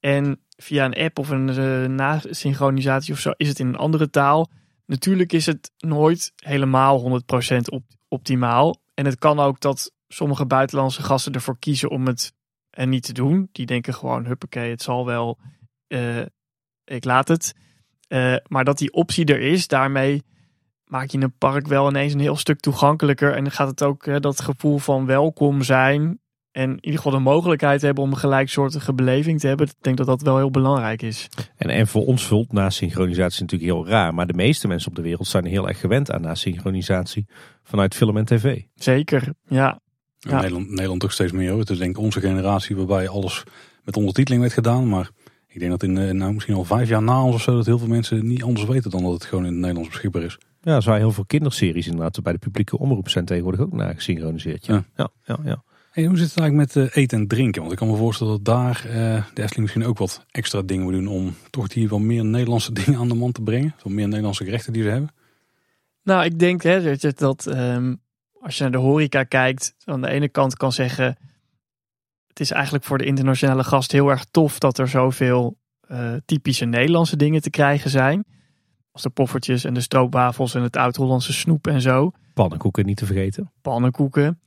[0.00, 4.10] en via een app of een eh, nasynchronisatie of zo is het in een andere
[4.10, 4.50] taal.
[4.86, 7.22] Natuurlijk is het nooit helemaal
[7.52, 8.80] 100% op, optimaal.
[8.94, 12.32] En het kan ook dat sommige buitenlandse gasten ervoor kiezen om het
[12.70, 13.48] er niet te doen.
[13.52, 15.38] Die denken gewoon, huppakee, het zal wel,
[15.86, 16.22] eh,
[16.88, 17.54] ik laat het.
[18.08, 20.22] Eh, maar dat die optie er is, daarmee
[20.84, 23.34] maak je een park wel ineens een heel stuk toegankelijker.
[23.34, 26.20] En dan gaat het ook eh, dat gevoel van welkom zijn.
[26.50, 29.66] En in ieder geval de mogelijkheid hebben om een gelijksoortige beleving te hebben.
[29.66, 31.28] Ik denk dat dat wel heel belangrijk is.
[31.56, 34.14] En, en voor ons vult nasynchronisatie natuurlijk heel raar.
[34.14, 37.26] Maar de meeste mensen op de wereld zijn heel erg gewend aan nasynchronisatie
[37.62, 38.62] vanuit film en tv.
[38.74, 39.80] Zeker, ja.
[40.20, 41.60] Nederland, Nederland toch steeds meer hoor.
[41.60, 43.44] Het is denk ik onze generatie waarbij alles
[43.84, 44.88] met ondertiteling werd gedaan.
[44.88, 45.10] Maar
[45.48, 47.56] ik denk dat in eh, nou, misschien al vijf jaar na ons of zo...
[47.56, 50.22] dat heel veel mensen niet anders weten dan dat het gewoon in het Nederlands beschikbaar
[50.22, 50.38] is.
[50.62, 54.66] Ja, er zijn heel veel kinderseries inderdaad bij de publieke omroep zijn tegenwoordig ook nagesynchroniseerd.
[54.66, 55.38] Ja, ja, ja.
[55.44, 55.62] ja.
[55.90, 57.60] Hey, hoe zit het eigenlijk met eh, eten en drinken?
[57.60, 58.92] Want ik kan me voorstellen dat daar eh,
[59.34, 61.06] de Efteling misschien ook wat extra dingen moet doen...
[61.06, 63.74] om toch hier wel meer Nederlandse dingen aan de man te brengen.
[63.82, 65.10] Wat meer Nederlandse gerechten die ze hebben.
[66.02, 67.94] Nou, ik denk hè, dat, je- dat ehm,
[68.40, 71.16] als je naar de horeca kijkt, aan de ene kant kan zeggen,
[72.38, 76.64] het is eigenlijk voor de internationale gast heel erg tof dat er zoveel eh, typische
[76.64, 78.24] Nederlandse dingen te krijgen zijn.
[78.90, 82.10] Als de poffertjes en de stroopwafels en het oud-Hollandse snoep en zo.
[82.34, 83.52] Pannenkoeken niet te vergeten.
[83.62, 84.40] Pannenkoeken,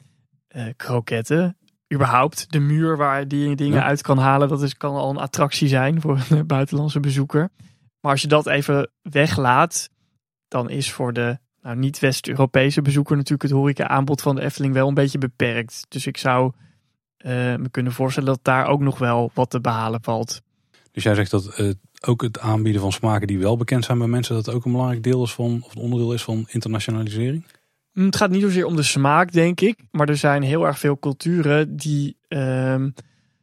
[0.48, 1.58] eh, kroketten.
[1.94, 3.84] Überhaupt de muur waar die dingen Ja.
[3.84, 7.50] uit kan halen, dat is, kan al een attractie zijn voor een buitenlandse bezoeker.
[8.00, 9.90] Maar als je dat even weglaat,
[10.48, 14.94] dan is voor de nou, niet-West-Europese bezoeker natuurlijk het horeca-aanbod van de Efteling wel een
[14.94, 15.86] beetje beperkt.
[15.90, 16.52] Dus ik zou
[17.24, 20.42] eh, me kunnen voorstellen dat daar ook nog wel wat te behalen valt.
[20.92, 21.70] Dus jij zegt dat eh,
[22.08, 24.36] ook het aanbieden van smaken die wel bekend zijn bij mensen...
[24.36, 27.46] dat ook een belangrijk deel is van, of een onderdeel is van internationalisering?
[27.94, 29.80] Mm, Het gaat niet zozeer om de smaak, denk ik.
[29.92, 32.90] Maar er zijn heel erg veel culturen die ehm,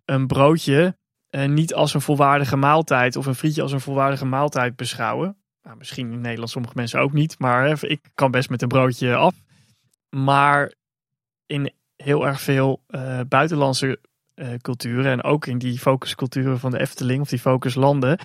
[0.04, 0.96] een broodje
[1.28, 5.36] eh, niet als een volwaardige maaltijd of een frietje als een volwaardige maaltijd beschouwen.
[5.62, 9.14] Nou, misschien in Nederland sommige mensen ook niet, maar ik kan best met een broodje
[9.14, 9.34] af.
[10.08, 10.72] Maar
[11.46, 11.72] in
[12.02, 13.98] heel erg veel eh, buitenlandse
[14.34, 18.18] eh, culturen en ook in die focusculturen van de Efteling of die focuslanden,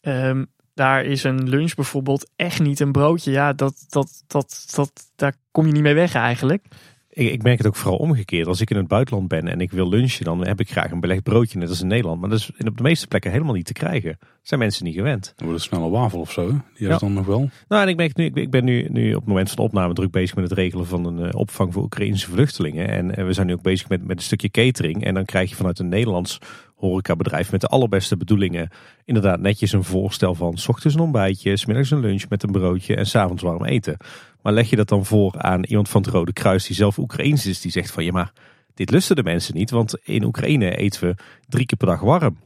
[0.00, 0.44] ehm,
[0.74, 3.30] daar is een lunch bijvoorbeeld echt niet een broodje.
[3.30, 6.66] Ja, dat, dat, dat, dat, daar kom je niet mee weg eigenlijk.
[7.14, 8.46] Ik, ik merk het ook vooral omgekeerd.
[8.46, 11.00] Als ik in het buitenland ben en ik wil lunchen, dan heb ik graag een
[11.00, 12.20] belegd broodje, net als in Nederland.
[12.20, 14.16] Maar dat is op de meeste plekken helemaal niet te krijgen.
[14.20, 15.32] Dat zijn mensen niet gewend.
[15.36, 16.46] Dan wordt een wafel of zo.
[16.48, 17.50] Die hebben ze dan nog wel.
[17.68, 19.94] Nou, en ik, merk nu, ik, ben nu, nu op het moment van de opname
[19.94, 22.88] druk bezig met het regelen van een eh, opvang voor Oekraïnse vluchtelingen.
[22.88, 25.04] En, eh, we zijn nu ook bezig met, met een stukje catering.
[25.04, 26.38] En dan krijg je vanuit een Nederlands
[26.82, 28.70] horecabedrijf met de allerbeste bedoelingen
[29.04, 32.52] inderdaad netjes een voorstel van 's ochtends een ontbijtje, 's middags een lunch met een
[32.52, 33.96] broodje en 's avonds warm eten.
[34.42, 37.46] Maar leg je dat dan voor aan iemand van het Rode Kruis die zelf Oekraïens
[37.46, 38.32] is, die zegt van ja maar
[38.74, 41.14] dit lusten de mensen niet, want in Oekraïne eten we
[41.48, 42.36] drie keer per dag warm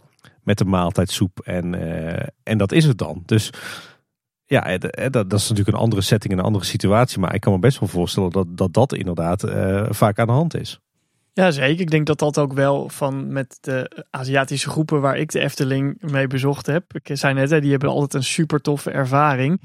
[0.42, 3.22] met een maaltijdsoep en, eh, en dat is het dan.
[3.26, 3.50] Dus
[4.44, 7.18] ja, eh, eh, dat, dat is natuurlijk een andere setting en een andere situatie.
[7.18, 9.44] Maar ik kan me best wel voorstellen dat dat, dat inderdaad
[9.88, 10.80] vaak aan de hand is.
[11.32, 11.80] Ja, zeker.
[11.80, 15.96] Ik denk dat dat ook wel van met de Aziatische groepen waar ik de Efteling
[16.00, 16.94] mee bezocht heb.
[16.94, 19.60] Ik zei net, hè, die hebben altijd een super toffe ervaring.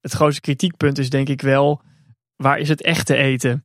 [0.00, 1.82] Het grootste kritiekpunt is denk ik wel,
[2.36, 3.64] waar is het echte eten?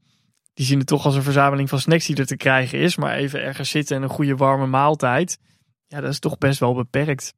[0.53, 2.95] Die zien het toch als een verzameling van snacks die er te krijgen is.
[2.95, 5.38] Maar even ergens zitten en een goede warme maaltijd.
[5.88, 7.33] Ja, dat is toch best wel beperkt.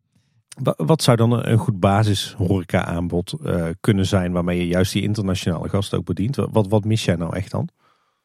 [0.62, 4.94] Wa- Wat zou dan een goed basis horeca aanbod eh, kunnen zijn waarmee je juist
[4.94, 6.36] die internationale gasten ook bedient?
[6.36, 7.70] Wat, wat mis jij nou echt dan?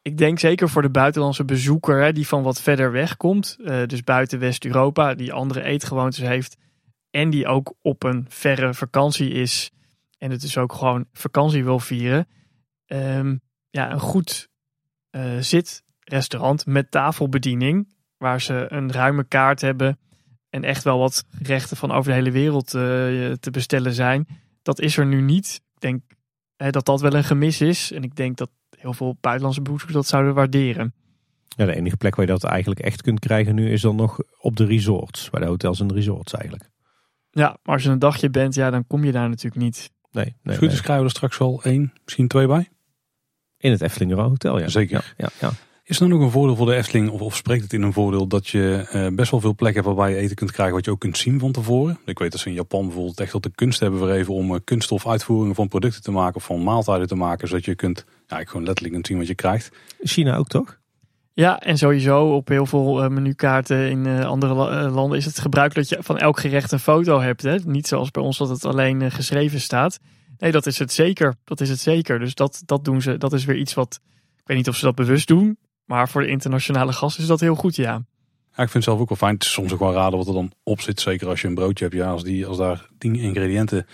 [0.01, 3.85] ik denk zeker voor de buitenlandse bezoeker hè, die van wat verder weg komt, uh,
[3.85, 6.57] dus buiten West-Europa, die andere eetgewoontes heeft
[7.09, 9.71] en die ook op een verre vakantie is
[10.23, 12.27] en het dus ook gewoon vakantie wil vieren.
[12.87, 14.49] Um, ja, een goed
[15.11, 19.99] uh, zitrestaurant met tafelbediening, waar ze een ruime kaart hebben
[20.49, 22.81] en echt wel wat rechten van over de hele wereld uh,
[23.31, 24.27] te bestellen zijn.
[24.61, 25.61] Dat is er nu niet.
[25.73, 26.01] Ik denk
[26.71, 27.91] dat dat wel een gemis is.
[27.91, 30.93] En ik denk dat heel veel buitenlandse bezoekers dat zouden waarderen.
[31.47, 34.19] Ja, de enige plek waar je dat eigenlijk echt kunt krijgen nu is dan nog
[34.39, 35.29] op de resorts.
[35.29, 36.69] Bij de hotels en de resorts eigenlijk.
[37.29, 39.91] Ja, maar als je een dagje bent, ja, dan kom je daar natuurlijk niet.
[40.13, 42.69] Nee, nee, Goed, dus krijgen we er straks wel één, misschien twee bij.
[43.57, 44.67] In het Efteling Hotel, ja.
[44.67, 45.13] Zeker.
[45.17, 45.51] Ja, ja,
[45.83, 48.27] Is er nog een voordeel voor de Efteling, of, of spreekt het in een voordeel
[48.27, 50.91] dat je uh, best wel veel plekken hebt waarbij je eten kunt krijgen wat je
[50.91, 51.99] ook kunt zien van tevoren?
[52.05, 54.59] Ik weet dat ze in Japan bijvoorbeeld echt wat de kunst hebben verheven om uh,
[54.63, 58.47] kunststofuitvoeringen van producten te maken of van maaltijden te maken, zodat je kunt, ja, ik
[58.47, 59.71] gewoon letterlijk kunt zien wat je krijgt.
[60.01, 60.81] China ook toch?
[61.33, 65.39] Ja, en sowieso op heel veel uh, menukaarten in uh, andere uh, landen is het
[65.39, 67.41] gebruikelijk dat je van elk gerecht een foto hebt.
[67.41, 67.57] Hè?
[67.65, 69.99] Niet zoals bij ons dat het alleen geschreven staat.
[70.37, 71.35] Nee, dat is het zeker.
[71.43, 72.19] Dat is het zeker.
[72.19, 73.17] Dus dat, dat doen ze.
[73.17, 73.99] Dat is weer iets wat.
[74.37, 75.57] Ik weet niet of ze dat bewust doen.
[75.85, 77.91] Maar voor de internationale gasten is dat heel goed, ja.
[78.55, 79.33] Ja, ik vind het zelf ook wel fijn.
[79.33, 81.01] Het is soms ook wel raden wat er dan op zit.
[81.01, 81.97] Zeker als je een broodje hebt.
[81.97, 83.85] Ja, als, die, als daar tien ingrediënten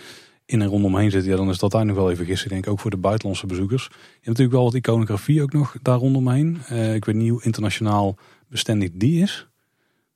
[0.50, 1.30] in en rondomheen zitten.
[1.30, 2.46] Ja, dan is dat daar nog wel even gissen.
[2.46, 3.84] Ik denk ook voor de buitenlandse bezoekers.
[3.84, 6.58] Je hebt natuurlijk wel wat iconografie ook nog daar rondomheen.
[6.70, 8.16] Uh, ik weet niet hoe internationaal
[8.48, 9.48] bestendig die is.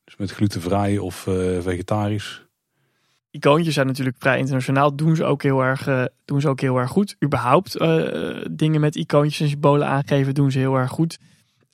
[0.04, 2.44] Dus met glutenvrij of uh, vegetarisch
[3.34, 4.96] icoontjes zijn natuurlijk vrij internationaal.
[4.96, 7.16] Doen ze ook heel erg, uh, doen ze ook heel erg goed.
[7.24, 11.18] Überhaupt uh, dingen met icoontjes en symbolen aangeven doen ze heel erg goed.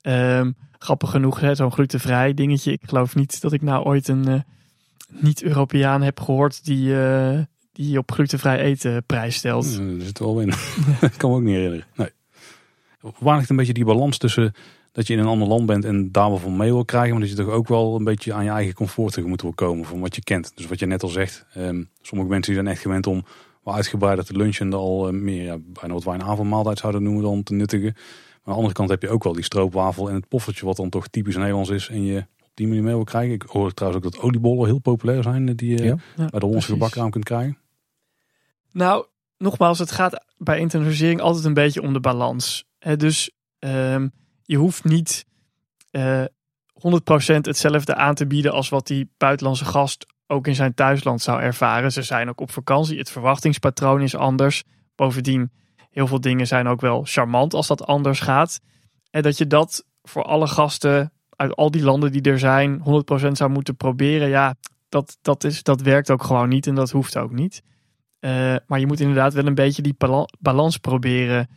[0.01, 2.71] Um, grappig genoeg, zo'n glutenvrij dingetje.
[2.71, 4.39] Ik geloof niet dat ik nou ooit een uh,
[5.09, 6.93] niet-Europeaan heb gehoord die,
[7.71, 9.73] die op glutenvrij eten prijs stelt.
[9.73, 10.47] Ja, er zit wel in.
[11.01, 11.85] ik kan me ook niet herinneren.
[11.95, 12.09] Nee.
[13.19, 14.53] Waar ligt een beetje die balans tussen
[14.91, 17.11] dat je in een ander land bent en daar wel van mee wil krijgen.
[17.11, 19.85] Maar dat je toch ook wel een beetje aan je eigen comfort tegemoet wil komen
[19.85, 20.51] van wat je kent.
[20.55, 23.25] Dus wat je net al zegt, um, sommige mensen zijn echt gewend om
[23.63, 27.03] wat uitgebreider te lunchen en al uh, meer, ja, bijna wat wij een avondmaaltijd zouden
[27.03, 27.91] noemen dan te nuttigen.
[27.93, 28.03] Maar
[28.43, 30.89] aan de andere kant heb je ook wel die stroopwafel en het poffertje wat dan
[30.89, 33.33] toch typisch Nederlands is en je op die manier mee wil krijgen.
[33.33, 36.45] Ik hoor trouwens ook dat oliebollen heel populair zijn die je ja, ja, bij de
[36.45, 37.57] Hollandse gebakraam kunt krijgen.
[38.71, 39.05] Nou,
[39.37, 42.65] nogmaals, het gaat bij internationalisering altijd een beetje om de balans.
[42.95, 44.11] Dus um,
[44.43, 45.25] je hoeft niet
[45.91, 46.25] uh, 100%
[47.41, 51.91] hetzelfde aan te bieden als wat die buitenlandse gast ook in zijn thuisland zou ervaren.
[51.91, 54.63] Ze zijn ook op vakantie, het verwachtingspatroon is anders.
[54.95, 55.51] Bovendien,
[55.89, 58.59] heel veel dingen zijn ook wel charmant als dat anders gaat.
[59.09, 62.83] En dat je dat voor alle gasten uit al die landen die er zijn 100%
[63.31, 64.55] zou moeten proberen, ja,
[64.89, 67.61] dat, dat, is, dat werkt ook gewoon niet en dat hoeft ook niet.
[68.21, 69.95] Uh, maar je moet inderdaad wel een beetje die
[70.39, 71.49] balans proberen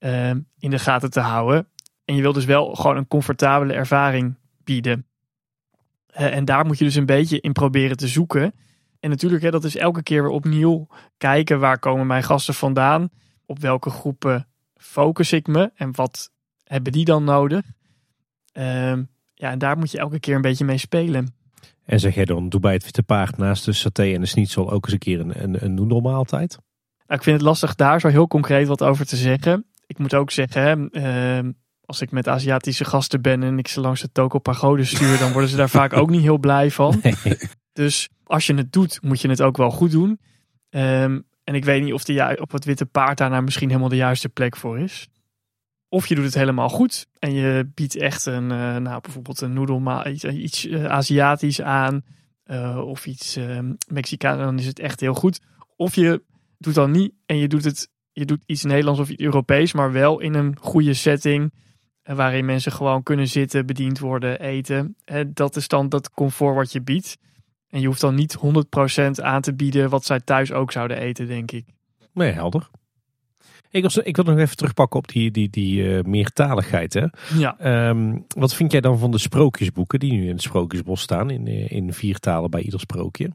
[0.00, 1.68] uh, in de gaten te houden.
[2.04, 5.06] En je wil dus wel gewoon een comfortabele ervaring bieden.
[6.06, 8.54] En daar moet je dus een beetje in proberen te zoeken.
[9.00, 13.08] En natuurlijk, hè, dat is elke keer weer opnieuw kijken waar komen mijn gasten vandaan.
[13.46, 14.46] Op welke groepen
[14.76, 16.30] focus ik me en wat
[16.64, 17.64] hebben die dan nodig.
[18.52, 21.34] Um, ja, en daar moet je elke keer een beetje mee spelen.
[21.84, 24.70] En zeg jij dan, doe bij het witte paard naast de saté en de schnitzel
[24.70, 26.58] ook eens een keer een, een, een noedelmaaltijd?
[27.06, 29.66] Nou, ik vind het lastig daar zo heel concreet wat over te zeggen.
[29.86, 31.50] Ik moet ook zeggen, hè, uh,
[31.84, 35.32] als ik met Aziatische gasten ben en ik ze langs de Toko Pagode stuur, dan
[35.32, 37.00] worden ze daar vaak ook niet heel blij van.
[37.02, 37.36] Nee.
[37.72, 40.20] Dus als je het doet, moet je het ook wel goed doen.
[40.70, 43.88] Um, en ik weet niet of de, op het witte paard daar nou misschien helemaal
[43.88, 45.08] de juiste plek voor is.
[45.92, 49.52] Of je doet het helemaal goed en je biedt echt een, uh, nou, bijvoorbeeld een
[49.52, 52.04] noedelma, iets, iets uh, Aziatisch aan.
[52.84, 53.38] Of iets
[53.88, 55.40] Mexicaans, dan is het echt heel goed.
[55.76, 56.22] Of je
[56.58, 59.92] doet dan niet en je doet het, je doet iets Nederlands of iets Europees, maar
[59.92, 61.52] wel in een goede setting
[62.02, 64.96] waarin mensen gewoon kunnen zitten, bediend worden, eten.
[65.28, 67.18] Dat is dan dat comfort wat je biedt.
[67.68, 68.40] En je hoeft dan niet 100%
[69.22, 71.66] aan te bieden wat zij thuis ook zouden eten, denk ik.
[72.12, 72.70] Nee, helder.
[73.72, 76.94] Ik, was, ik wil nog even terugpakken op die, die, die uh, meertaligheid.
[76.94, 77.06] Hè?
[77.38, 77.88] Ja.
[77.88, 81.46] Um, wat vind jij dan van de sprookjesboeken die nu in het Sprookjesbos staan, in,
[81.46, 83.30] in vier talen bij ieder sprookje?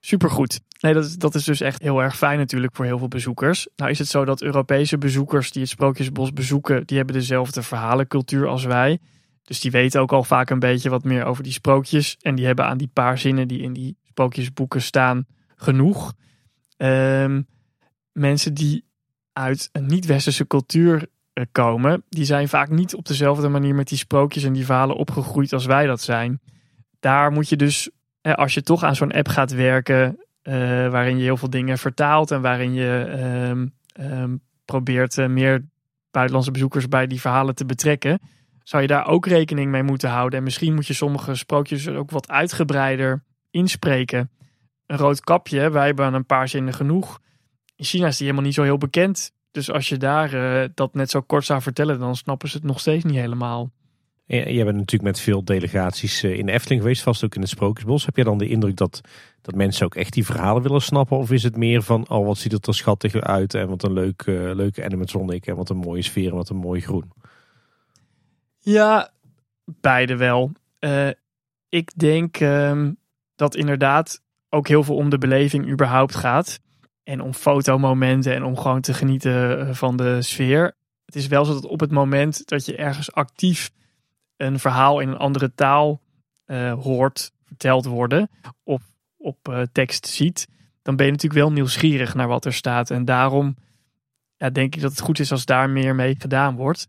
[0.00, 0.60] Supergoed.
[0.80, 3.68] Nee, dat, dat is dus echt heel erg fijn natuurlijk voor heel veel bezoekers.
[3.76, 8.46] Nou is het zo dat Europese bezoekers die het Sprookjesbos bezoeken, die hebben dezelfde verhalencultuur
[8.46, 8.98] als wij.
[9.42, 12.16] Dus die weten ook al vaak een beetje wat meer over die sprookjes.
[12.20, 15.26] En die hebben aan die paar zinnen die in die sprookjesboeken staan
[15.56, 16.12] genoeg.
[16.76, 17.46] Um,
[18.12, 18.84] mensen die
[19.32, 23.98] uit een niet-westerse cultuur eh, komen, die zijn vaak niet op dezelfde manier met die
[23.98, 26.40] sprookjes en die verhalen opgegroeid als wij dat zijn.
[27.00, 27.90] Daar moet je dus
[28.22, 30.54] als je toch aan zo'n app gaat werken, uh,
[30.88, 33.18] waarin je heel veel dingen vertaalt en waarin je
[33.50, 35.64] um, um, probeert uh, meer
[36.10, 38.20] buitenlandse bezoekers bij die verhalen te betrekken,
[38.62, 40.38] zou je daar ook rekening mee moeten houden.
[40.38, 44.30] En misschien moet je sommige sprookjes ook wat uitgebreider inspreken.
[44.86, 47.20] Een rood kapje, wij hebben een paar zinnen genoeg.
[47.82, 49.32] In China is die helemaal niet zo heel bekend.
[49.50, 52.66] Dus als je daar uh, dat net zo kort zou vertellen, dan snappen ze het
[52.66, 53.70] nog steeds niet helemaal.
[54.26, 57.50] Je bent natuurlijk met veel delegaties eh, in de Efteling geweest, vast ook in het
[57.50, 58.04] Sprookjesbos.
[58.04, 59.00] Heb je dan de indruk dat,
[59.40, 61.16] dat mensen ook echt die verhalen willen snappen?
[61.16, 63.92] Of is het meer van, oh wat ziet het er schattig uit en wat een
[63.92, 67.12] leuk, uh, leuke animatronic en wat een mooie sfeer en wat een mooi groen?
[68.58, 69.10] Ja,
[69.64, 70.52] beide wel.
[70.80, 71.10] Uh,
[71.68, 72.96] ik denk um,
[73.36, 76.60] dat inderdaad ook heel veel om de beleving überhaupt gaat.
[77.02, 80.76] En om fotomomenten en om gewoon te genieten van de sfeer.
[81.04, 83.70] Het is wel zo dat op het moment dat je ergens actief
[84.36, 86.00] een verhaal in een andere taal
[86.46, 88.30] uh, hoort verteld worden
[88.62, 88.82] of
[89.16, 90.48] op uh, tekst ziet,
[90.82, 92.90] dan ben je natuurlijk wel nieuwsgierig naar wat er staat.
[92.90, 93.56] En daarom
[94.36, 96.88] ja, denk ik dat het goed is als daar meer mee gedaan wordt.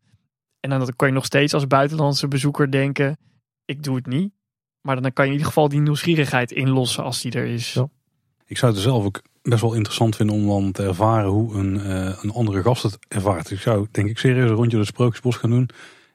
[0.60, 3.18] En dan kan je nog steeds als buitenlandse bezoeker denken,
[3.65, 4.34] ik doe het niet.
[4.81, 7.80] Maar dan kan je in ieder geval die nieuwsgierigheid inlossen als die er is.
[8.45, 11.76] Ik zou het zelf ook best wel interessant vinden om dan te ervaren hoe een,
[11.76, 13.52] uh, een andere gast het ervaart.
[13.52, 15.70] Ik zou denk ik serieus een rondje door het Sprookjesbos gaan doen.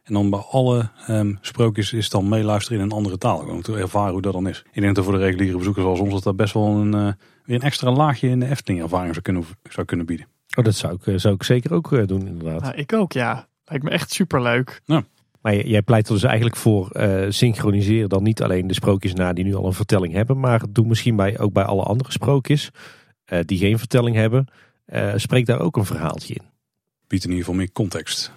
[0.05, 3.39] En dan bij alle um, sprookjes is dan meeluisteren in een andere taal.
[3.39, 4.65] Om te ervaren hoe dat dan is.
[4.73, 7.13] Ik denk dat voor de reguliere bezoekers zoals ons dat, dat best wel een, uh,
[7.45, 10.27] weer een extra laagje in de Efteling ervaring zou kunnen, zou kunnen bieden.
[10.57, 12.61] Oh, dat zou ik, eh, zou ik zeker ook doen inderdaad.
[12.61, 13.49] Nou, ik ook ja.
[13.65, 14.81] Lijkt me echt super leuk.
[14.85, 15.05] Ja.
[15.41, 19.33] Maar jij pleit er dus eigenlijk voor uh, synchroniseren dan niet alleen de sprookjes na
[19.33, 20.41] die nu al een vertelling hebben.
[20.41, 22.71] Maar doe misschien bij, ook bij alle andere sprookjes
[23.45, 24.47] die geen vertelling hebben.
[25.17, 26.43] spreek daar ook een verhaaltje in.
[27.07, 28.33] Biedt in ieder geval meer context.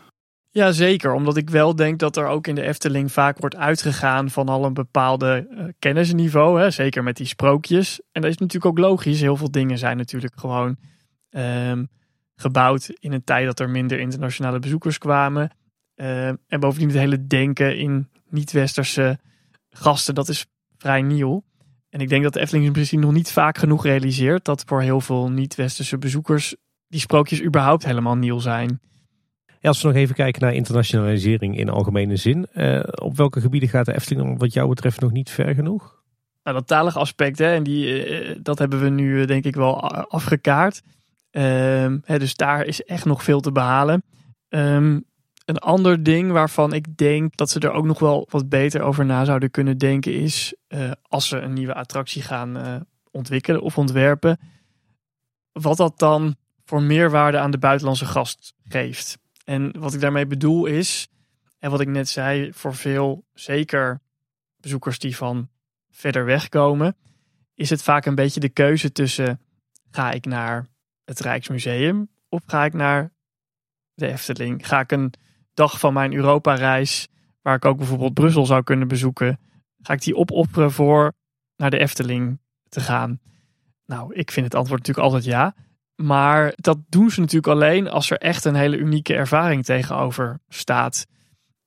[0.54, 1.14] Ja, zeker.
[1.14, 4.66] Omdat ik wel denk dat er ook in de Efteling vaak wordt uitgegaan van al
[4.66, 6.62] een bepaalde uh, kennisniveau.
[6.62, 6.72] Hè?
[6.72, 8.02] Zeker met die sprookjes.
[8.12, 9.22] En dat is natuurlijk ook logisch.
[9.22, 10.78] Heel veel dingen zijn natuurlijk gewoon
[11.30, 11.90] um,
[12.36, 15.52] gebouwd in een tijd dat er minder internationale bezoekers kwamen.
[15.96, 19.20] Uh, en bovendien het hele denken in niet-westerse
[19.70, 20.46] gasten, dat is
[20.78, 21.44] vrij nieuw.
[21.92, 25.02] En ik denk dat de Efteling misschien nog niet vaak genoeg realiseert dat voor heel
[25.02, 26.56] veel niet-westerse bezoekers
[26.88, 28.80] die sprookjes überhaupt helemaal nieuw zijn.
[29.60, 32.48] Ja, als we nog even kijken naar internationalisering in algemene zin.
[32.54, 36.04] Uh, op welke gebieden gaat de Efteling wat jou betreft nog niet ver genoeg?
[36.44, 39.82] Nou, dat talige aspect, hè, en die, uh, dat hebben we nu denk ik wel
[39.92, 40.82] afgekaart.
[41.32, 41.44] Uh,
[42.04, 44.04] hè, dus daar is echt nog veel te behalen.
[44.50, 45.06] Um,
[45.52, 49.06] een ander ding waarvan ik denk dat ze er ook nog wel wat beter over
[49.06, 50.56] na zouden kunnen denken is
[51.02, 54.40] als ze een nieuwe attractie gaan ontwikkelen of ontwerpen.
[55.52, 59.18] Wat dat dan voor meerwaarde aan de buitenlandse gast geeft.
[59.44, 61.08] En wat ik daarmee bedoel is,
[61.60, 64.02] en wat ik net zei, voor veel, zeker
[64.58, 65.50] bezoekers die van
[65.90, 66.96] verder weg komen,
[67.56, 69.42] is het vaak een beetje de keuze tussen
[69.90, 70.68] ga ik naar
[71.06, 73.12] het Rijksmuseum of ga ik naar
[73.94, 74.68] de Efteling?
[74.68, 75.14] Ga ik een
[75.54, 77.08] dag van mijn Europa-reis,
[77.42, 79.40] waar ik ook bijvoorbeeld Brussel zou kunnen bezoeken,
[79.82, 81.14] ga ik die opofferen voor
[81.56, 83.20] naar de Efteling te gaan?
[83.86, 85.56] Nou, ik vind het antwoord natuurlijk altijd ja.
[85.96, 91.08] Maar dat doen ze natuurlijk alleen als er echt een hele unieke ervaring tegenover staat.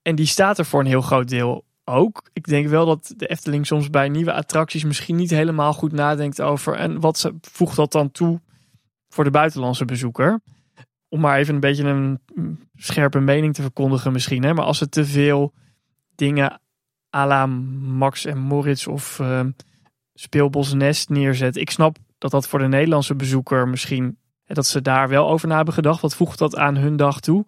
[0.03, 2.29] En die staat er voor een heel groot deel ook.
[2.33, 6.41] Ik denk wel dat de Efteling soms bij nieuwe attracties misschien niet helemaal goed nadenkt
[6.41, 6.75] over.
[6.75, 8.41] En wat ze, voegt dat dan toe
[9.09, 10.41] voor de buitenlandse bezoeker?
[11.15, 12.21] Om maar even een beetje een
[12.77, 14.43] scherpe mening te verkondigen misschien.
[14.43, 14.55] Hè?
[14.55, 15.53] Maar als ze te veel
[16.15, 16.61] dingen
[17.17, 19.41] à la Max en Moritz of uh,
[20.15, 21.57] Speelbos Nest neerzet.
[21.57, 25.57] Ik snap dat dat voor de Nederlandse bezoeker misschien dat ze daar wel over na
[25.57, 26.01] hebben gedacht.
[26.01, 27.45] Wat voegt dat aan hun dag toe?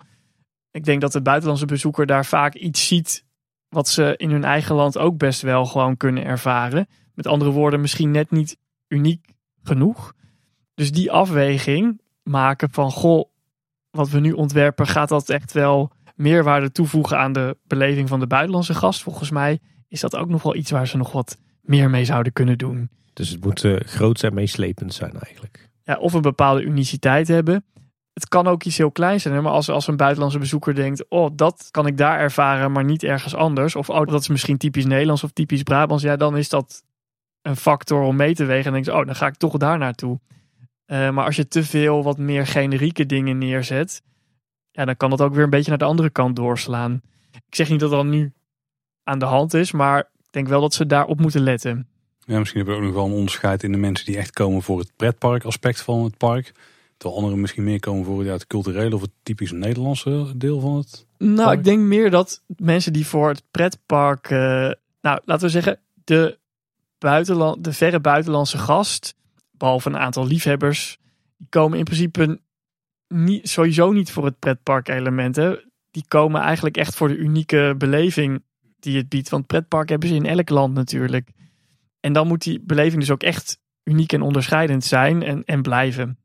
[0.71, 3.25] Ik denk dat de buitenlandse bezoeker daar vaak iets ziet
[3.69, 6.89] wat ze in hun eigen land ook best wel gewoon kunnen ervaren.
[7.15, 9.29] Met andere woorden, misschien net niet uniek
[9.63, 10.13] genoeg.
[10.75, 13.35] Dus die afweging maken van goh,
[13.97, 18.27] wat we nu ontwerpen, gaat dat echt wel meerwaarde toevoegen aan de beleving van de
[18.27, 19.03] buitenlandse gast?
[19.03, 19.59] Volgens mij
[19.89, 22.91] is dat ook nog wel iets waar ze nog wat meer mee zouden kunnen doen.
[23.13, 27.65] Dus het moet uh, groot en meeslepend zijn eigenlijk ja, of een bepaalde uniciteit hebben.
[28.13, 31.31] Het kan ook iets heel kleins zijn, maar als, als een buitenlandse bezoeker denkt: Oh,
[31.33, 33.77] dat kan ik daar ervaren, maar niet ergens anders.
[33.77, 36.03] Of oh, dat is misschien typisch Nederlands of typisch Brabants.
[36.03, 36.83] Ja, dan is dat
[37.43, 38.67] een factor om mee te wegen.
[38.67, 40.21] En denk je: Oh, dan ga ik toch daar naartoe.
[40.87, 44.03] Uh, maar als je te veel wat meer generieke dingen neerzet,
[44.71, 47.03] ja, dan kan dat ook weer een beetje naar de andere kant doorslaan.
[47.33, 48.33] Ik zeg niet dat dat nu
[49.05, 51.89] aan de hand is, maar ik denk wel dat ze daarop moeten letten.
[52.27, 54.63] Ja, misschien hebben we ook nog wel een onderscheid in de mensen die echt komen
[54.63, 56.53] voor het pretpark aspect van het park.
[56.97, 60.77] Terwijl anderen misschien meer komen voor ja, het culturele of het typisch Nederlandse deel van
[60.77, 64.39] het Nou, ik denk meer dat mensen die voor het pretpark, uh,
[65.01, 66.39] nou laten we zeggen, de,
[66.99, 69.15] buitenland, de verre buitenlandse gast,
[69.59, 70.99] behalve een aantal liefhebbers,
[71.37, 72.41] die komen in principe
[73.09, 75.37] niet, sowieso niet voor het pretpark element.
[75.37, 75.57] Hè.
[75.91, 78.43] Die komen eigenlijk echt voor de unieke beleving
[78.81, 79.29] die het biedt.
[79.29, 81.31] Want pretpark hebben ze in elk land natuurlijk.
[82.01, 86.19] En dan moet die beleving dus ook echt uniek en onderscheidend zijn en, en blijven.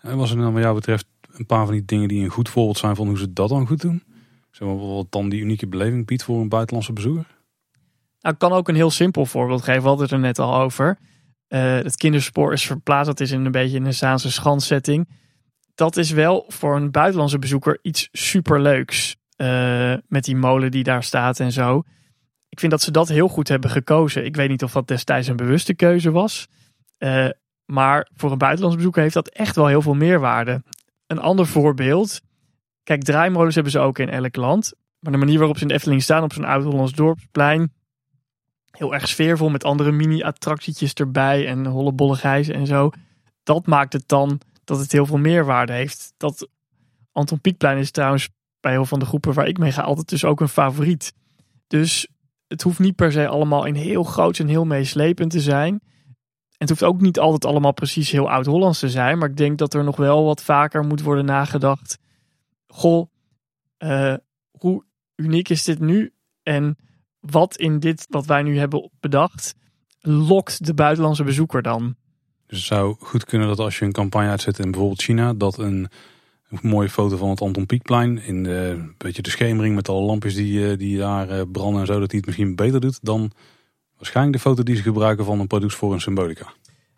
[0.00, 2.48] En was er dan wat jou betreft een paar van die dingen die een goed
[2.48, 4.02] voorbeeld zijn van hoe ze dat dan goed doen?
[4.50, 7.26] Zeg maar wat dan die unieke beleving biedt voor een buitenlandse bezoeker?
[8.20, 9.82] Nou, ik kan ook een heel simpel voorbeeld geven.
[9.82, 10.98] We hadden het er net al over.
[11.54, 13.06] Uh, het kinderspoor is verplaatst.
[13.06, 15.08] Dat is in een beetje een Zaanse schandsetting.
[15.74, 19.16] Dat is wel voor een buitenlandse bezoeker iets superleuks.
[19.36, 21.82] Uh, met die molen die daar staat en zo.
[22.48, 24.24] Ik vind dat ze dat heel goed hebben gekozen.
[24.24, 26.46] Ik weet niet of dat destijds een bewuste keuze was.
[26.98, 27.28] Uh,
[27.64, 30.62] maar voor een buitenlandse bezoeker heeft dat echt wel heel veel meerwaarde.
[31.06, 32.20] Een ander voorbeeld.
[32.82, 34.72] Kijk, draaimolens hebben ze ook in elk land.
[34.98, 37.72] Maar de manier waarop ze in de Efteling staan op zo'n oud-Hollands dorpsplein
[38.76, 42.18] heel erg sfeervol met andere mini-attractietjes erbij en hollebolle
[42.52, 42.90] en zo.
[43.42, 46.14] Dat maakt het dan dat het heel veel meerwaarde heeft.
[46.16, 46.48] Dat
[47.12, 48.28] Anton Pieckplein is trouwens
[48.60, 51.14] bij heel van de groepen waar ik mee ga altijd dus ook een favoriet.
[51.66, 52.08] Dus
[52.46, 55.80] het hoeft niet per se allemaal in heel groot en heel meeslepend te zijn.
[56.54, 59.18] En het hoeft ook niet altijd allemaal precies heel oud-Hollands te zijn.
[59.18, 61.98] Maar ik denk dat er nog wel wat vaker moet worden nagedacht.
[62.66, 63.08] Goh,
[63.78, 64.14] uh,
[64.50, 64.84] hoe
[65.16, 66.12] uniek is dit nu?
[66.42, 66.76] En
[67.30, 69.54] wat in dit wat wij nu hebben bedacht,
[70.00, 71.96] lokt de buitenlandse bezoeker dan?
[72.46, 75.58] Dus het zou goed kunnen dat als je een campagne uitzet in bijvoorbeeld China, dat
[75.58, 75.88] een,
[76.48, 80.04] een mooie foto van het Anton Pieckplein in de, een beetje de schemering met alle
[80.04, 82.98] lampjes die, eh, die daar eh, branden en zo, dat hij het misschien beter doet
[83.02, 83.32] dan
[83.96, 86.52] waarschijnlijk de foto die ze gebruiken van een product voor een symbolica.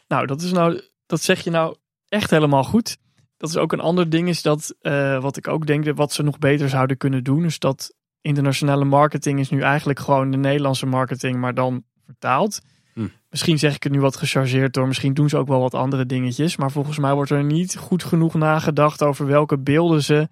[0.09, 1.77] Nou, dat is nou, dat zeg je nou
[2.09, 2.97] echt helemaal goed.
[3.37, 6.23] Dat is ook een ander ding, is dat uh, wat ik ook denk, wat ze
[6.23, 7.95] nog beter zouden kunnen doen, is dat
[8.27, 12.61] internationale marketing is nu eigenlijk gewoon de Nederlandse marketing, maar dan vertaald.
[12.95, 13.07] Hm.
[13.31, 16.07] Misschien zeg ik het nu wat gechargeerd door, misschien doen ze ook wel wat andere
[16.07, 16.57] dingetjes.
[16.57, 20.29] Maar volgens mij wordt er niet goed genoeg nagedacht over welke beelden ze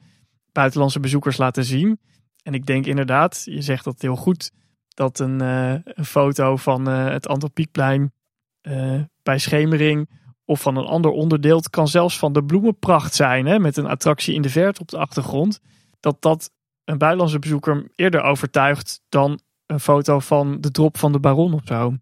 [0.52, 2.00] buitenlandse bezoekers laten zien.
[2.42, 4.50] En ik denk inderdaad, je zegt dat heel goed,
[4.88, 8.12] dat een, uh, een foto van uh, het Antropiekplein
[8.62, 10.08] uh, bij schemering
[10.44, 13.86] of van een ander onderdeel, het kan zelfs van de bloemenpracht zijn, hè, met een
[13.86, 15.60] attractie in de verte op de achtergrond.
[16.00, 16.50] Dat dat
[16.84, 21.62] een buitenlandse bezoeker eerder overtuigt dan een foto van de drop van de baron of
[21.64, 21.94] zo.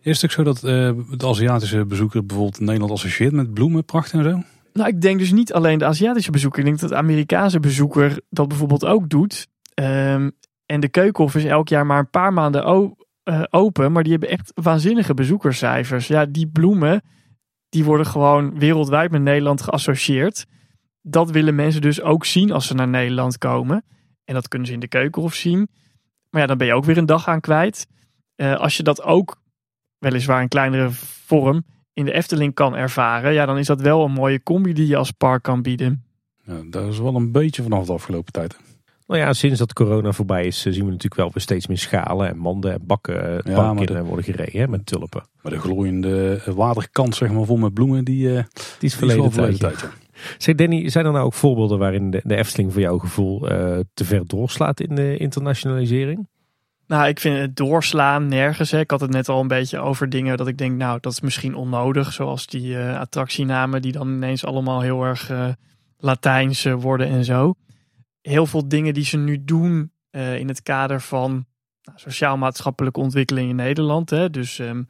[0.00, 4.22] Is het ook zo dat uh, de Aziatische bezoeker bijvoorbeeld Nederland associeert met bloemenpracht en
[4.22, 4.42] zo?
[4.72, 6.58] Nou, ik denk dus niet alleen de Aziatische bezoeker.
[6.58, 9.46] Ik denk dat de Amerikaanse bezoeker dat bijvoorbeeld ook doet.
[9.74, 10.32] Um,
[10.66, 12.94] en de Keukenhof is elk jaar maar een paar maanden
[13.24, 13.92] uh, open.
[13.92, 16.06] Maar die hebben echt waanzinnige bezoekerscijfers.
[16.06, 17.02] Ja, die bloemen,
[17.68, 20.46] die worden gewoon wereldwijd met Nederland geassocieerd.
[21.02, 23.84] Dat willen mensen dus ook zien als ze naar Nederland komen.
[24.26, 25.68] En dat kunnen ze in de keukenhof zien.
[26.30, 27.86] Maar ja, dan ben je ook weer een dag aan kwijt.
[28.36, 29.36] Uh, als je dat ook,
[29.98, 33.32] weliswaar in kleinere vorm, in de Efteling kan ervaren.
[33.32, 36.04] Ja, dan is dat wel een mooie combi die je als park kan bieden.
[36.44, 38.56] Ja, dat is wel een beetje vanaf de afgelopen tijd.
[39.06, 41.78] Nou ja, sinds dat corona voorbij is, eh, zien we natuurlijk wel weer steeds meer
[41.78, 45.28] schalen en manden en bakken het ja, in worden gereden hè, met tulpen.
[45.42, 48.42] Maar de glooiende waterkant, zeg maar, vol met bloemen, die, uh,
[48.78, 49.58] die is verleden, tijd.
[49.58, 49.90] tijd ja.
[50.38, 53.78] Zeg Danny, zijn er nou ook voorbeelden waarin de, de Efteling voor jouw gevoel uh,
[53.94, 56.28] te ver doorslaat in de internationalisering?
[56.86, 58.70] Nou, ik vind het doorslaan nergens.
[58.70, 58.78] Hè.
[58.80, 61.20] Ik had het net al een beetje over dingen dat ik denk, nou, dat is
[61.20, 62.12] misschien onnodig.
[62.12, 65.48] Zoals die uh, attractienamen die dan ineens allemaal heel erg uh,
[65.98, 67.54] Latijns worden en zo.
[68.20, 71.46] Heel veel dingen die ze nu doen in het kader van
[71.82, 74.10] nou, sociaal-maatschappelijke ontwikkeling in Nederland.
[74.10, 74.30] Hè.
[74.30, 74.86] Dus um,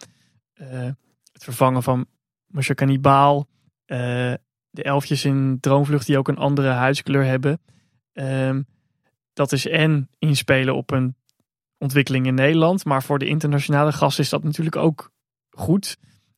[1.32, 2.06] het vervangen van
[2.46, 3.46] Monsieur Cannibal,
[4.76, 7.60] de elfjes in Droomvlucht die ook een andere huidskleur hebben.
[8.12, 8.66] Um,
[9.32, 11.16] dat is en inspelen op een
[11.78, 12.84] ontwikkeling in Nederland.
[12.84, 15.10] Maar voor de internationale gasten is dat natuurlijk ook
[15.50, 15.96] goed.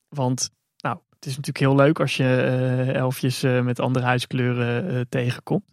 [0.09, 4.95] Want nou, het is natuurlijk heel leuk als je uh, elfjes uh, met andere huidskleuren
[4.95, 5.73] uh, tegenkomt.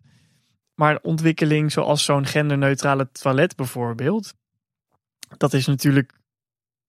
[0.75, 4.33] Maar een ontwikkeling zoals zo'n genderneutrale toilet bijvoorbeeld.
[5.37, 6.13] Dat is natuurlijk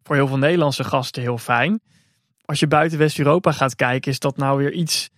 [0.02, 1.80] voor heel veel Nederlandse gasten heel fijn.
[2.44, 5.10] Als je buiten West-Europa gaat kijken, is dat nou weer iets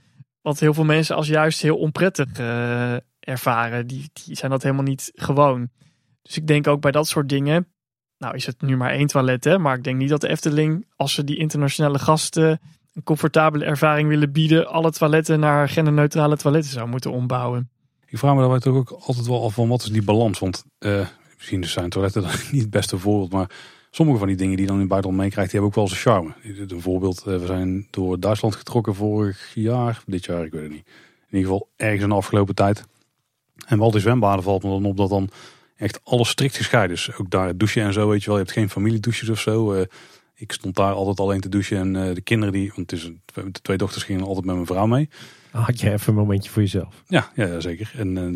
[0.49, 3.87] wat heel veel mensen als juist heel onprettig uh, ervaren.
[3.87, 5.69] Die, die zijn dat helemaal niet gewoon.
[6.23, 7.67] Dus ik denk ook bij dat soort dingen.
[8.19, 10.87] Nou is het nu maar één toilet, hè, maar ik denk niet dat de Efteling,
[10.97, 12.61] als ze die internationale gasten
[12.95, 17.71] een comfortabele ervaring willen bieden, alle toiletten naar genderneutrale toiletten zou moeten ombouwen.
[18.07, 20.39] Ik vraag me daarbij toch ook altijd wel af van wat is die balans?
[20.39, 21.07] Want uh,
[21.37, 22.23] misschien zijn toiletten
[22.53, 23.51] niet het beste voorbeeld, maar
[23.99, 26.01] sommige van die dingen die dan in het buitenland meekrijgt, die hebben ook wel zijn
[26.01, 26.67] charme.
[26.69, 30.73] Een voorbeeld, eh, we zijn door Duitsland getrokken vorig jaar, dit jaar, ik weet het
[30.73, 30.87] niet.
[31.31, 32.85] In ieder geval ergens in de afgelopen tijd.
[33.67, 35.31] En wel die zwembaden valt me dan op dat dan
[35.77, 37.11] echt alles strikt gescheiden is.
[37.17, 38.39] Ook daar douchen en zo, weet je wel.
[38.39, 39.75] Je hebt geen familiedouches of zo.
[39.75, 39.81] Uh,
[40.35, 43.61] Ik stond daar altijd alleen te douchen en de kinderen die, want het is, de
[43.63, 45.09] twee dochters gingen altijd met mijn vrouw mee.
[45.65, 47.03] Had je even een momentje voor jezelf?
[47.07, 47.93] Ja, ja zeker.
[47.97, 48.35] En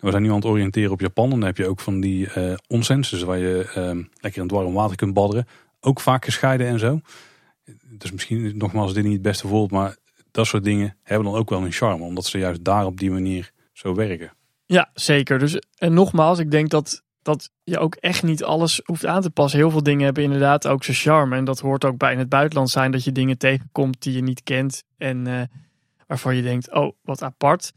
[0.00, 1.24] we zijn nu aan het oriënteren op Japan.
[1.24, 4.56] En dan heb je ook van die uh, onsens, waar je ehm, lekker in het
[4.56, 5.46] warm water kunt badderen.
[5.80, 7.00] Ook vaak gescheiden en zo.
[7.98, 9.96] Dus misschien nogmaals dit niet het beste voorbeeld, maar
[10.30, 12.04] dat soort dingen hebben dan ook wel een charme.
[12.04, 14.32] Omdat ze juist daar op die manier zo werken.
[14.66, 15.38] Ja, zeker.
[15.38, 19.30] Dus en nogmaals, ik denk dat, dat je ook echt niet alles hoeft aan te
[19.30, 19.58] passen.
[19.58, 21.36] Heel veel dingen hebben inderdaad ook zijn charme.
[21.36, 24.22] En dat hoort ook bij in het buitenland zijn dat je dingen tegenkomt die je
[24.22, 24.84] niet kent.
[24.96, 25.40] En uh,
[26.06, 27.72] waarvan je denkt, oh, wat apart.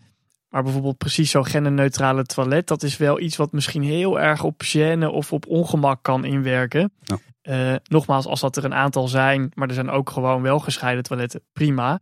[0.49, 4.63] Maar bijvoorbeeld precies zo'n genderneutrale toilet, dat is wel iets wat misschien heel erg op
[4.63, 6.93] gêne of op ongemak kan inwerken.
[7.03, 7.17] Ja.
[7.43, 11.03] Uh, nogmaals, als dat er een aantal zijn, maar er zijn ook gewoon wel gescheiden
[11.03, 11.99] toiletten, prima.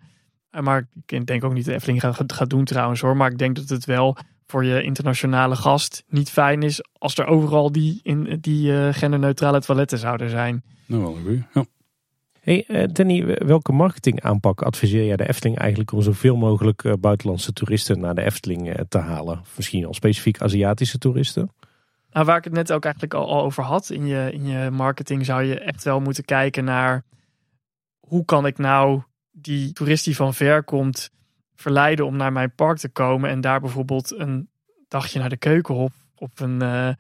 [0.51, 3.17] Uh, maar ik denk ook niet dat Efteling gaat, gaat doen trouwens hoor.
[3.17, 7.25] Maar ik denk dat het wel voor je internationale gast niet fijn is als er
[7.25, 10.63] overal die, in, die uh, genderneutrale toiletten zouden zijn.
[10.85, 11.65] Nou, wel een Ja.
[12.45, 17.53] Hey uh, Danny, welke marketingaanpak adviseer jij de Efteling eigenlijk om zoveel mogelijk uh, buitenlandse
[17.53, 19.41] toeristen naar de Efteling uh, te halen?
[19.55, 21.51] Misschien al specifiek Aziatische toeristen?
[22.11, 25.25] Nou, waar ik het net ook eigenlijk al, over had, in je, in je marketing
[25.25, 27.03] zou je echt wel moeten kijken naar
[27.99, 29.01] hoe kan ik nou
[29.31, 31.09] die toerist die van ver komt
[31.55, 34.49] verleiden om naar mijn park te komen en daar bijvoorbeeld een
[34.87, 36.95] dagje naar de keukenhof of een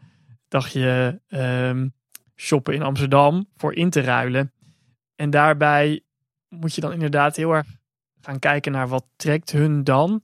[0.47, 1.93] dagje um,
[2.35, 4.53] shoppen in Amsterdam voor in te ruilen.
[5.15, 6.01] En daarbij
[6.49, 7.67] moet je dan inderdaad heel erg
[8.21, 10.23] gaan kijken naar wat trekt hun dan.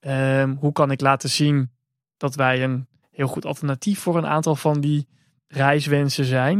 [0.00, 1.70] Um, hoe kan ik laten zien
[2.16, 5.08] dat wij een heel goed alternatief voor een aantal van die
[5.46, 6.56] reiswensen zijn.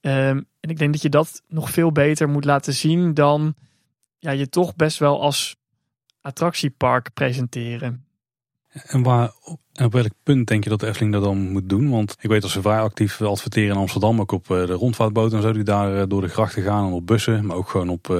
[0.00, 3.54] Um, en ik denk dat je dat nog veel beter moet laten zien dan
[4.18, 5.56] ja, je toch best wel als
[6.20, 8.07] attractiepark presenteren.
[8.86, 9.30] En, waar,
[9.72, 11.90] en op welk punt denk je dat de Efteling dat dan moet doen?
[11.90, 15.36] Want ik weet dat ze vrij actief adverteren in Amsterdam, ook op eh, de rondvaartboten
[15.36, 17.88] en zo, die daar eh, door de grachten gaan en op bussen, maar ook gewoon
[17.88, 18.18] op uh,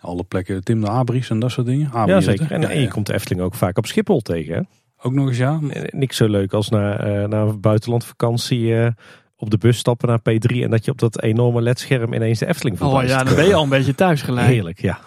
[0.00, 1.90] alle plekken, Tim de Abris en dat soort dingen.
[2.06, 2.52] ja, zeker.
[2.52, 4.54] En, ja, en je komt de Efteling ook vaak op Schiphol tegen.
[4.54, 4.60] Hè?
[5.02, 5.58] Ook nog eens, ja.
[5.90, 8.92] Niks zo leuk als naar, uh, naar buitenlandvakantie
[9.36, 12.46] op de bus stappen naar P3 en dat je op dat enorme ledscherm ineens de
[12.46, 14.46] Efteling voorbij Oh ja, dan ben je al een beetje thuis gelijk.
[14.46, 14.98] Heerlijk, ja.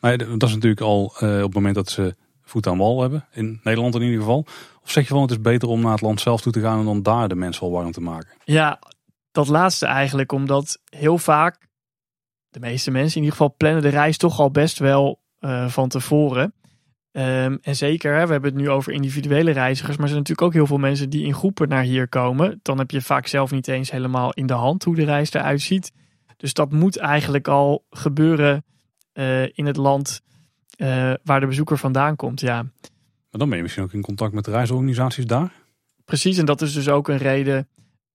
[0.00, 2.14] Maar dat is natuurlijk al op het moment dat ze
[2.52, 3.26] voet aan wal hebben.
[3.32, 4.46] In Nederland in ieder geval.
[4.82, 6.78] Of zeg je van het is beter om naar het land zelf toe te gaan
[6.78, 8.36] en dan daar de mensen al warm te maken?
[8.44, 8.78] Ja,
[9.32, 10.32] dat laatste eigenlijk.
[10.32, 11.68] Omdat heel vaak
[12.48, 15.88] de meeste mensen in ieder geval plannen de reis toch al best wel uh, van
[15.88, 16.54] tevoren.
[17.12, 20.52] Um, en zeker, we hebben het nu over individuele reizigers, maar er zijn natuurlijk ook
[20.52, 22.60] heel veel mensen die in groepen naar hier komen.
[22.62, 25.60] Dan heb je vaak zelf niet eens helemaal in de hand hoe de reis eruit
[25.60, 25.92] ziet.
[26.36, 28.64] Dus dat moet eigenlijk al gebeuren
[29.14, 30.22] uh, in het land
[30.82, 32.40] uh, waar de bezoeker vandaan komt.
[32.40, 32.62] Ja.
[32.62, 35.52] Maar dan ben je misschien ook in contact met de reisorganisaties daar?
[36.04, 37.68] Precies, en dat is dus ook een reden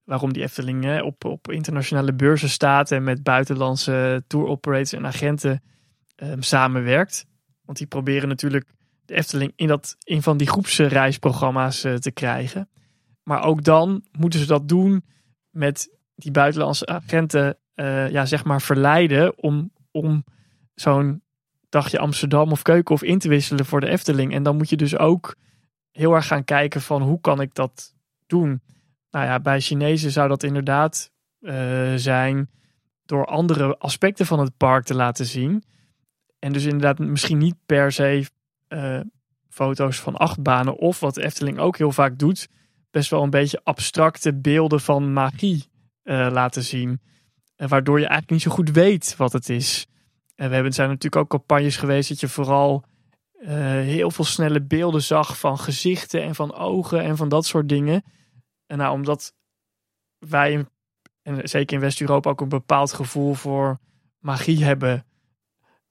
[0.03, 5.06] waarom die Efteling hè, op, op internationale beurzen staat en met buitenlandse tour operators en
[5.06, 5.64] agenten
[6.15, 7.26] um, samenwerkt.
[7.61, 8.73] Want die proberen natuurlijk
[9.06, 12.69] de Efteling in, dat, in van die groepsreisprogramma's uh, te krijgen.
[13.23, 15.06] Maar ook dan moeten ze dat doen
[15.49, 20.23] met die buitenlandse agenten, uh, ja, zeg maar, verleiden om, om
[20.73, 21.22] zo'n
[21.69, 24.34] dagje Amsterdam of Keukenhof in te wisselen voor de Efteling.
[24.34, 25.35] En dan moet je dus ook
[25.91, 27.94] heel erg gaan kijken van hoe kan ik dat
[28.26, 28.61] doen.
[29.11, 32.49] Nou ja, bij Chinezen zou dat inderdaad uh, zijn
[33.06, 35.64] door andere aspecten van het park te laten zien.
[36.39, 38.26] En dus inderdaad misschien niet per se
[38.69, 38.99] uh,
[39.49, 42.48] foto's van achtbanen of wat Efteling ook heel vaak doet,
[42.91, 45.65] best wel een beetje abstracte beelden van magie
[46.03, 47.02] uh, laten zien.
[47.56, 49.88] waardoor je eigenlijk niet zo goed weet wat het is.
[50.38, 52.84] En we hebben, zijn natuurlijk ook campagnes geweest dat je vooral
[53.40, 53.50] uh,
[53.82, 58.04] heel veel snelle beelden zag van gezichten en van ogen en van dat soort dingen.
[58.66, 59.34] En nou, omdat
[60.18, 60.66] wij,
[61.22, 63.80] en zeker in West-Europa, ook een bepaald gevoel voor
[64.20, 65.06] magie hebben,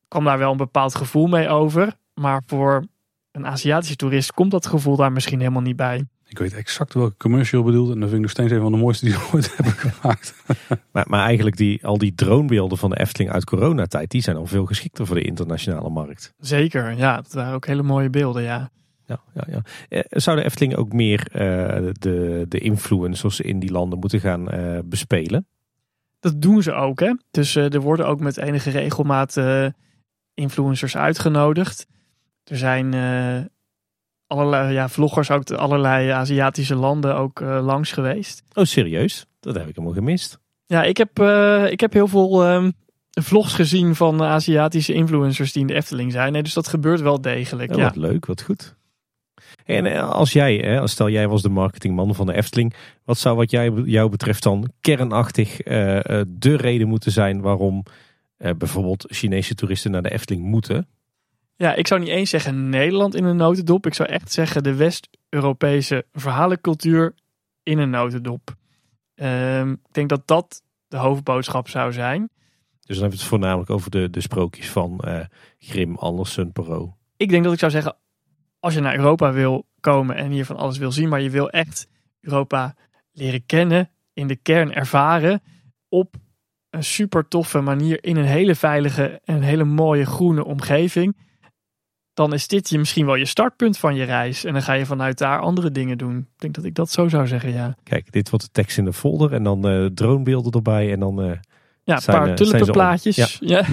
[0.09, 1.93] kwam daar wel een bepaald gevoel mee over.
[2.15, 2.85] Maar voor
[3.31, 6.07] een Aziatische toerist komt dat gevoel daar misschien helemaal niet bij.
[6.29, 7.95] Ik weet exact welke commercial bedoelt.
[7.95, 10.35] En dat vind ik nog steeds een van de mooiste die we ooit hebben gemaakt.
[10.91, 14.47] maar, maar eigenlijk die, al die dronebeelden van de Efteling uit coronatijd, die zijn al
[14.47, 16.35] veel geschikter voor de internationale markt.
[16.39, 17.17] Zeker, ja.
[17.17, 18.71] Dat waren ook hele mooie beelden, ja.
[19.07, 19.61] Ja, ja, ja.
[19.89, 24.55] Eh, zou de Efteling ook meer uh, de, de influencers in die landen moeten gaan
[24.55, 25.47] uh, bespelen?
[26.21, 27.13] Dat doen ze ook, hè.
[27.31, 29.41] Dus uh, er worden ook met enige regelmaat
[30.35, 31.87] influencers uitgenodigd.
[32.45, 32.95] Er zijn
[34.27, 38.43] allerlei ja, vloggers uit allerlei Aziatische landen ook uh, langs geweest.
[38.55, 39.27] Oh, serieus?
[39.41, 40.39] Dat heb ik helemaal gemist.
[40.67, 42.73] Ja, ik heb, uh, ik heb heel veel um,
[43.11, 46.33] vlogs gezien van Aziatische influencers die in de Efteling zijn.
[46.33, 47.71] Nee, dus dat gebeurt wel degelijk.
[47.71, 47.85] Oh, ja.
[47.85, 48.77] Wat leuk, wat goed.
[49.65, 52.75] En eh, als jij, hè, stel jij was de marketingman van de Efteling,
[53.05, 57.83] wat zou wat jij, jou betreft dan kernachtig uh, de reden moeten zijn waarom
[58.37, 60.89] eh, bijvoorbeeld Chinese toeristen naar de Efteling moeten.
[61.57, 63.87] Ja, ik zou niet eens zeggen Nederland in een notendop.
[63.87, 67.15] Ik zou echt zeggen de West-Europese verhalencultuur
[67.63, 68.55] in een notendop.
[69.15, 72.21] Ehm, ik denk dat dat de hoofdboodschap zou zijn.
[72.87, 75.25] Dus dan hebben we het voornamelijk over de, de sprookjes van eh
[75.59, 76.95] Grim, Andersen, Perrault.
[77.17, 77.97] Ik denk dat ik zou zeggen,
[78.61, 81.51] als je naar Europa wil komen en hier van alles wil zien, maar je wil
[81.51, 81.89] echt
[82.21, 82.75] Europa
[83.13, 85.43] leren kennen, in de kern ervaren,
[85.89, 86.15] op
[86.71, 91.17] een super toffe manier, in een hele veilige en hele mooie groene omgeving,
[92.17, 94.45] dan is dit je misschien wel je startpunt van je reis.
[94.45, 96.17] En dan ga je vanuit daar andere dingen doen.
[96.19, 97.77] Ik denk dat ik dat zo zou zeggen, ja.
[97.83, 101.23] Kijk, dit wordt de tekst in de folder en dan eh dronebeelden erbij en dan...
[101.23, 101.31] eh,
[101.85, 103.37] Ja, een paar eh, tulpenplaatjes.
[103.41, 103.65] Ja.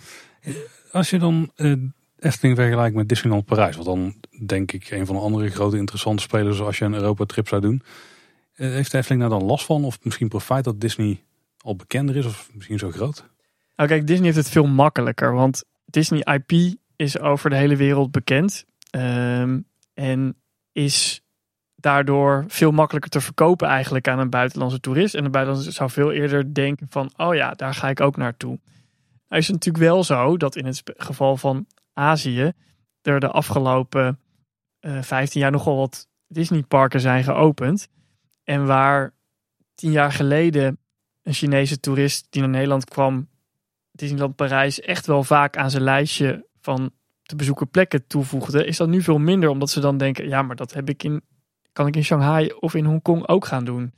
[0.92, 1.72] Als je dan eh,
[2.18, 4.14] Efteling vergelijkt met Disneyland Parijs, wat dan
[4.46, 7.60] denk ik een van de andere grote interessante spelers als je een Europa trip zou
[7.60, 7.82] doen.
[8.54, 9.84] Eh, heeft de Efteling daar dan last van?
[9.84, 11.24] Of misschien profijt dat Disney
[11.58, 13.28] al bekender is of misschien zo groot?
[13.76, 15.32] Nou kijk, Disney heeft het veel makkelijker.
[15.32, 18.64] Want Disney IP is over de hele wereld bekend.
[18.90, 19.60] Ehm,
[19.94, 20.36] en
[20.72, 21.22] is
[21.74, 25.14] daardoor veel makkelijker te verkopen eigenlijk aan een buitenlandse toerist.
[25.14, 28.58] En de buitenlandse zou veel eerder denken van, oh ja, daar ga ik ook naartoe.
[29.28, 32.52] Nou is het natuurlijk wel zo dat in het geval van Azië
[33.02, 34.18] er de afgelopen
[34.80, 37.88] eh 15 jaar nogal wat Disneyparken zijn geopend.
[38.44, 39.12] En waar
[39.74, 40.78] tien jaar geleden
[41.22, 43.28] een Chinese toerist die naar Nederland kwam,
[43.90, 46.90] Disneyland Parijs echt wel vaak aan zijn lijstje van
[47.22, 50.56] te bezoeken plekken toevoegde, is dat nu veel minder, omdat ze dan denken, ja, maar
[50.56, 51.22] dat heb ik in,
[51.72, 53.92] kan ik in Shanghai of in Hongkong ook gaan doen.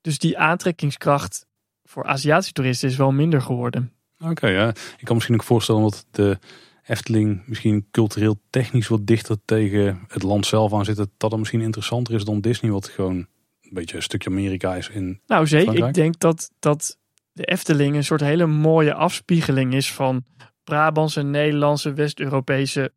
[0.00, 1.46] Dus die aantrekkingskracht
[1.84, 3.92] voor Aziatische toeristen is wel minder geworden.
[4.18, 4.68] Oké, ja.
[4.68, 6.38] Ik kan misschien ook voorstellen dat de
[6.86, 10.96] Efteling misschien cultureel technisch wat dichter tegen het land zelf aan zit.
[10.96, 14.88] Dat het misschien interessanter is dan Disney, wat gewoon een beetje een stukje Amerika is
[14.88, 15.86] in Nou, zeker.
[15.86, 16.98] Ik denk dat, dat
[17.32, 20.24] de Efteling een soort hele mooie afspiegeling is van
[20.66, 22.92] Brabantse, Nederlandse, West-Europese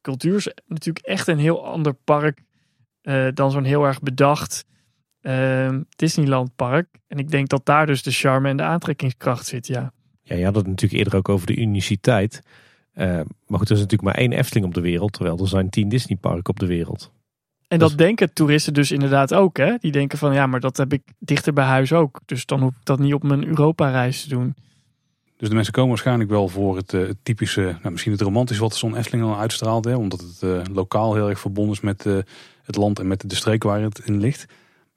[0.00, 0.36] cultuur.
[0.36, 2.42] Is natuurlijk echt een heel ander park
[3.02, 4.64] eh, dan zo'n heel erg bedacht
[5.20, 6.88] eh, Disneyland park.
[7.06, 9.92] En ik denk dat daar dus de charme en de aantrekkingskracht zit, ja.
[10.22, 12.42] Ja, je had het natuurlijk eerder ook over de uniciteit.
[12.92, 15.70] Eh, maar goed, er is natuurlijk maar één Efteling op de wereld, terwijl er zijn
[15.70, 17.12] tien Disneyparken op de wereld.
[17.68, 19.76] En dat denken toeristen dus inderdaad ook, hè?
[19.78, 22.20] Die denken van, ja, maar dat heb ik dichter bij huis ook.
[22.26, 24.54] Dus dan hoef ik dat niet op mijn Europa-reis te doen.
[25.44, 28.58] Dus de mensen komen waarschijnlijk wel voor het, eh, het typische, nou, misschien het romantisch
[28.58, 29.84] wat zo'n Efteling dan uitstraalt.
[29.84, 32.16] Hè, omdat het eh, lokaal heel erg verbonden is met eh,
[32.62, 34.46] het land en met de streek waar het in ligt.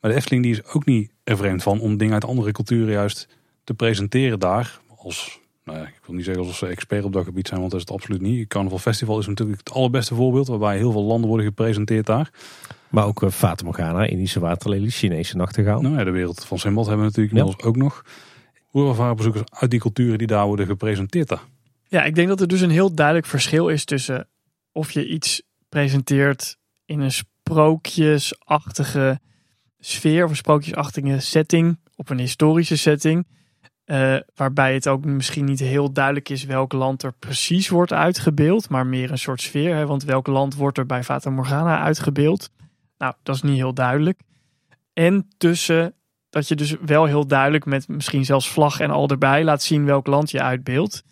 [0.02, 2.94] Maar de Efteling die is ook niet er vreemd van om dingen uit andere culturen
[2.94, 3.28] juist
[3.64, 4.80] te presenteren daar.
[4.98, 7.72] Als, nou ja, ik wil niet zeggen alsof ze expert op dat gebied zijn, want
[7.72, 8.48] dat is het absoluut niet.
[8.48, 12.32] Carnaval Festival is natuurlijk het allerbeste voorbeeld, waarbij heel veel landen worden gepresenteerd daar.
[12.90, 15.82] Maar ook uh, Fata Morgana, Indische waterlelie, Chinese nachtegaal.
[15.82, 17.42] Nou ja, de wereld van Simbad hebben we natuurlijk Ja.
[17.42, 18.04] inmiddels ook nog.
[18.68, 21.40] Hoe ervaren bezoekers uit die culturen die daar worden gepresenteerd?
[21.88, 24.28] Ja, ik denk dat er dus een heel duidelijk verschil is tussen
[24.72, 29.20] of je iets presenteert in een sprookjesachtige
[29.80, 33.26] sfeer of een sprookjesachtige setting, op een historische setting,
[33.88, 38.70] eh, waarbij het ook misschien niet heel duidelijk is welk land er precies wordt uitgebeeld,
[38.70, 39.76] maar meer een soort sfeer.
[39.76, 39.86] Hè?
[39.86, 42.50] Want welk land wordt er bij Fata Morgana uitgebeeld?
[42.98, 44.20] Nou, dat is niet heel duidelijk.
[44.94, 45.94] En tussen
[46.38, 49.86] dat je dus wel heel duidelijk met misschien zelfs vlag en al erbij laat zien
[49.86, 51.04] welk land je uitbeeldt.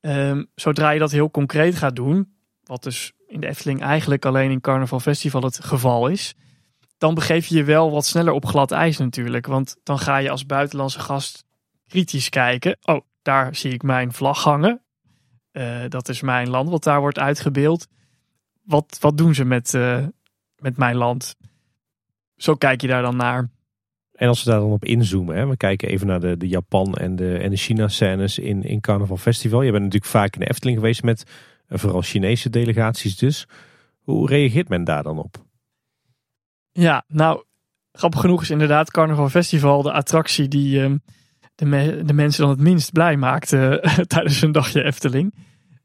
[0.00, 4.50] Ehm, zodra je dat heel concreet gaat doen, wat dus in de Efteling eigenlijk alleen
[4.50, 6.34] in Carnaval Festival het geval is,
[6.98, 9.46] dan begeef je je wel wat sneller op glad ijs natuurlijk.
[9.46, 11.44] Want dan ga je als buitenlandse gast
[11.86, 12.76] kritisch kijken.
[12.82, 14.82] Oh, daar zie ik mijn vlag hangen.
[15.50, 17.86] Eh, dat is mijn land wat daar wordt uitgebeeld.
[18.62, 20.06] Wat, wat doen ze met, eh,
[20.56, 21.36] met mijn land?
[22.36, 23.53] Zo kijk je daar dan naar.
[24.14, 26.94] En als we daar dan op inzoomen, hè, we kijken even naar de, de Japan
[26.94, 29.62] en de, en de China-scènes in, in Carnaval Festival.
[29.62, 31.24] Je bent natuurlijk vaak in de Efteling geweest met
[31.66, 33.46] eh, vooral Chinese delegaties dus.
[34.00, 35.44] Hoe reageert men daar dan op?
[36.72, 37.44] Ja, nou,
[37.92, 40.96] grappig genoeg is inderdaad Carnaval Festival de attractie die ehm,
[41.54, 43.72] de, de mensen dan het minst blij maakt eh,
[44.12, 45.34] tijdens een dagje Efteling.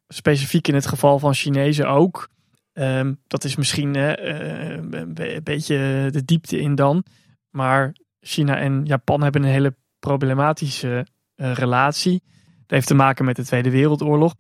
[0.08, 2.30] Specifiek in het geval van Chinezen ook.
[2.74, 7.04] Ehm, dat is misschien eh, een beetje de diepte in dan.
[7.50, 12.22] Maar China en Japan hebben een hele problematische eh, relatie.
[12.60, 14.36] Dat heeft te maken met de Tweede Wereldoorlog.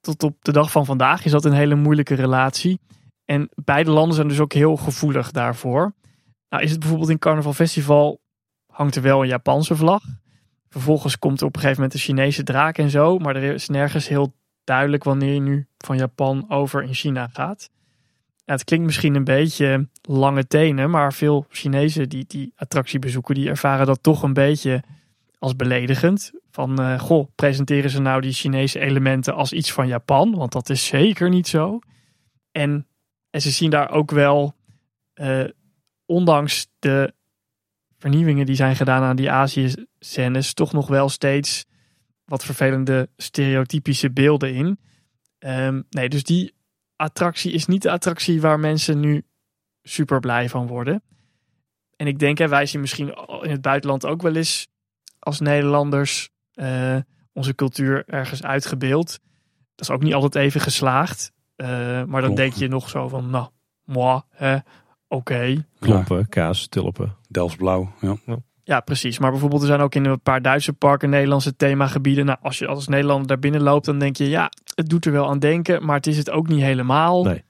[0.00, 2.80] Tot op de dag van vandaag is dat een hele moeilijke relatie.
[3.24, 5.94] En beide landen zijn dus ook heel gevoelig daarvoor.
[6.48, 8.20] Nou is het bijvoorbeeld in Carnaval Festival
[8.66, 10.02] hangt er wel een Japanse vlag.
[10.68, 13.18] Vervolgens komt er op een gegeven moment een Chinese draak en zo.
[13.18, 14.34] Maar er is nergens heel
[14.64, 17.70] duidelijk wanneer je nu van Japan over in China gaat.
[18.52, 23.48] Het klinkt misschien een beetje lange tenen, maar veel Chinezen die die attractie bezoeken, die
[23.48, 24.82] ervaren dat toch een beetje
[25.38, 26.32] als beledigend.
[26.50, 30.34] Van, eh, goh, presenteren ze nou die Chinese elementen als iets van Japan?
[30.34, 31.78] Want dat is zeker niet zo.
[32.50, 32.86] En,
[33.30, 34.54] en ze zien daar ook wel,
[35.14, 35.44] eh,
[36.06, 37.14] ondanks de
[37.98, 41.64] vernieuwingen die zijn gedaan aan die Azië-scènes, toch nog wel steeds
[42.24, 44.78] wat vervelende stereotypische beelden in.
[45.38, 46.54] Ehm, nee, dus die
[47.02, 49.24] attractie is niet de attractie waar mensen nu
[49.82, 51.02] super blij van worden.
[51.96, 54.68] En ik denk, hè, wij zien misschien in het buitenland ook wel eens
[55.18, 56.96] als Nederlanders eh,
[57.32, 59.20] onze cultuur ergens uitgebeeld.
[59.74, 61.32] Dat is ook niet altijd even geslaagd.
[61.56, 61.68] Uh,
[62.04, 63.48] maar dan denk je nog zo van, nou,
[63.84, 64.56] moi, hè,
[65.08, 65.66] oké.
[65.78, 67.16] Klompen, kaas, tulpen.
[67.28, 67.92] Delftsblauw.
[68.00, 68.16] Ja.
[68.64, 69.18] Ja, precies.
[69.18, 72.24] Maar bijvoorbeeld er zijn ook in een paar Duitse parken Nederlandse themagebieden.
[72.24, 75.12] Nou, als je als Nederlander daar binnen loopt, dan denk je, ja, het doet er
[75.12, 77.24] wel aan denken, maar het is het ook niet helemaal.
[77.24, 77.44] Nee.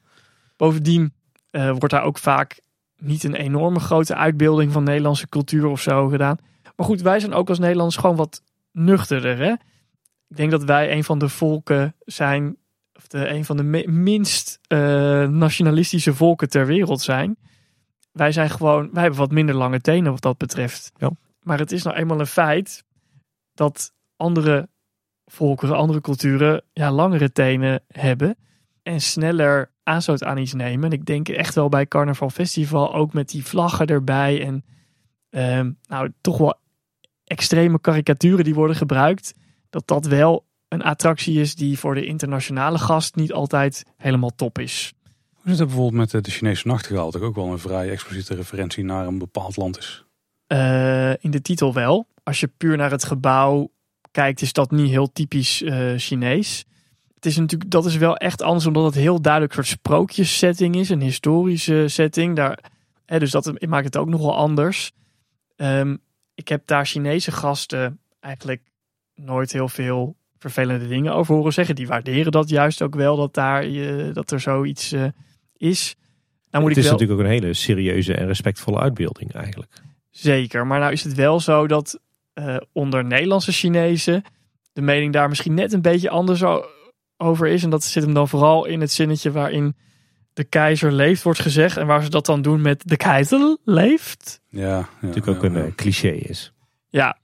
[0.56, 1.12] Bovendien
[1.50, 2.60] eh, wordt daar ook vaak
[2.96, 6.36] niet een enorme grote uitbeelding van Nederlandse cultuur of zo gedaan.
[6.76, 8.42] Maar goed, wij zijn ook als Nederlanders gewoon wat
[8.72, 9.38] nuchterder.
[9.38, 9.52] Hè?
[10.28, 12.56] Ik denk dat wij een van de volken zijn,
[12.94, 14.78] of de, een van de minst eh,
[15.28, 17.36] nationalistische volken ter wereld zijn.
[18.12, 20.92] Wij zijn gewoon, wij hebben wat minder lange tenen wat dat betreft.
[20.96, 21.10] Ja.
[21.42, 22.84] Maar het is nou eenmaal een feit
[23.54, 24.68] dat andere
[25.32, 28.36] volkeren, andere culturen, ja, langere tenen hebben
[28.82, 30.84] en sneller aanstoot aan iets nemen.
[30.84, 34.64] En ik denk echt wel bij Carnaval Festival ook met die vlaggen erbij en
[35.30, 36.54] ehm, nou toch wel
[37.24, 39.34] extreme karikaturen die worden gebruikt,
[39.70, 44.58] dat dat wel een attractie is die voor de internationale gast niet altijd helemaal top
[44.58, 44.92] is.
[45.32, 47.10] Hoe zit het bijvoorbeeld met eh, de Chinese nachtegaal?
[47.10, 50.04] Dat ook wel een vrij expliciete referentie naar een bepaald land is.
[50.46, 52.06] Eh, in de titel wel.
[52.22, 53.70] Als je puur naar het gebouw
[54.12, 56.64] kijkt, is dat niet heel typisch eh, Chinees.
[57.14, 60.76] Het is natuurlijk, dat is wel echt anders, omdat het heel duidelijk een soort sprookjessetting
[60.76, 62.36] is, een historische setting.
[62.36, 62.58] Daar,
[63.06, 64.92] hè, dus dat maakt het ook nogal anders.
[65.56, 65.96] Ehm,
[66.34, 68.62] ik heb daar Chinese gasten eigenlijk
[69.14, 71.74] nooit heel veel vervelende dingen over horen zeggen.
[71.74, 75.04] Die waarderen dat juist ook wel, dat, daar, eh, dat er zoiets eh,
[75.56, 75.94] is.
[76.50, 76.92] Nou moet het is wel...
[76.92, 79.82] natuurlijk ook een hele serieuze en respectvolle uitbeelding eigenlijk.
[80.10, 82.00] Zeker, maar nou is het wel zo dat
[82.34, 84.22] eh, onder Nederlandse Chinezen
[84.72, 86.42] de mening daar misschien net een beetje anders
[87.16, 87.62] over is.
[87.62, 89.76] En dat zit hem dan vooral in het zinnetje waarin
[90.32, 91.76] de keizer leeft wordt gezegd.
[91.76, 94.40] En waar ze dat dan doen met de keizer leeft.
[94.48, 95.64] Ja, ja natuurlijk ook ja, een ja.
[95.64, 96.52] eh, cliché is.
[96.88, 97.18] Ja,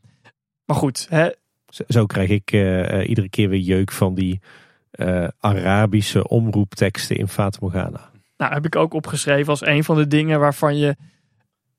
[0.64, 1.06] maar goed.
[1.10, 1.28] Hè?
[1.68, 4.40] Zo, zo krijg ik eh, iedere keer weer jeuk van die
[4.90, 8.10] eh, Arabische omroepteksten in Fata Morgana.
[8.36, 10.96] Nou, heb ik ook opgeschreven als een van de dingen waarvan je,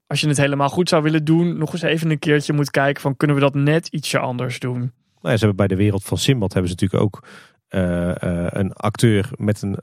[0.10, 3.02] als je het helemaal goed zou willen doen, nog eens even een keertje moet kijken
[3.02, 4.80] van kunnen we dat net ietsje anders doen.
[5.22, 7.28] Nou, ze hebben bij de wereld van Simbad hebben ze natuurlijk ook
[7.68, 9.78] eh, eh, een acteur met een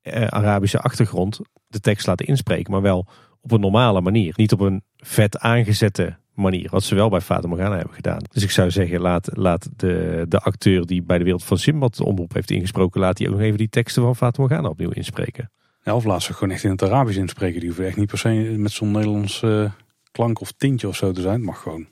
[0.00, 3.06] eh, Arabische achtergrond de tekst laten inspreken, maar wel
[3.40, 4.34] op een normale manier.
[4.36, 8.22] Niet op een vet aangezette manier, wat ze wel bij Fata Morgana hebben gedaan.
[8.30, 11.96] Dus ik zou zeggen, laat, laat de, de acteur die bij de wereld van Simbad
[11.96, 14.90] de omroep heeft ingesproken, laat die ook nog even die teksten van Fata Morgana opnieuw
[14.90, 15.50] inspreken.
[15.86, 17.58] Ja, of laat ze gewoon echt in het Arabisch inspreken.
[17.60, 19.70] Die hoeven echt niet per se met zo'n Nederlands eh,
[20.12, 21.34] klank of tintje of zo te zijn.
[21.34, 21.86] Het mag gewoon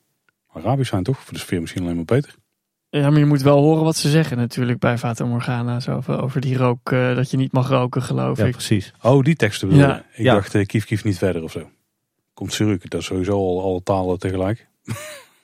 [0.53, 1.19] Arabisch zijn, toch?
[1.19, 2.35] Voor de sfeer misschien alleen maar beter.
[2.91, 5.81] Ja, maar je moet wel horen wat ze zeggen natuurlijk bij Fata Morgana.
[5.81, 8.53] Zo over, over die rook, eh, dat je niet mag roken geloof Ja, ik.
[8.53, 8.93] precies.
[9.03, 9.95] Oh, die teksten bedoel Ja.
[9.95, 10.19] je?
[10.19, 10.35] Ik Ja.
[10.35, 11.71] dacht, eh, kief kief niet verder of zo.
[12.35, 14.67] Komt Suruk, dat is sowieso al alle talen tegelijk.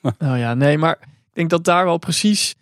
[0.01, 2.55] Oh ja, nee, maar ik denk dat daar wel precies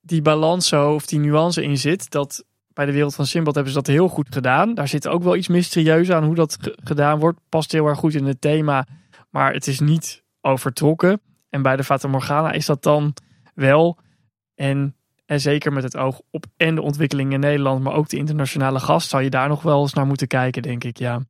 [0.00, 2.10] die balans zo, of die nuance in zit.
[2.10, 2.44] Dat
[2.74, 4.74] bij de wereld van Simbad hebben ze dat heel goed gedaan.
[4.74, 7.40] Daar zit ook wel iets mysterieus aan hoe dat ge- gedaan wordt.
[7.48, 8.86] Past heel erg goed in het thema,
[9.30, 11.20] maar het is niet overtrokken.
[11.50, 13.14] En bij de Fata Morgana is dat dan
[13.54, 13.98] wel.
[14.54, 14.96] En,
[15.26, 18.80] en zeker met het oog op en de ontwikkeling in Nederland, maar ook de internationale
[18.80, 20.98] gast, zou je daar nog wel eens naar moeten kijken, denk ik.
[20.98, 21.20] Ja.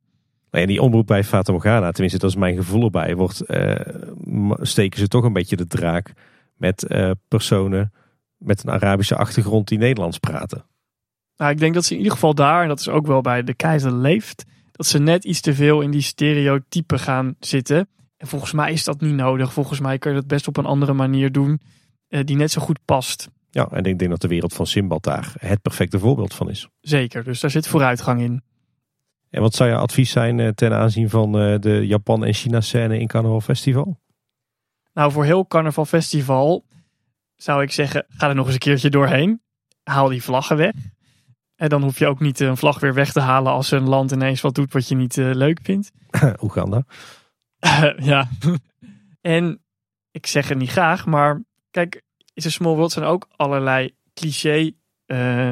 [0.51, 3.75] Ja, die omroep bij Fata Morgana, tenminste dat is mijn gevoel erbij, wordt, eh,
[4.61, 6.11] steken ze toch een beetje de draak
[6.57, 7.93] met eh, personen
[8.37, 10.65] met een Arabische achtergrond die Nederlands praten.
[11.37, 13.43] Nou, ik denk dat ze in ieder geval daar, en dat is ook wel bij
[13.43, 17.89] de keizer leeft, dat ze net iets te veel in die stereotypen gaan zitten.
[18.17, 19.53] En volgens mij is dat niet nodig.
[19.53, 21.59] Volgens mij kun je dat best op een andere manier doen,
[22.07, 23.29] eh, die net zo goed past.
[23.49, 26.67] Ja, en ik denk dat de wereld van Simbad daar het perfecte voorbeeld van is.
[26.81, 28.43] Zeker, dus daar zit vooruitgang in.
[29.29, 32.99] En wat zou je advies zijn eh, ten aanzien van eh, de Japan- en China-scène
[32.99, 33.99] in Carnaval Festival?
[34.93, 36.65] Nou, voor heel Carnaval Festival
[37.35, 39.41] zou ik zeggen, ga er nog eens een keertje doorheen.
[39.83, 40.73] Haal die vlaggen weg.
[41.55, 44.11] En dan hoef je ook niet een vlag weer weg te halen als een land
[44.11, 45.91] ineens wat doet wat je niet eh, leuk vindt.
[46.43, 46.83] Oeganda.
[47.97, 48.29] ja.
[49.21, 49.63] en
[50.11, 52.01] ik zeg het niet graag, maar kijk,
[52.33, 54.71] is een Small World zijn ook allerlei cliché
[55.05, 55.49] eh,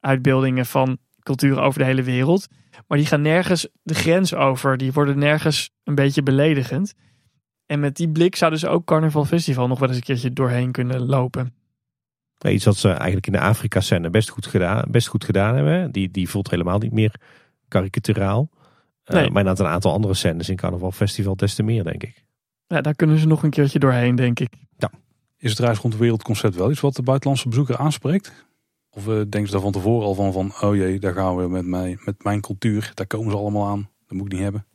[0.00, 2.48] uitbeeldingen van culturen over de hele wereld.
[2.86, 4.76] Maar die gaan nergens de grens over.
[4.76, 6.94] Die worden nergens een beetje beledigend.
[7.66, 10.72] En met die blik zouden ze ook Carnaval Festival nog wel eens een keertje doorheen
[10.72, 11.54] kunnen lopen.
[12.44, 15.92] Iets wat ze eigenlijk in de Afrika-scène best goed gedaan, best goed gedaan hebben.
[15.92, 17.14] Die, die voelt helemaal niet meer
[17.68, 18.48] karikaturaal.
[18.50, 18.58] Uh,
[19.04, 19.30] Nee.
[19.30, 22.24] Maar inderdaad een aantal andere scènes in Carnaval Festival des te meer, denk ik.
[22.66, 24.52] Ja, daar kunnen ze nog een keertje doorheen, denk ik.
[25.42, 28.46] Is het reis rond de wereld concept wel iets wat de buitenlandse bezoeker aanspreekt?
[28.90, 31.48] Of uh, denken ze daar van tevoren al van, van oh jee, daar gaan we
[31.48, 32.90] met, mij, met mijn cultuur.
[32.94, 33.90] Daar komen ze allemaal aan.
[34.06, 34.66] Dat moet ik niet hebben.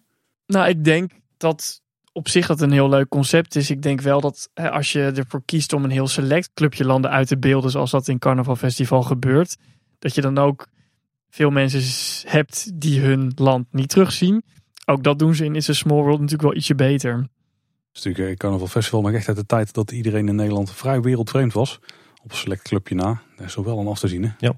[0.45, 1.81] Nou, ik denk dat
[2.17, 3.69] op zich dat een heel leuk concept is.
[3.69, 7.11] Ik denk wel dat hè, als je ervoor kiest om een heel select clubje landen
[7.11, 9.57] uit te beelden, zoals dat in Carnaval Festival gebeurt,
[9.99, 10.67] dat je dan ook
[11.29, 11.81] veel mensen
[12.29, 14.43] hebt die hun land niet terugzien.
[14.85, 17.13] Ook dat doen ze in It's a Small World natuurlijk wel ietsje beter.
[17.13, 17.25] Het
[17.93, 21.01] is natuurlijk eh, Carnaval Festival nog echt uit de tijd dat iedereen in Nederland vrij
[21.01, 21.79] wereldvreemd was.
[22.23, 23.21] Op een select clubje na.
[23.35, 24.23] Daar is zo wel aan af te zien.
[24.23, 24.29] Hè?
[24.37, 24.53] Ja,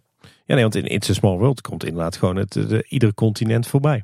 [0.45, 4.03] nee, want in It's a Small World komt inderdaad gewoon het, de, ieder continent voorbij.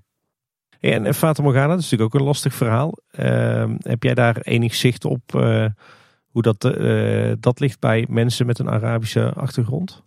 [0.85, 2.97] En Fata Morgana, dat is natuurlijk ook een lastig verhaal.
[3.11, 5.65] Ehm, heb jij daar enig zicht op eh,
[6.27, 10.03] hoe dat, eh, dat ligt bij mensen met een Arabische achtergrond?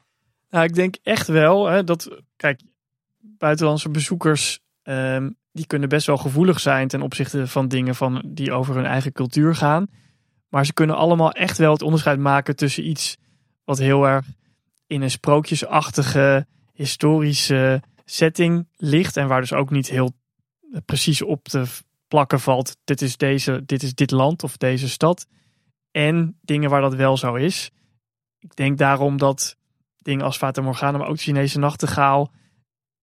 [0.51, 2.61] Nou, ik denk echt wel hè, dat, kijk,
[3.19, 8.53] buitenlandse bezoekers, ehm, die kunnen best wel gevoelig zijn ten opzichte van dingen van, die
[8.53, 9.87] over hun eigen cultuur gaan.
[10.49, 13.17] Maar ze kunnen allemaal echt wel het onderscheid maken tussen iets
[13.65, 14.27] wat heel erg
[14.87, 19.17] in een sprookjesachtige, historische setting ligt.
[19.17, 20.13] En waar dus ook niet heel
[20.85, 21.65] precies op te
[22.09, 22.77] plakken valt.
[22.85, 25.27] Dit is, deze, dit is dit land of deze stad.
[25.91, 27.71] En dingen waar dat wel zo is.
[28.39, 29.57] Ik denk daarom dat
[29.97, 32.33] dingen als Fata Morgana, maar ook de Chinese nachtegaal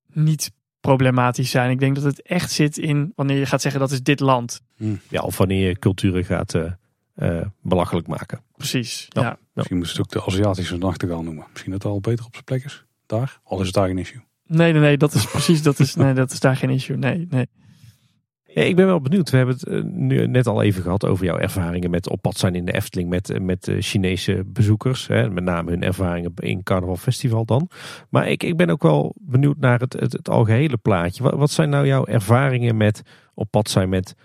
[0.07, 1.69] niet problematisch zijn.
[1.71, 4.61] Ik denk dat het echt zit in wanneer je gaat zeggen dat is dit land.
[5.09, 6.71] Ja, of wanneer je culturen gaat eh,
[7.13, 8.43] eh, belachelijk maken.
[8.55, 9.05] Precies.
[9.09, 9.21] Ja.
[9.21, 9.37] Ja.
[9.53, 11.45] Misschien moet je het ook de Aziatische nachtegaal noemen.
[11.51, 12.85] Misschien dat het al beter op zijn plek is.
[13.05, 13.39] Daar.
[13.43, 14.21] Al is het daar geen issue.
[14.47, 16.97] Nee, nee, nee, dat is precies, dat is, nee, dat is daar geen issue.
[16.97, 17.47] Nee, nee.
[18.55, 19.29] Ik ben wel benieuwd.
[19.29, 22.37] We hebben het eh, nu net al even gehad over jouw ervaringen met op pad
[22.37, 25.07] zijn in de Efteling met, eh, met eh, Chinese bezoekers.
[25.07, 27.69] Hè, met name hun ervaringen in Carnaval Festival dan.
[28.09, 31.37] Maar ik, ik ben ook wel benieuwd naar het, het, het algehele plaatje.
[31.37, 33.01] Wat, zijn nou jouw ervaringen met
[33.33, 34.15] op pad zijn met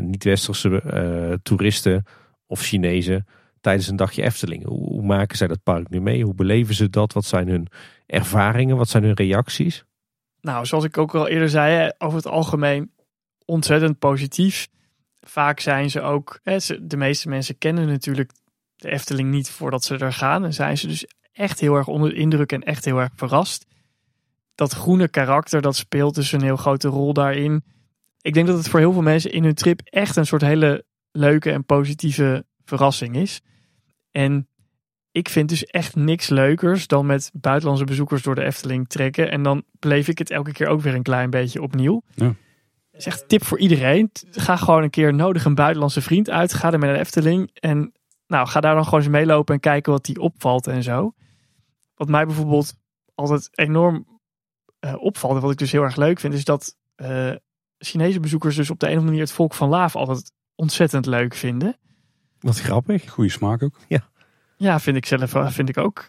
[0.00, 2.04] niet-westerse toeristen
[2.46, 3.26] of Chinezen
[3.62, 4.64] tijdens een dagje Efteling?
[4.64, 6.24] Hoe, maken zij dat park nu mee?
[6.24, 7.12] Hoe beleven ze dat?
[7.12, 7.68] Wat zijn hun
[8.06, 8.76] ervaringen?
[8.76, 9.84] Wat zijn hun reacties?
[10.40, 12.90] Nou, zoals ik ook al eerder zei, over het algemeen
[13.44, 14.68] ontzettend positief.
[15.20, 16.40] Vaak zijn ze ook,
[16.80, 18.32] de meeste mensen kennen natuurlijk
[18.76, 20.44] de Efteling niet voordat ze er gaan.
[20.44, 23.66] En zijn ze dus echt heel erg onder de indruk en echt heel erg verrast.
[24.54, 27.64] Dat groene karakter, dat speelt dus een heel grote rol daarin.
[28.20, 30.84] Ik denk dat het voor heel veel mensen in hun trip echt een soort hele
[31.10, 33.40] leuke en positieve verrassing is.
[34.12, 34.48] En
[35.10, 39.30] ik vind dus echt niks leukers dan met buitenlandse bezoekers door de Efteling trekken.
[39.30, 42.02] En dan beleef ik het elke keer ook weer een klein beetje opnieuw.
[42.14, 42.34] Ja.
[42.90, 44.10] Dat is echt tip voor iedereen.
[44.30, 46.54] Ga gewoon een keer nodig een buitenlandse vriend uit.
[46.54, 47.50] Ga er met een Efteling.
[47.54, 47.92] En
[48.26, 51.14] nou, ga daar dan gewoon eens meelopen en kijken wat die opvalt en zo.
[51.94, 52.74] Wat mij bijvoorbeeld
[53.14, 54.06] altijd enorm
[54.78, 57.32] eh, opvalt en wat ik dus heel erg leuk vind, is dat eh,
[57.78, 61.06] Chinese bezoekers dus op de een of andere manier het volk van Laaf altijd ontzettend
[61.06, 61.76] leuk vinden.
[62.42, 63.10] Wat grappig.
[63.10, 63.74] Goede smaak ook.
[64.56, 66.06] Ja, vind ik zelf wel, vind ik ook.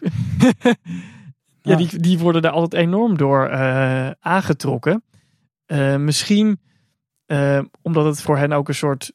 [1.62, 5.02] ja, die, die worden daar altijd enorm door eh, aangetrokken.
[5.66, 6.60] Eh, misschien
[7.26, 9.12] eh, omdat het voor hen ook een soort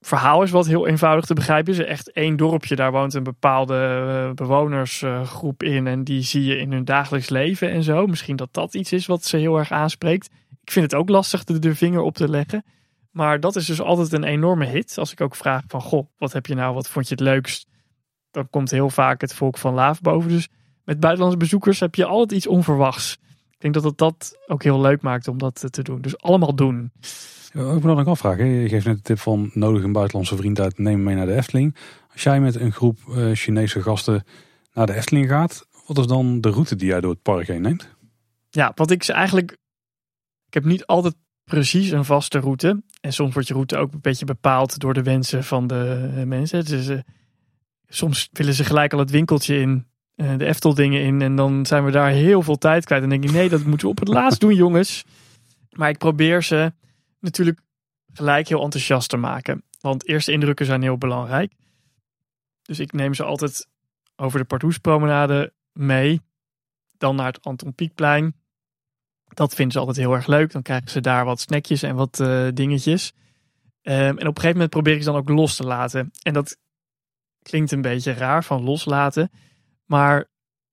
[0.00, 1.78] verhaal is wat heel eenvoudig te begrijpen is.
[1.78, 5.86] Echt één dorpje, daar woont een bepaalde eh, bewonersgroep in.
[5.86, 8.06] En die zie je in hun dagelijks leven en zo.
[8.06, 10.30] Misschien dat dat iets is wat ze heel erg aanspreekt.
[10.62, 12.64] Ik vind het ook lastig de, de vinger op te leggen.
[13.12, 14.98] Maar dat is dus altijd een enorme hit.
[14.98, 17.66] Als ik ook vraag van, goh, wat heb je nou, wat vond je het leukst?
[18.30, 20.30] Dan komt heel vaak het volk van Laaf boven.
[20.30, 20.48] Dus
[20.84, 23.18] met buitenlandse bezoekers heb je altijd iets onverwachts.
[23.50, 26.00] Ik denk dat het dat ook heel leuk maakt om dat te doen.
[26.00, 26.92] Dus allemaal doen.
[27.52, 28.46] Ik moet dan ook afvragen.
[28.46, 30.78] Je geeft net de tip van nodig een buitenlandse vriend uit.
[30.78, 31.76] Neem mee naar de Efteling.
[32.12, 34.24] Als jij met een groep eh, Chinese gasten
[34.72, 35.66] naar de Efteling gaat.
[35.86, 37.88] Wat is dan de route die jij door het park heen neemt?
[38.50, 39.50] Ja, wat ik ze eigenlijk.
[40.46, 41.14] Ik heb niet altijd
[41.54, 42.82] precies een vaste route.
[43.00, 46.22] En soms wordt je route ook een beetje bepaald door de wensen van de eh,
[46.22, 46.64] mensen.
[46.64, 46.98] Dus, eh,
[47.88, 51.22] soms willen ze gelijk al het winkeltje in, eh, de Efteldingen in.
[51.22, 53.02] En dan zijn we daar heel veel tijd kwijt.
[53.02, 55.04] En dan denk ik, nee, dat moeten we op het laatst doen, jongens.
[55.70, 56.72] Maar ik probeer ze
[57.20, 57.60] natuurlijk
[58.12, 59.62] gelijk heel enthousiast te maken.
[59.80, 61.52] Want eerste indrukken zijn heel belangrijk.
[62.62, 63.68] Dus ik neem ze altijd
[64.16, 66.20] over de Pardoespromenade mee.
[66.98, 68.34] Dan naar het Anton Pieckplein.
[69.34, 70.52] Dat vinden ze altijd heel erg leuk.
[70.52, 73.12] Dan krijgen ze daar wat snackjes en wat eh, dingetjes.
[73.82, 76.10] Ehm, en op een gegeven moment probeer ik ze dan ook los te laten.
[76.22, 76.56] En dat
[77.42, 79.30] klinkt een beetje raar van loslaten.
[79.84, 80.30] Maar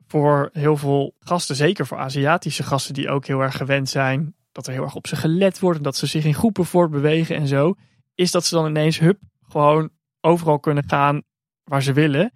[0.08, 4.68] voor heel veel gasten, zeker voor Aziatische gasten die ook heel erg gewend zijn dat
[4.68, 7.48] er heel erg op ze gelet wordt en dat ze zich in groepen voortbewegen en
[7.48, 7.76] zo,
[8.16, 9.90] is dat ze dan ineens hup gewoon
[10.22, 11.22] overal kunnen gaan
[11.64, 12.32] waar ze willen.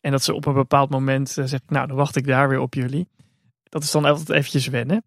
[0.00, 2.58] En dat ze op een bepaald moment uh, zeggen, nou dan wacht ik daar weer
[2.58, 3.08] op jullie.
[3.62, 5.04] Dat is dan altijd eventjes wennen.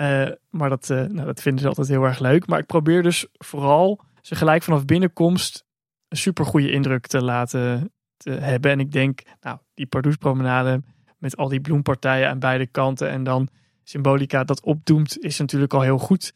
[0.00, 2.46] Uh, maar dat, uh, nou, dat vinden ze altijd heel erg leuk.
[2.46, 5.64] Maar ik probeer dus vooral ze gelijk vanaf binnenkomst
[6.08, 8.70] een super goede indruk te laten te hebben.
[8.70, 10.82] En ik denk, nou, die Pardoespromenade
[11.18, 13.48] met al die bloempartijen aan beide kanten en dan
[13.84, 16.32] symbolica dat opdoemt, is natuurlijk al heel goed.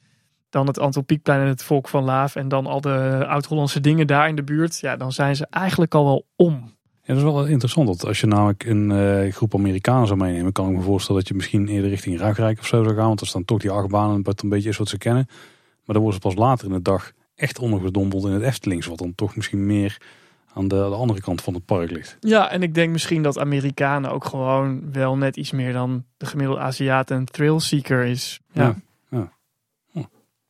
[0.48, 4.06] Dan het Anton Pieckplein en het Volk van Laaf en dan al de Oud-Hollandse dingen
[4.06, 4.78] daar in de buurt.
[4.80, 6.76] Ja, dan zijn ze eigenlijk al wel om.
[7.04, 7.86] Ja, dat is wel interessant.
[7.86, 11.28] Dat als je namelijk een uh, groep Amerikanen zou meenemen, kan ik me voorstellen dat
[11.28, 13.06] je misschien eerder richting Ruigrijk of zo zou gaan.
[13.06, 15.24] Want dat is dan toch die achtbanen, wat een beetje is wat ze kennen.
[15.84, 18.86] Maar dan worden ze pas later in de dag echt ondergedompeld in het Eftelings.
[18.86, 20.00] Wat dan toch misschien meer
[20.54, 22.16] aan de, de, andere kant van het park ligt.
[22.20, 26.26] Ja, en ik denk misschien dat Amerikanen ook gewoon wel net iets meer dan de
[26.26, 28.40] gemiddelde Aziat een thrillseeker is.
[28.52, 28.62] Ja.
[28.62, 28.76] ja.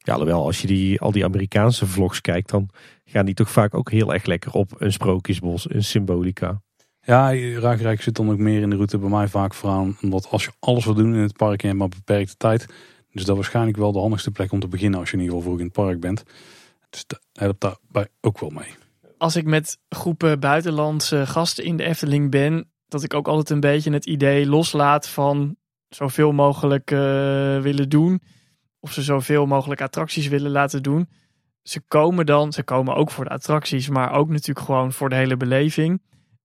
[0.02, 2.68] Ja, alhoewel als je die, al die Amerikaanse vlogs kijkt, dan
[3.04, 6.62] gaan die toch vaak ook heel erg lekker op een sprookjesbos, een symbolica.
[7.00, 9.96] Ja, Ruigrijk zit dan ook meer in de route bij mij vaak vooraan.
[10.02, 12.66] Omdat als je alles wil doen in het park en je hebt maar beperkte tijd.
[13.10, 15.36] Dus dat is waarschijnlijk wel de handigste plek om te beginnen als je in ieder
[15.36, 16.24] geval vroeg in het park bent.
[16.90, 18.74] Dus dat helpt daarbij ook wel mee.
[19.18, 23.60] Als ik met groepen buitenlandse gasten in de Efteling ben, dat ik ook altijd een
[23.60, 25.56] beetje het idee loslaat van
[25.88, 26.98] zoveel mogelijk uh,
[27.60, 28.20] willen doen.
[28.84, 31.08] Of ze zoveel mogelijk attracties willen laten doen.
[31.62, 35.14] Ze komen dan, ze komen ook voor de attracties, maar ook natuurlijk gewoon voor de
[35.14, 36.02] hele beleving.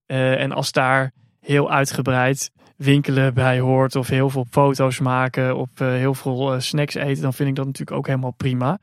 [0.07, 5.69] Uh, en als daar heel uitgebreid winkelen bij hoort, of heel veel foto's maken, of
[5.81, 8.79] uh, heel veel snacks eten, dan vind ik dat natuurlijk ook helemaal prima.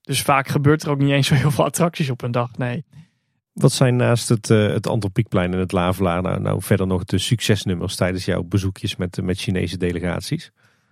[0.00, 2.56] Dus vaak gebeurt er ook niet eens zo heel veel attracties op een dag.
[2.56, 2.84] Nee.
[3.52, 7.04] Wat zijn naast het, uh, het Anton Pieckplein en het Lavelaar nou, nou verder nog
[7.04, 10.50] de succesnummers tijdens jouw bezoekjes met, met Chinese delegaties?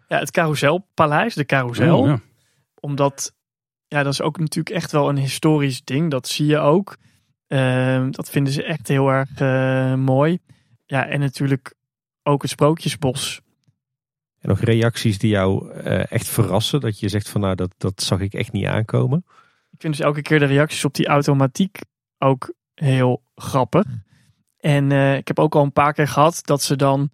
[0.08, 1.98] Ja, het Carouselpaleis, de Carousel.
[1.98, 2.20] Oh, ja.
[2.80, 3.34] Omdat,
[3.86, 6.10] ja, dat is ook natuurlijk echt wel een historisch ding.
[6.10, 6.96] Dat zie je ook.
[7.48, 10.38] Uh, dat vinden ze echt heel erg uh, mooi.
[10.86, 11.74] Ja, en natuurlijk
[12.22, 13.40] ook het Sprookjesbos.
[14.38, 16.80] En nog reacties die jou uh, echt verrassen?
[16.80, 19.24] Dat je zegt van nou, dat, dat zag ik echt niet aankomen.
[19.70, 21.78] Ik vind dus elke keer de reacties op die automatiek
[22.18, 23.84] ook heel grappig.
[24.56, 27.10] En uh, ik heb ook al een paar keer gehad dat ze dan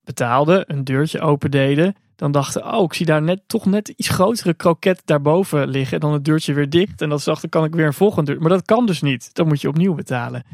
[0.00, 1.96] betaalden, een deurtje opendeden.
[2.20, 5.94] Dan dachten, oh, ik zie daar net toch net iets grotere kroket daarboven liggen.
[5.94, 7.02] En dan het deurtje weer dicht.
[7.02, 8.40] En dat dacht, dan kan ik weer een volgende deur.
[8.40, 9.34] Maar dat kan dus niet.
[9.34, 10.44] Dan moet je opnieuw betalen.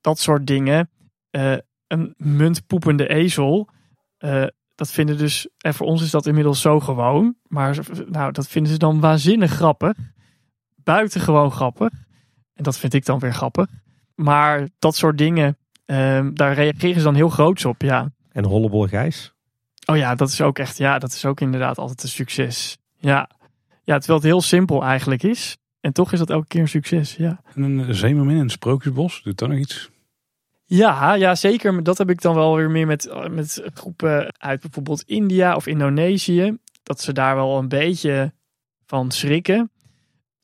[0.00, 0.90] Dat soort dingen.
[1.30, 1.56] Uh,
[1.86, 3.68] een muntpoepende ezel.
[4.18, 7.36] Uh, dat vinden dus, en voor ons is dat inmiddels zo gewoon.
[7.46, 9.96] Maar nou, dat vinden ze dan waanzinnig grappig.
[10.74, 11.90] Buitengewoon grappig.
[12.54, 13.66] En dat vind ik dan weer grappig.
[14.14, 18.12] Maar dat soort dingen, uh, daar reageren ze dan heel groots op, ja.
[18.32, 19.35] En Hollebol Gijs?
[19.86, 22.78] Oh ja, dat is ook echt, ja, dat is ook inderdaad altijd een succes.
[22.96, 23.30] Ja,
[23.84, 25.56] ja terwijl het heel simpel eigenlijk is.
[25.80, 27.40] En toch is dat elke keer een succes, ja.
[27.54, 29.90] En een zeemermin in een sprookjesbos, doet dan nog iets?
[30.64, 31.74] Ja, ja, zeker.
[31.74, 35.66] Maar dat heb ik dan wel weer meer met, met groepen uit bijvoorbeeld India of
[35.66, 36.58] Indonesië.
[36.82, 38.32] Dat ze daar wel een beetje
[38.86, 39.70] van schrikken.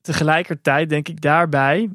[0.01, 1.90] Tegelijkertijd denk ik daarbij,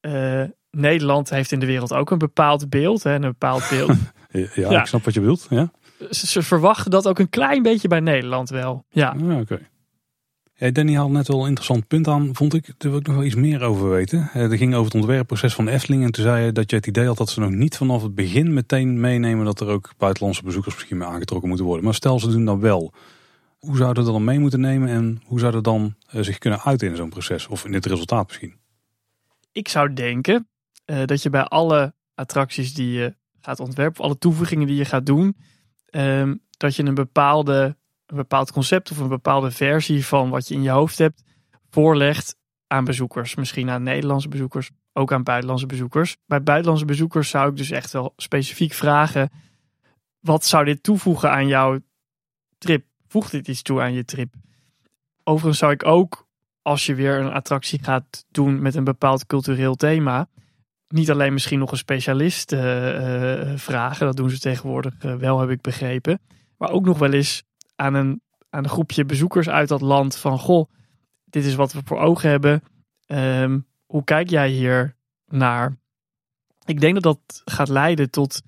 [0.00, 3.02] uh, Nederland heeft in de wereld ook een bepaald beeld.
[3.02, 3.90] Hè, een bepaald beeld.
[4.30, 5.46] ja, ja, ik snap wat je bedoelt.
[5.50, 5.70] Ja.
[6.10, 8.84] Ze, ze, verwachten dat ook een klein beetje bij Nederland wel.
[8.88, 9.40] Ja, ah, oké.
[9.40, 9.70] Okay.
[10.62, 12.66] Ja, Danny had net wel een interessant punt aan, vond ik.
[12.78, 14.28] Daar wil ik nog wel iets meer over weten.
[14.30, 16.04] Het ging over het ontwerpproces van de Efteling.
[16.04, 18.14] En toen zei je dat je het idee had dat ze nog niet vanaf het
[18.14, 21.84] begin meteen meenemen dat er ook buitenlandse bezoekers misschien mee aangetrokken moeten worden.
[21.84, 22.92] Maar stel ze doen dat wel.
[23.58, 26.88] Hoe zouden ze dan mee moeten nemen en hoe zouden dan uh, zich kunnen uiten
[26.88, 27.46] in zo'n proces?
[27.46, 28.54] Of in dit resultaat misschien?
[29.52, 30.48] Ik zou denken
[30.86, 35.06] uh, dat je bij alle attracties die je gaat ontwerpen, alle toevoegingen die je gaat
[35.06, 35.36] doen,
[35.92, 37.76] um, dat je een bepaalde
[38.12, 41.22] een bepaald concept of een bepaalde versie van wat je in je hoofd hebt
[41.70, 42.36] voorlegt
[42.66, 43.34] aan bezoekers.
[43.34, 46.16] Misschien aan Nederlandse bezoekers, ook aan buitenlandse bezoekers.
[46.26, 49.30] Bij buitenlandse bezoekers zou ik dus echt wel specifiek vragen:
[50.20, 51.78] wat zou dit toevoegen aan jouw
[52.58, 52.84] trip?
[53.08, 54.34] Voegt dit iets toe aan je trip?
[55.24, 56.26] Overigens zou ik ook,
[56.62, 60.28] als je weer een attractie gaat doen met een bepaald cultureel thema,
[60.92, 64.06] niet alleen misschien nog een specialist uh, uh, vragen.
[64.06, 66.20] Dat doen ze tegenwoordig uh, wel, heb ik begrepen.
[66.56, 67.42] Maar ook nog wel eens
[67.76, 68.20] aan een,
[68.50, 70.70] aan een groepje bezoekers uit dat land van goh,
[71.24, 72.62] dit is wat we voor ogen hebben.
[73.06, 74.96] Um, hoe kijk jij hier
[75.26, 75.76] naar?
[76.64, 78.42] Ik denk dat dat gaat leiden tot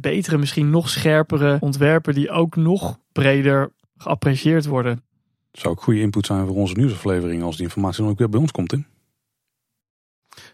[0.00, 5.04] betere, misschien nog scherpere ontwerpen die ook nog breder geapprecieerd worden.
[5.52, 8.40] Zou ook goede input zijn voor onze nieuwsaflevering als die informatie dan ook weer bij
[8.40, 8.86] ons komt in.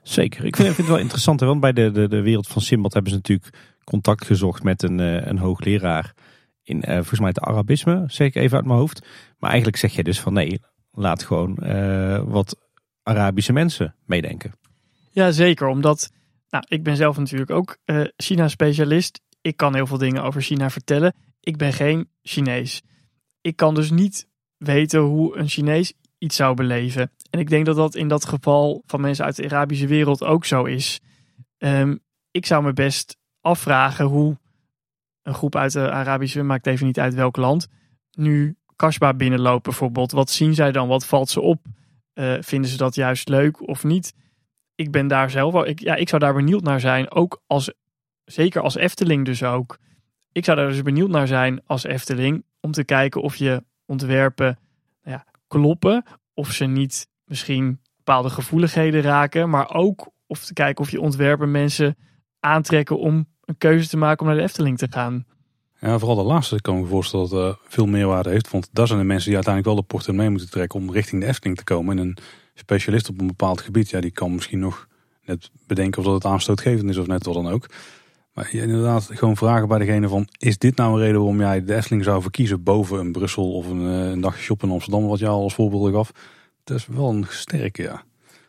[0.09, 0.45] Zeker.
[0.45, 3.17] Ik vind, het wel interessant, want bij de, de, de wereld van Simbad hebben ze
[3.17, 6.15] natuurlijk contact gezocht met een, uh, een hoogleraar
[6.63, 9.07] in uh, volgens mij het Arabisme, zeg ik even uit mijn hoofd.
[9.39, 10.61] Maar eigenlijk zeg je dus van nee,
[10.91, 12.57] laat gewoon uh, wat
[13.03, 14.53] Arabische mensen meedenken.
[15.11, 15.67] Ja, zeker.
[15.67, 16.13] Omdat
[16.51, 19.21] nou, ik ben zelf natuurlijk ook eh, China-specialist.
[19.41, 21.15] Ik kan heel veel dingen over China vertellen.
[21.41, 22.83] Ik ben geen Chinees.
[23.41, 27.11] Ik kan dus niet weten hoe een Chinees iets zou beleven.
[27.31, 30.45] En ik denk dat dat in dat geval van mensen uit de Arabische wereld ook
[30.45, 31.01] zo is.
[31.59, 31.97] Ehm,
[32.31, 34.39] ik zou me best afvragen hoe
[35.23, 37.69] een groep uit de Arabische, maakt even niet uit welk land,
[38.11, 40.13] nu Kasbah binnenloopt bijvoorbeeld.
[40.13, 40.89] Wat zien zij dan?
[40.89, 41.63] Wat valt ze op?
[42.15, 44.15] Uh, vinden ze dat juist leuk of niet?
[44.75, 47.11] Ik ben daar zelf wel, ik, ja, ik zou daar benieuwd naar zijn.
[47.11, 47.73] Ook als,
[48.25, 49.79] zeker als Efteling dus ook.
[50.33, 52.45] Ik zou daar dus benieuwd naar zijn als Efteling.
[52.61, 54.59] Om te kijken of je ontwerpen
[55.03, 56.05] nou ja, kloppen.
[56.35, 59.51] Of ze niet misschien bepaalde gevoeligheden raken.
[59.51, 61.97] Maar ook of te kijken of je ontwerpen mensen
[62.41, 65.27] aantrekken om een keuze te maken om naar de Efteling te gaan.
[65.81, 68.51] Ja, vooral de laatste kan ik me voorstellen dat uh, veel meerwaarde heeft.
[68.51, 71.27] Want daar zijn de mensen die uiteindelijk wel de portemonnee moeten trekken om richting de
[71.27, 71.99] Efteling te komen.
[71.99, 72.17] En een
[72.55, 74.89] specialist op een bepaald gebied, ja, die kan misschien nog
[75.25, 77.67] net bedenken of dat het aanstootgevend is of net wat dan ook.
[78.33, 81.75] Maar inderdaad, gewoon vragen bij degene van, is dit nou een reden waarom jij de
[81.75, 85.19] Efteling zou verkiezen boven een Brussel of een, uh, een dagje shoppen in Amsterdam, wat
[85.19, 86.13] jou als voorbeeld gaf?
[86.69, 88.03] Dat is wel een sterke, ja.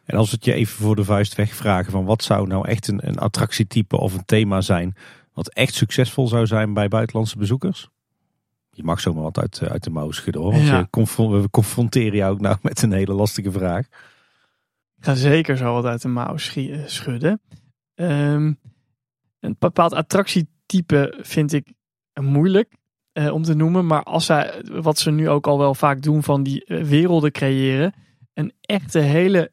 [0.03, 2.87] En als we het je even voor de vuist wegvragen van wat zou nou echt
[2.87, 4.95] een, een attractietype of een thema zijn
[5.33, 7.89] wat echt succesvol zou zijn bij buitenlandse bezoekers?
[8.71, 10.51] Je mag zomaar wat uit, uit de mouw schudden hoor.
[10.51, 10.87] Want ja.
[10.91, 13.85] je we confronteren jou ook nou met een hele lastige vraag.
[14.97, 16.37] Ik ga zeker zo wat uit de mouw
[16.85, 17.41] schudden.
[17.95, 18.59] Um,
[19.39, 21.73] een bepaald attractietype vind ik
[22.21, 22.73] moeilijk
[23.13, 23.85] uh, om te noemen.
[23.85, 27.31] Maar als zij, wat ze nu ook al wel vaak doen van die uh, werelden
[27.31, 27.93] creëren.
[28.40, 29.52] Een echte hele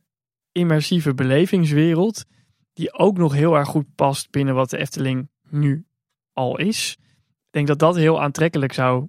[0.53, 2.25] immersieve belevingswereld.
[2.73, 5.87] Die ook nog heel erg goed past binnen wat de Efteling nu
[6.33, 6.97] al is.
[7.01, 9.09] Ik denk dat dat heel aantrekkelijk zou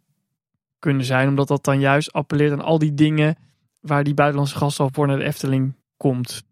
[0.80, 1.28] kunnen zijn.
[1.28, 3.38] Omdat dat dan juist appelleert aan al die dingen
[3.80, 6.44] waar die buitenlandse gast al voor naar de Efteling komt.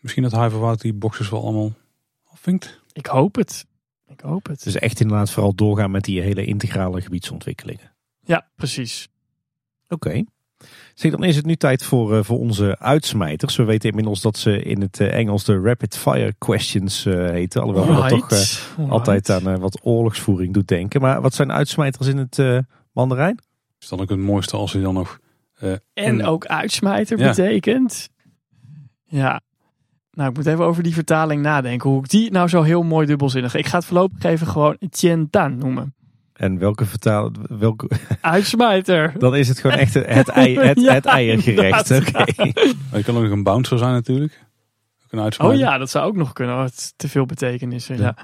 [0.00, 1.72] Misschien dat Huiverwoud die boxes wel allemaal
[2.24, 2.80] afvinkt?
[2.92, 3.66] Ik hoop het.
[4.06, 4.62] Ik hoop het.
[4.62, 7.94] Dus echt inderdaad vooral doorgaan met die hele integrale gebiedsontwikkelingen.
[8.20, 9.08] Ja, precies.
[9.88, 9.94] Oké.
[9.94, 10.26] Okay.
[11.00, 13.56] Dan is het nu tijd voor, uh, voor onze uitsmijters.
[13.56, 17.62] We weten inmiddels dat ze in het uh, Engels de rapid fire questions uh, heten.
[17.62, 18.10] Alhoewel right.
[18.10, 18.28] dat toch
[18.76, 18.90] right.
[18.90, 21.00] altijd aan wat oorlogsvoering doet denken.
[21.00, 23.38] Maar wat zijn uitsmijters in het Mandarijn?
[23.78, 25.18] Is dan ook het mooiste als hij dan nog...
[25.58, 27.28] en, en, ook uitsmijter ja.
[27.28, 28.08] betekent.
[29.04, 29.40] Ja,
[30.10, 31.90] nou, ik moet even over die vertaling nadenken.
[31.90, 33.54] Hoe ik die nou zo heel mooi dubbelzinnig.
[33.54, 35.94] Ik ga het voorlopig even gewoon Tien Tan noemen.
[36.40, 37.30] En welke vertaal...
[37.48, 37.90] Welke...
[38.20, 39.12] Uitsmijter.
[39.18, 41.90] Dan is het gewoon echt het, ei, het, ja, het eiergerecht.
[41.90, 42.24] Oké.
[42.88, 43.02] Okay.
[43.02, 44.44] Kan ook een bouncer zijn natuurlijk.
[45.04, 46.56] Ook een oh ja, dat zou ook nog kunnen.
[46.56, 47.96] Wat te veel betekenissen.
[47.96, 48.02] Ja.
[48.02, 48.16] ja.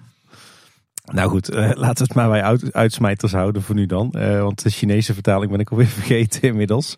[1.12, 4.14] Nou goed, uh, laten we het maar bij uit, uitsmijters houden voor nu dan.
[4.16, 6.94] Uh, want de Chinese vertaling ben ik alweer vergeten inmiddels.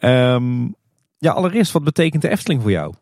[0.00, 0.74] Um,
[1.18, 2.94] ja, allereerst, wat betekent de Efteling voor jou?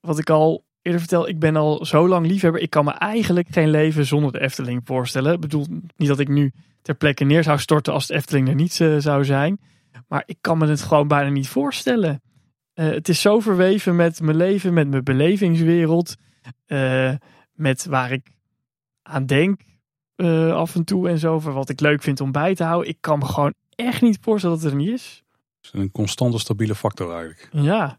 [0.00, 2.60] Wat ik al eerder vertel, ik ben al zo lang liefhebber.
[2.60, 5.32] Ik kan me eigenlijk geen leven zonder de Efteling voorstellen.
[5.32, 6.52] Ik bedoel niet dat ik nu
[6.82, 9.60] ter plekke neer zou storten als de Efteling er niet uh, zou zijn.
[10.08, 12.22] Maar ik kan me het gewoon bijna niet voorstellen.
[12.74, 16.14] Uh, het is zo verweven met mijn leven, met mijn belevingswereld.
[16.66, 17.14] Uh,
[17.52, 18.30] met waar ik
[19.02, 19.60] aan denk
[20.52, 21.40] af en toe en zo.
[21.40, 22.88] Voor wat ik leuk vind om bij te houden.
[22.88, 25.24] Ik kan me gewoon echt niet voorstellen dat het er niet is.
[25.60, 27.48] Het is een constante stabiele factor eigenlijk.
[27.52, 27.98] Ja,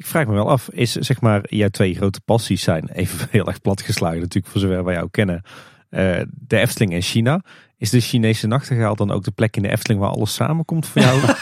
[0.00, 3.46] ik vraag me wel af, is zeg maar jouw twee grote passies zijn, even heel
[3.46, 5.42] erg platgeslagen natuurlijk voor zover wij jou kennen,
[5.90, 7.42] uh, de Efteling en China.
[7.76, 11.02] Is de Chinese nachtegaal dan ook de plek in de Efteling waar alles samenkomt voor
[11.02, 11.20] jou?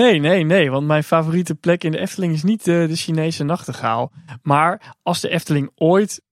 [0.00, 0.70] nee, nee, nee.
[0.70, 4.12] Want mijn favoriete plek in de Efteling is niet de, de Chinese nachtegaal.
[4.42, 6.22] Maar als de Efteling ooit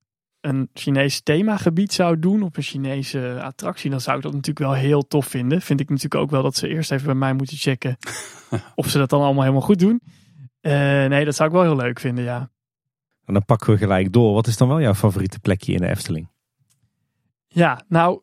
[0.47, 4.75] een Chinees themagebied zou doen op een Chinese attractie, dan zou ik dat natuurlijk wel
[4.75, 5.61] heel tof vinden.
[5.61, 7.97] Vind ik natuurlijk ook wel dat ze eerst even bij mij moeten checken
[8.75, 10.01] of ze dat dan allemaal helemaal goed doen.
[10.61, 10.73] Uh,
[11.07, 12.51] nee, dat zou ik wel heel leuk vinden, ja.
[13.25, 14.35] En dan pakken we gelijk door.
[14.35, 16.29] Wat is dan wel jouw favoriete plekje in de Efteling?
[17.47, 18.21] Ja, nou,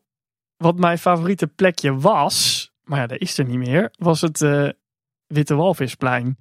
[0.56, 4.68] wat mijn favoriete plekje was, maar ja, dat is er niet meer, was het uh,
[5.26, 6.38] Witte Walvisplein.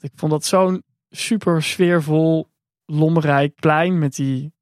[0.00, 2.48] Ik vond dat zo'n super sfeervol,
[2.86, 4.52] lommerrijk plein met die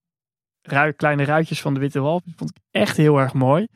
[0.96, 2.26] kleine ruitjes van de Witte Walvis.
[2.26, 3.66] Dat vond ik echt heel erg mooi.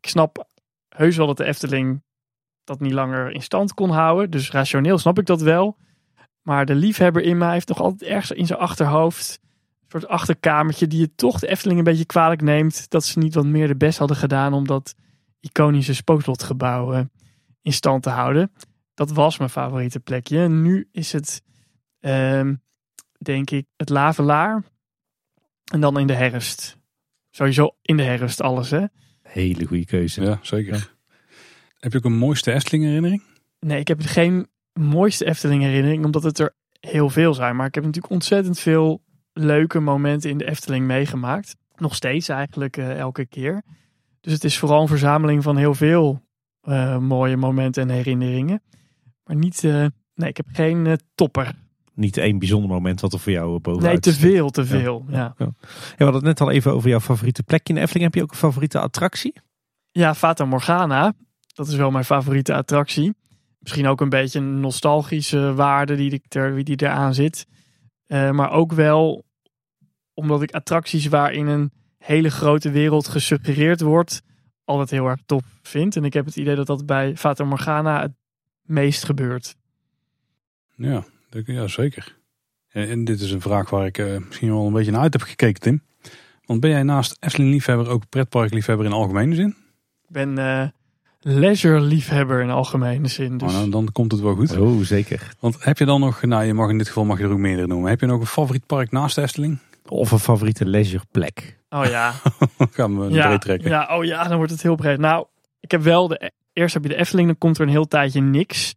[0.00, 0.48] Ik snap
[0.88, 2.02] heus wel dat de Efteling
[2.64, 4.30] dat niet langer in stand kon houden.
[4.30, 5.76] Dus rationeel snap ik dat wel.
[6.42, 10.86] Maar de liefhebber in mij heeft nog altijd ergens in zijn achterhoofd een soort achterkamertje
[10.86, 12.90] die je toch de Efteling een beetje kwalijk neemt.
[12.90, 14.94] Dat ze niet wat meer de best hadden gedaan om dat
[15.40, 17.00] iconische spookslotgebouw eh,
[17.62, 18.52] in stand te houden.
[18.94, 20.48] Dat was mijn favoriete plekje.
[20.48, 21.42] Nu is het,
[22.00, 22.54] ehm,
[23.18, 24.62] denk ik, het Lavelaar.
[25.72, 26.78] En dan in de herfst.
[27.30, 28.84] Sowieso in de herfst alles, hè?
[29.22, 30.22] Hele goede keuze.
[30.22, 30.94] Ja, zeker.
[31.78, 33.22] Heb je ook een mooiste Efteling herinnering?
[33.60, 37.56] Nee, ik heb geen mooiste Efteling herinnering, omdat het er heel veel zijn.
[37.56, 41.56] Maar ik heb natuurlijk ontzettend veel leuke momenten in de Efteling meegemaakt.
[41.76, 43.62] Nog steeds eigenlijk eh, elke keer.
[44.20, 46.22] Dus het is vooral een verzameling van heel veel
[46.60, 48.62] eh, mooie momenten en herinneringen.
[49.24, 51.54] Maar niet, eh, nee, ik heb geen topper.
[51.94, 55.04] Niet één bijzonder moment wat er voor jou bovenuit Nee, te veel, te veel.
[55.08, 55.34] Ja.
[55.38, 55.52] Ja,
[55.96, 58.04] we hadden het net al even over jouw favoriete plekje in Efteling.
[58.04, 59.32] Heb je ook een favoriete attractie?
[59.90, 61.12] Ja, Fata Morgana.
[61.54, 63.14] Dat is wel mijn favoriete attractie.
[63.58, 67.46] Misschien ook een beetje een nostalgische waarde die, ik er, die eraan zit.
[68.06, 69.24] Eh, maar ook wel
[70.14, 74.22] omdat ik attracties waarin een hele grote wereld gesuggereerd wordt,
[74.64, 75.96] altijd heel erg tof vind.
[75.96, 78.12] En ik heb het idee dat dat bij Fata Morgana het
[78.62, 79.56] meest gebeurt.
[80.76, 81.04] Ja,
[81.44, 82.16] ja zeker.
[82.68, 85.22] En, dit is een vraag waar ik eh, misschien wel een beetje naar uit heb
[85.22, 85.82] gekeken, Tim.
[86.44, 89.56] Want ben jij naast Efteling-liefhebber ook pretparkliefhebber in algemene zin?
[90.02, 90.68] Ik ben eh
[91.24, 93.38] leisure-liefhebber in algemene zin.
[93.38, 94.58] Dus Oh, nou, dan komt het wel goed.
[94.58, 95.34] Oh, zeker.
[95.40, 97.38] Want heb je dan nog, nou je mag in dit geval mag je er ook
[97.38, 97.90] meerdere noemen.
[97.90, 99.58] Heb je nog een favoriet park naast de Efteling?
[99.88, 101.58] Of een favoriete leisureplek.
[101.68, 102.12] Oh ja,
[102.76, 103.70] gaan we ja, breed trekken.
[103.70, 104.98] ja, oh ja, dan wordt het heel breed.
[104.98, 105.26] Nou,
[105.60, 106.32] ik heb wel de.
[106.52, 108.74] Eerst heb je de Efteling, dan komt er een heel tijdje niks.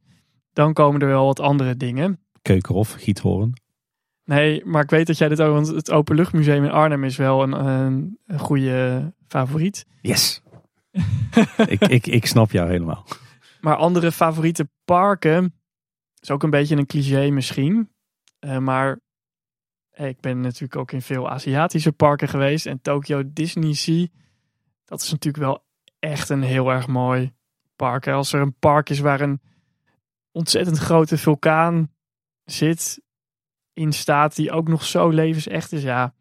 [0.54, 2.20] Dan komen er wel wat andere dingen.
[2.48, 3.54] Keukenhof, Giethoorn.
[4.24, 5.54] Nee, maar ik weet dat jij dit ook.
[5.54, 9.86] Want het Openluchtmuseum in Arnhem is wel een, een, een goede favoriet.
[10.02, 10.42] Yes.
[11.68, 13.06] ik, ik, ik snap jou helemaal.
[13.62, 15.54] Maar andere favoriete parken.
[16.20, 17.90] Is ook een beetje een cliché misschien.
[18.40, 19.00] Eh, maar
[19.94, 22.66] ik ben natuurlijk ook in veel Aziatische parken geweest.
[22.66, 24.08] En Tokyo Disney Sea.
[24.86, 25.66] Dat is natuurlijk wel
[26.00, 27.34] echt een heel erg mooi
[27.76, 28.08] park.
[28.08, 29.42] Als er een park is waar een
[30.32, 31.96] ontzettend grote vulkaan
[32.52, 33.02] zit.
[33.74, 35.82] In staat die ook nog zo levensecht is.
[35.84, 36.14] Ja,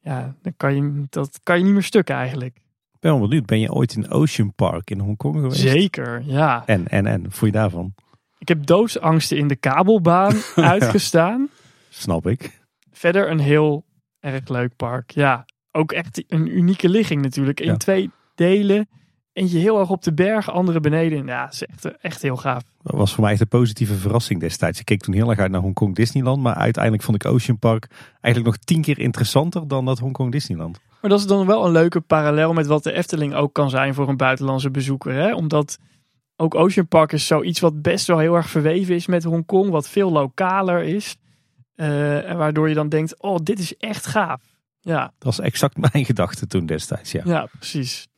[0.00, 2.56] ja dan kan je, dat kan je niet meer stuk eigenlijk.
[2.92, 3.46] Ik ben wel benieuwd.
[3.46, 5.60] Ben je ooit in Ocean Park in Hongkong geweest?
[5.60, 6.62] Zeker, ja.
[6.66, 7.32] En, en, en.
[7.32, 7.94] Voel je daarvan?
[8.38, 10.34] Ik heb doodsangsten in de kabelbaan
[10.74, 11.48] uitgestaan.
[11.88, 12.60] Snap ik.
[12.92, 13.84] Verder een heel
[14.20, 15.10] erg leuk park.
[15.10, 17.60] Ja, ook echt een unieke ligging natuurlijk.
[17.60, 17.76] In Ja.
[17.76, 18.88] twee delen.
[19.34, 21.26] Eentje heel erg op de berg, andere beneden.
[21.26, 22.62] Ja, is echt, echt heel gaaf.
[22.82, 24.78] Dat was voor mij echt een positieve verrassing destijds.
[24.78, 26.42] Ik keek toen heel erg uit naar Hongkong Disneyland.
[26.42, 27.86] Maar uiteindelijk vond ik Ocean Park
[28.20, 30.80] eigenlijk nog tien keer interessanter dan dat Hongkong Disneyland.
[31.00, 33.94] Maar dat is dan wel een leuke parallel met wat de Efteling ook kan zijn
[33.94, 35.12] voor een buitenlandse bezoeker.
[35.12, 35.34] Hè?
[35.34, 35.78] Omdat
[36.36, 39.70] ook Ocean Park is zoiets wat best wel heel erg verweven is met Hongkong.
[39.70, 41.16] Wat veel lokaler is.
[41.74, 44.40] Eh, en waardoor je dan denkt, oh, dit is echt gaaf.
[44.80, 47.22] Ja, Dat was exact mijn gedachte toen destijds, ja.
[47.24, 48.08] ja precies.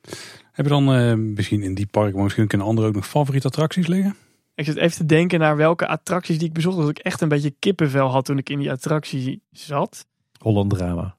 [0.57, 3.47] Heb je dan eh, misschien in die parken, maar misschien kunnen anderen ook nog favoriete
[3.47, 4.15] attracties liggen?
[4.55, 6.77] Ik zit even te denken naar welke attracties die ik bezocht.
[6.77, 10.07] Dat ik echt een beetje kippenvel had toen ik in die attractie zat.
[10.39, 11.15] Holland Drama.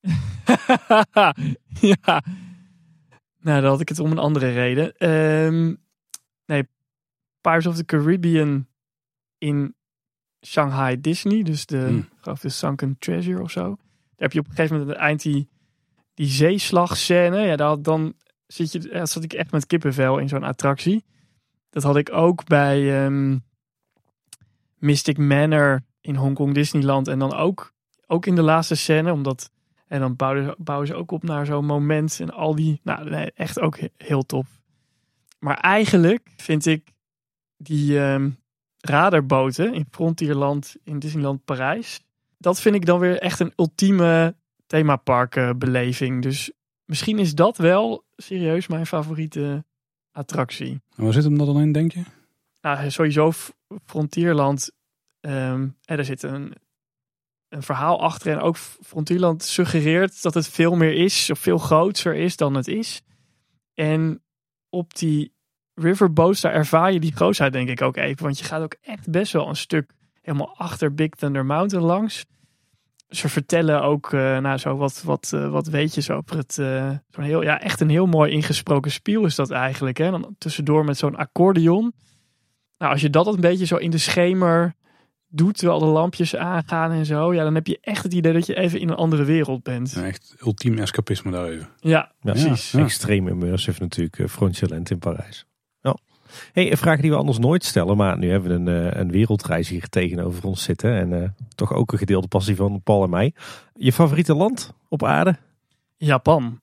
[1.80, 2.22] ja.
[3.40, 4.96] Nou, dan had ik het om een andere reden.
[4.96, 5.74] Ehm,
[6.44, 6.68] nee,
[7.40, 8.66] Pirates of the Caribbean
[9.38, 9.74] in
[10.46, 11.42] Shanghai Disney.
[11.42, 12.08] Dus de, Hmm.
[12.20, 13.62] geloof de Sunken Treasure of zo.
[13.62, 13.76] Daar
[14.16, 15.48] heb je op een gegeven moment aan het eind die,
[16.14, 17.38] die zeeslagscène.
[17.40, 18.14] Ja, daar, dan
[18.46, 21.04] zit je, ja, zat ik echt met kippenvel in zo'n attractie.
[21.70, 23.38] Dat had ik ook bij ehm,
[24.78, 27.08] Mystic Manor in Hongkong Disneyland.
[27.08, 27.72] En dan ook,
[28.06, 29.50] ook in de laatste scène, omdat...
[29.86, 32.20] En dan bouwen ze, bouwen ze ook op naar zo'n moment.
[32.20, 34.46] En al die, nou echt ook he- heel tof.
[35.38, 36.92] Maar eigenlijk vind ik
[37.56, 38.30] die ehm
[38.86, 42.00] radarboten in Frontierland in Disneyland Parijs.
[42.38, 44.34] Dat vind ik dan weer echt een ultieme
[44.66, 46.22] themaparkbeleving.
[46.22, 46.52] Dus
[46.86, 49.64] misschien is dat wel serieus mijn favoriete
[50.12, 50.80] attractie.
[50.96, 52.02] En waar zit hem dat dan in, denk je?
[52.60, 53.52] Nou, sowieso F-
[53.84, 54.70] Frontierland.
[55.20, 56.52] ehm en er zit een,
[57.48, 58.32] een verhaal achter.
[58.32, 61.30] En ook Frontierland suggereert dat het veel meer is.
[61.30, 63.02] Of veel groter is dan het is.
[63.74, 64.22] En
[64.68, 65.34] op die
[65.74, 68.22] riverboats, daar ervaar je die grootheid denk ik ook even.
[68.24, 69.92] Want je gaat ook echt best wel een stuk
[70.22, 72.24] helemaal achter Big Thunder Mountain langs.
[73.08, 76.58] Ze vertellen ook eh, nou, zo wat, wat, eh, wat weetjes over het.
[76.58, 79.98] eh, zo'n heel, ja, echt een heel mooi ingesproken spiel is dat eigenlijk.
[79.98, 80.10] Hè?
[80.10, 81.92] Dan tussendoor met zo'n accordeon.
[82.78, 84.74] Nou, als je dat een beetje zo in de schemer
[85.28, 88.46] doet, terwijl de lampjes aangaan en zo, ja, dan heb je echt het idee dat
[88.46, 89.92] je even in een andere wereld bent.
[89.92, 91.68] Ja, echt ultiem escapisme daar even.
[91.80, 92.70] Ja, Ja, precies.
[92.70, 92.80] Ja.
[92.80, 95.46] Extreem immersive natuurlijk, Frontierland in Parijs.
[96.52, 99.10] Hey, een vraag die we anders nooit stellen, maar nu hebben we een, eh, een
[99.10, 100.94] wereldreis hier tegenover ons zitten.
[100.94, 103.34] En eh, toch ook een gedeelde passie van Paul en mij.
[103.74, 105.36] Je favoriete land op aarde?
[105.96, 106.60] Japan.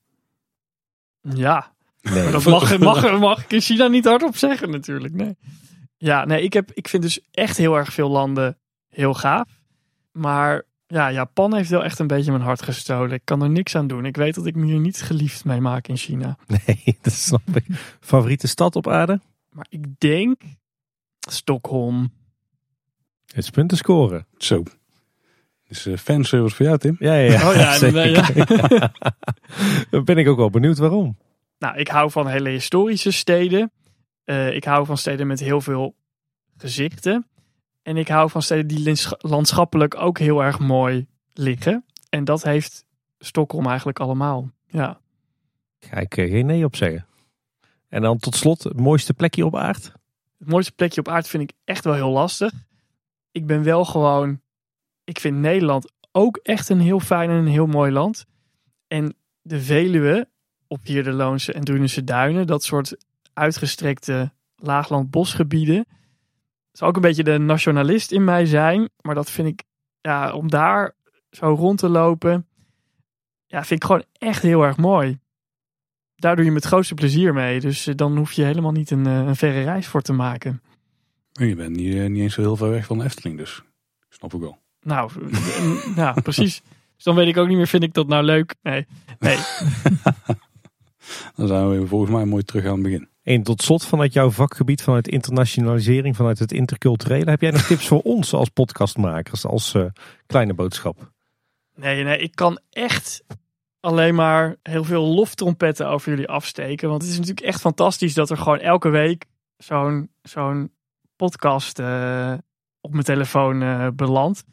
[1.20, 1.74] Ja,
[2.12, 2.30] Nee.
[2.30, 5.14] Dat mag, mag, mag ik in China niet hardop zeggen natuurlijk.
[5.14, 5.36] Nee.
[5.96, 8.58] Ja, nee, ik, heb, ik vind dus echt heel erg veel landen
[8.88, 9.48] heel gaaf.
[10.12, 13.12] Maar ja, Japan heeft wel echt een beetje mijn hart gestolen.
[13.12, 14.04] Ik kan er niks aan doen.
[14.04, 16.36] Ik weet dat ik me hier niet geliefd mee maak in China.
[16.46, 17.64] Nee, dat snap ik.
[18.00, 19.20] Favoriete stad op aarde?
[19.54, 20.42] Maar ik denk
[21.20, 22.12] Stockholm.
[23.26, 24.26] Het is punten scoren.
[24.36, 24.62] Zo.
[25.68, 26.96] Dus uh, fanservice voor jou, Tim.
[26.98, 27.48] Ja, ja, ja.
[27.50, 28.36] Oh ja, zeker.
[28.36, 28.92] ja.
[29.90, 31.18] Dan ben ik ook wel benieuwd waarom.
[31.58, 33.72] Nou, ik hou van hele historische steden.
[34.24, 35.94] Eh, ik hou van steden met heel veel
[36.56, 37.26] gezichten.
[37.82, 41.84] En ik hou van steden die lands- landschappelijk ook heel erg mooi liggen.
[42.08, 42.86] En dat heeft
[43.18, 44.50] Stockholm eigenlijk allemaal.
[44.66, 45.00] Ja.
[45.78, 47.06] Ga ik eh, geen nee op zeggen.
[47.94, 49.92] En dan tot slot, het mooiste plekje op aard?
[50.38, 52.52] Het mooiste plekje op aarde vind ik echt wel heel lastig.
[53.30, 54.40] Ik ben wel gewoon.
[55.04, 58.26] Ik vind Nederland ook echt een heel fijn en een heel mooi land.
[58.86, 60.28] En de Veluwe,
[60.66, 62.96] op hier de Loonse en Drunense duinen, dat soort
[63.32, 65.86] uitgestrekte laagland bosgebieden.
[66.72, 68.88] Zou ook een beetje de nationalist in mij zijn.
[69.00, 69.62] Maar dat vind ik,
[70.00, 70.96] ja, om daar
[71.30, 72.48] zo rond te lopen,
[73.46, 75.22] ja, vind ik gewoon echt heel erg mooi.
[76.24, 77.60] Daar doe je met het grootste plezier mee.
[77.60, 80.62] Dus eh, dan hoef je helemaal niet een, eh, een verre reis voor te maken.
[81.32, 83.62] Je bent niet, eh, niet eens zo heel ver weg van de Efteling, dus
[84.08, 84.58] snap ik wel.
[84.80, 85.10] Nou,
[85.96, 86.62] nou, precies.
[86.94, 88.54] Dus dan weet ik ook niet meer, vind ik dat nou leuk?
[88.62, 88.86] Nee,
[89.18, 89.36] nee.
[91.36, 93.08] Dan zijn we volgens mij mooi terug aan het begin.
[93.22, 97.30] En tot slot vanuit jouw vakgebied, vanuit internationalisering, vanuit het interculturele.
[97.30, 99.84] Heb jij nog tips voor ons als podcastmakers, als eh,
[100.26, 101.12] kleine boodschap?
[101.74, 103.24] Nee, nee, ik kan echt
[103.84, 106.88] alleen maar heel veel loftrompetten over jullie afsteken.
[106.88, 109.24] Want het is natuurlijk echt fantastisch dat er gewoon elke week
[109.56, 110.72] zo'n zo'n
[111.16, 112.34] podcast eh,
[112.80, 114.44] op mijn telefoon eh, belandt.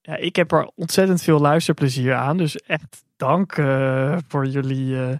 [0.00, 2.36] Ja, ik heb er ontzettend veel luisterplezier aan.
[2.36, 5.18] Dus echt dank eh, voor, jullie,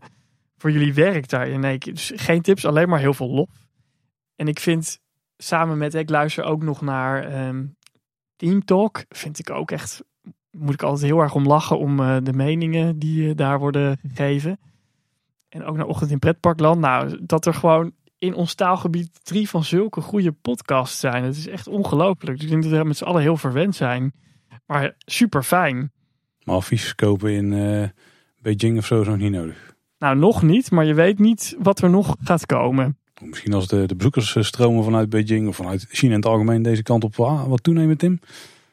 [0.56, 1.60] voor jullie werk daarin.
[1.60, 3.68] Nee, dus geen tips, alleen maar heel veel lof.
[4.36, 5.00] En ik vind
[5.36, 7.66] samen met, ik luister ook nog naar ehm,
[8.36, 9.04] Team Talk.
[9.08, 10.02] Vind ik ook echt
[10.50, 13.98] moet ik altijd heel erg om lachen om eh, de meningen die eh, daar worden
[14.02, 14.58] gegeven.
[15.48, 16.80] En ook naar Ochtend in Pretparkland.
[16.80, 21.24] Nou, dat er gewoon in ons taalgebied drie van zulke goede podcasts zijn.
[21.24, 22.42] Het is echt ongelooflijk.
[22.42, 24.12] Ik denk dat we met z'n allen heel verwend zijn.
[24.66, 25.92] Maar super fijn.
[26.44, 27.88] Maar affiches kopen in eh,
[28.42, 29.76] Beijing of zo is nog niet nodig.
[29.98, 32.98] Nou, nog niet, maar je weet niet wat er nog gaat komen.
[33.20, 37.04] Misschien als de, de bezoekersstromen vanuit Beijing of vanuit China in het algemeen deze kant
[37.04, 38.20] op ah, wat toenemen, Tim.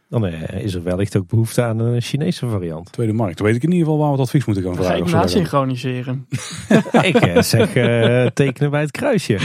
[0.09, 2.91] Dan eh, is er wellicht ook behoefte aan een Chinese variant.
[2.91, 3.37] Tweede markt.
[3.37, 4.93] Dan weet ik in ieder geval waar we het advies moeten gaan vragen.
[4.93, 5.17] even of zo.
[5.17, 6.27] nasynchroniseren.
[7.11, 9.39] ik eh, zeg eh, tekenen bij het kruisje.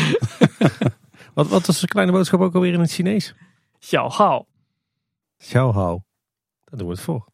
[1.35, 3.35] wat, wat was de kleine boodschap ook alweer in het Chinees?
[3.79, 4.47] Xiao hao.
[5.39, 6.03] Xiao hao.
[6.65, 7.31] Daar doen we het voor.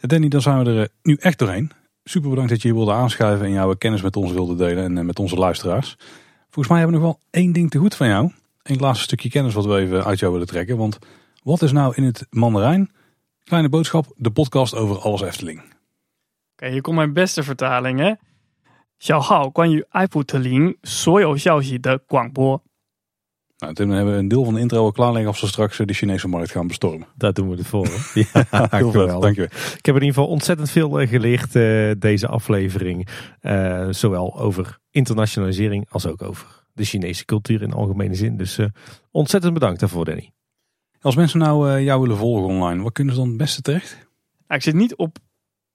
[0.00, 1.70] Danny, dan zijn we er nu echt doorheen.
[2.04, 5.06] Super bedankt dat je hier wilde aanschuiven en jouw kennis met ons wilde delen en
[5.06, 5.96] met onze luisteraars.
[6.42, 8.32] Volgens mij hebben we nog wel één ding te goed van jou.
[8.62, 10.76] Een laatste stukje kennis wat we even uit jou willen trekken.
[10.76, 10.98] Want
[11.43, 12.91] wat is nou in het Mandarijn?
[13.43, 15.61] Kleine boodschap, de podcast over alles Efteling.
[16.53, 18.13] Oké, hier komt mijn beste vertaling, hè.
[18.99, 22.61] 小号关于艾普特林所有消息的广播。
[23.59, 25.79] Nou, toen hebben we een deel van de intro al klaar liggen als we straks
[25.79, 27.07] eh, de Chinese markt gaan bestormen.
[27.15, 27.87] Daar doen we het voor.
[27.87, 27.99] hoor.
[28.13, 29.19] Ja, Heel vet, geweldig.
[29.19, 29.49] dankjewel.
[29.77, 33.07] Ik heb in ieder geval ontzettend veel eh, geleerd eh, deze aflevering.
[33.39, 38.37] Eh, zowel over internationalisering als ook over de Chinese cultuur in algemene zin.
[38.37, 38.65] Dus eh,
[39.11, 40.31] ontzettend bedankt daarvoor, Danny.
[41.02, 43.92] Als mensen nou eh, jou willen volgen online, wat kunnen ze dan het beste terecht?
[44.46, 45.18] Nou, ik zit niet op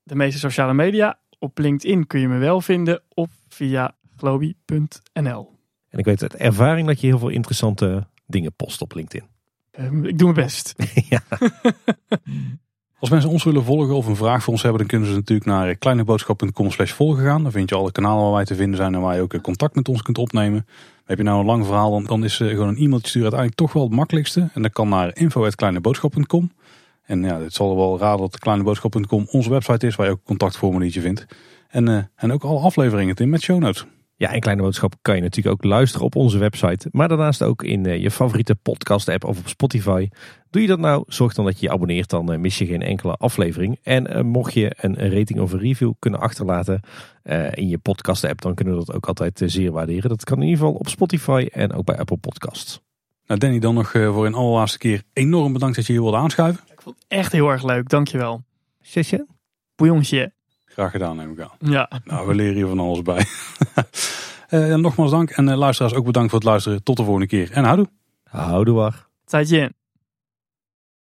[0.04, 1.20] de meeste sociale media.
[1.40, 5.56] Op LinkedIn kun je me wel vinden of via globi.nl.
[5.90, 9.28] En ik weet uit ervaring dat je heel veel interessante dingen post op LinkedIn.
[9.72, 10.74] Ehm, ik doe mijn best.
[11.10, 11.22] ja.
[12.99, 15.48] Als mensen ons willen volgen of een vraag voor ons hebben, dan kunnen ze natuurlijk
[15.48, 17.44] naar eh, kleineboodschap.com slash volgen gaan.
[17.44, 19.41] Dan vind je alle kanalen waar wij te vinden zijn en waar je ook eh,
[19.41, 20.66] contact met ons kunt opnemen.
[21.07, 23.59] Heb je nou een lang verhaal, dan, dan is eh, gewoon een e-mailtje sturen uiteindelijk
[23.59, 24.49] toch wel het makkelijkste.
[24.53, 26.51] En dat kan naar info.kleineboodschap.com.
[27.05, 30.25] En ja, dit zal wel raden dat kleineboodschap.com onze website is, waar je ook een
[30.25, 31.25] contactformuliertje vindt.
[31.69, 33.85] En, eh, en ook alle afleveringen Tim, met show notes.
[34.19, 36.89] Ja, en Kleine Boodschap kan je natuurlijk ook luisteren op onze website.
[36.91, 40.10] Maar daarnaast ook in eh, je favoriete podcast app of op Spotify.
[40.49, 42.10] Doe je dat nou, zorg dan dat je je abonneert.
[42.10, 43.80] Dan eh, mis je geen enkele aflevering.
[43.84, 46.80] En eh, mocht je een rating of een review kunnen achterlaten
[47.52, 48.41] in je podcast app.
[48.41, 50.10] Dan kunnen we dat ook altijd zeer waarderen.
[50.10, 52.81] Dat kan in ieder geval op Spotify en ook bij Apple Podcasts.
[53.26, 56.64] Nou Danny, dan nog voor een allerlaatste keer enorm bedankt dat je hier wilde aanschuiven.
[56.72, 58.44] Ik vond het echt heel erg leuk, dankjewel.
[58.81, 59.27] Zesje?
[59.76, 60.31] Bouillonje.
[60.78, 61.72] Graag gedaan neem ik aan.
[61.72, 61.90] Ja.
[62.04, 63.26] Nou, we leren hier van alles bij.
[64.48, 66.84] Eh, en nogmaals dank en eh, luisteraars ook bedankt voor het luisteren.
[66.84, 67.88] Tot de volgende keer en houdoe.
[68.24, 69.08] Houdoe waar.
[69.26, 69.86] 再见。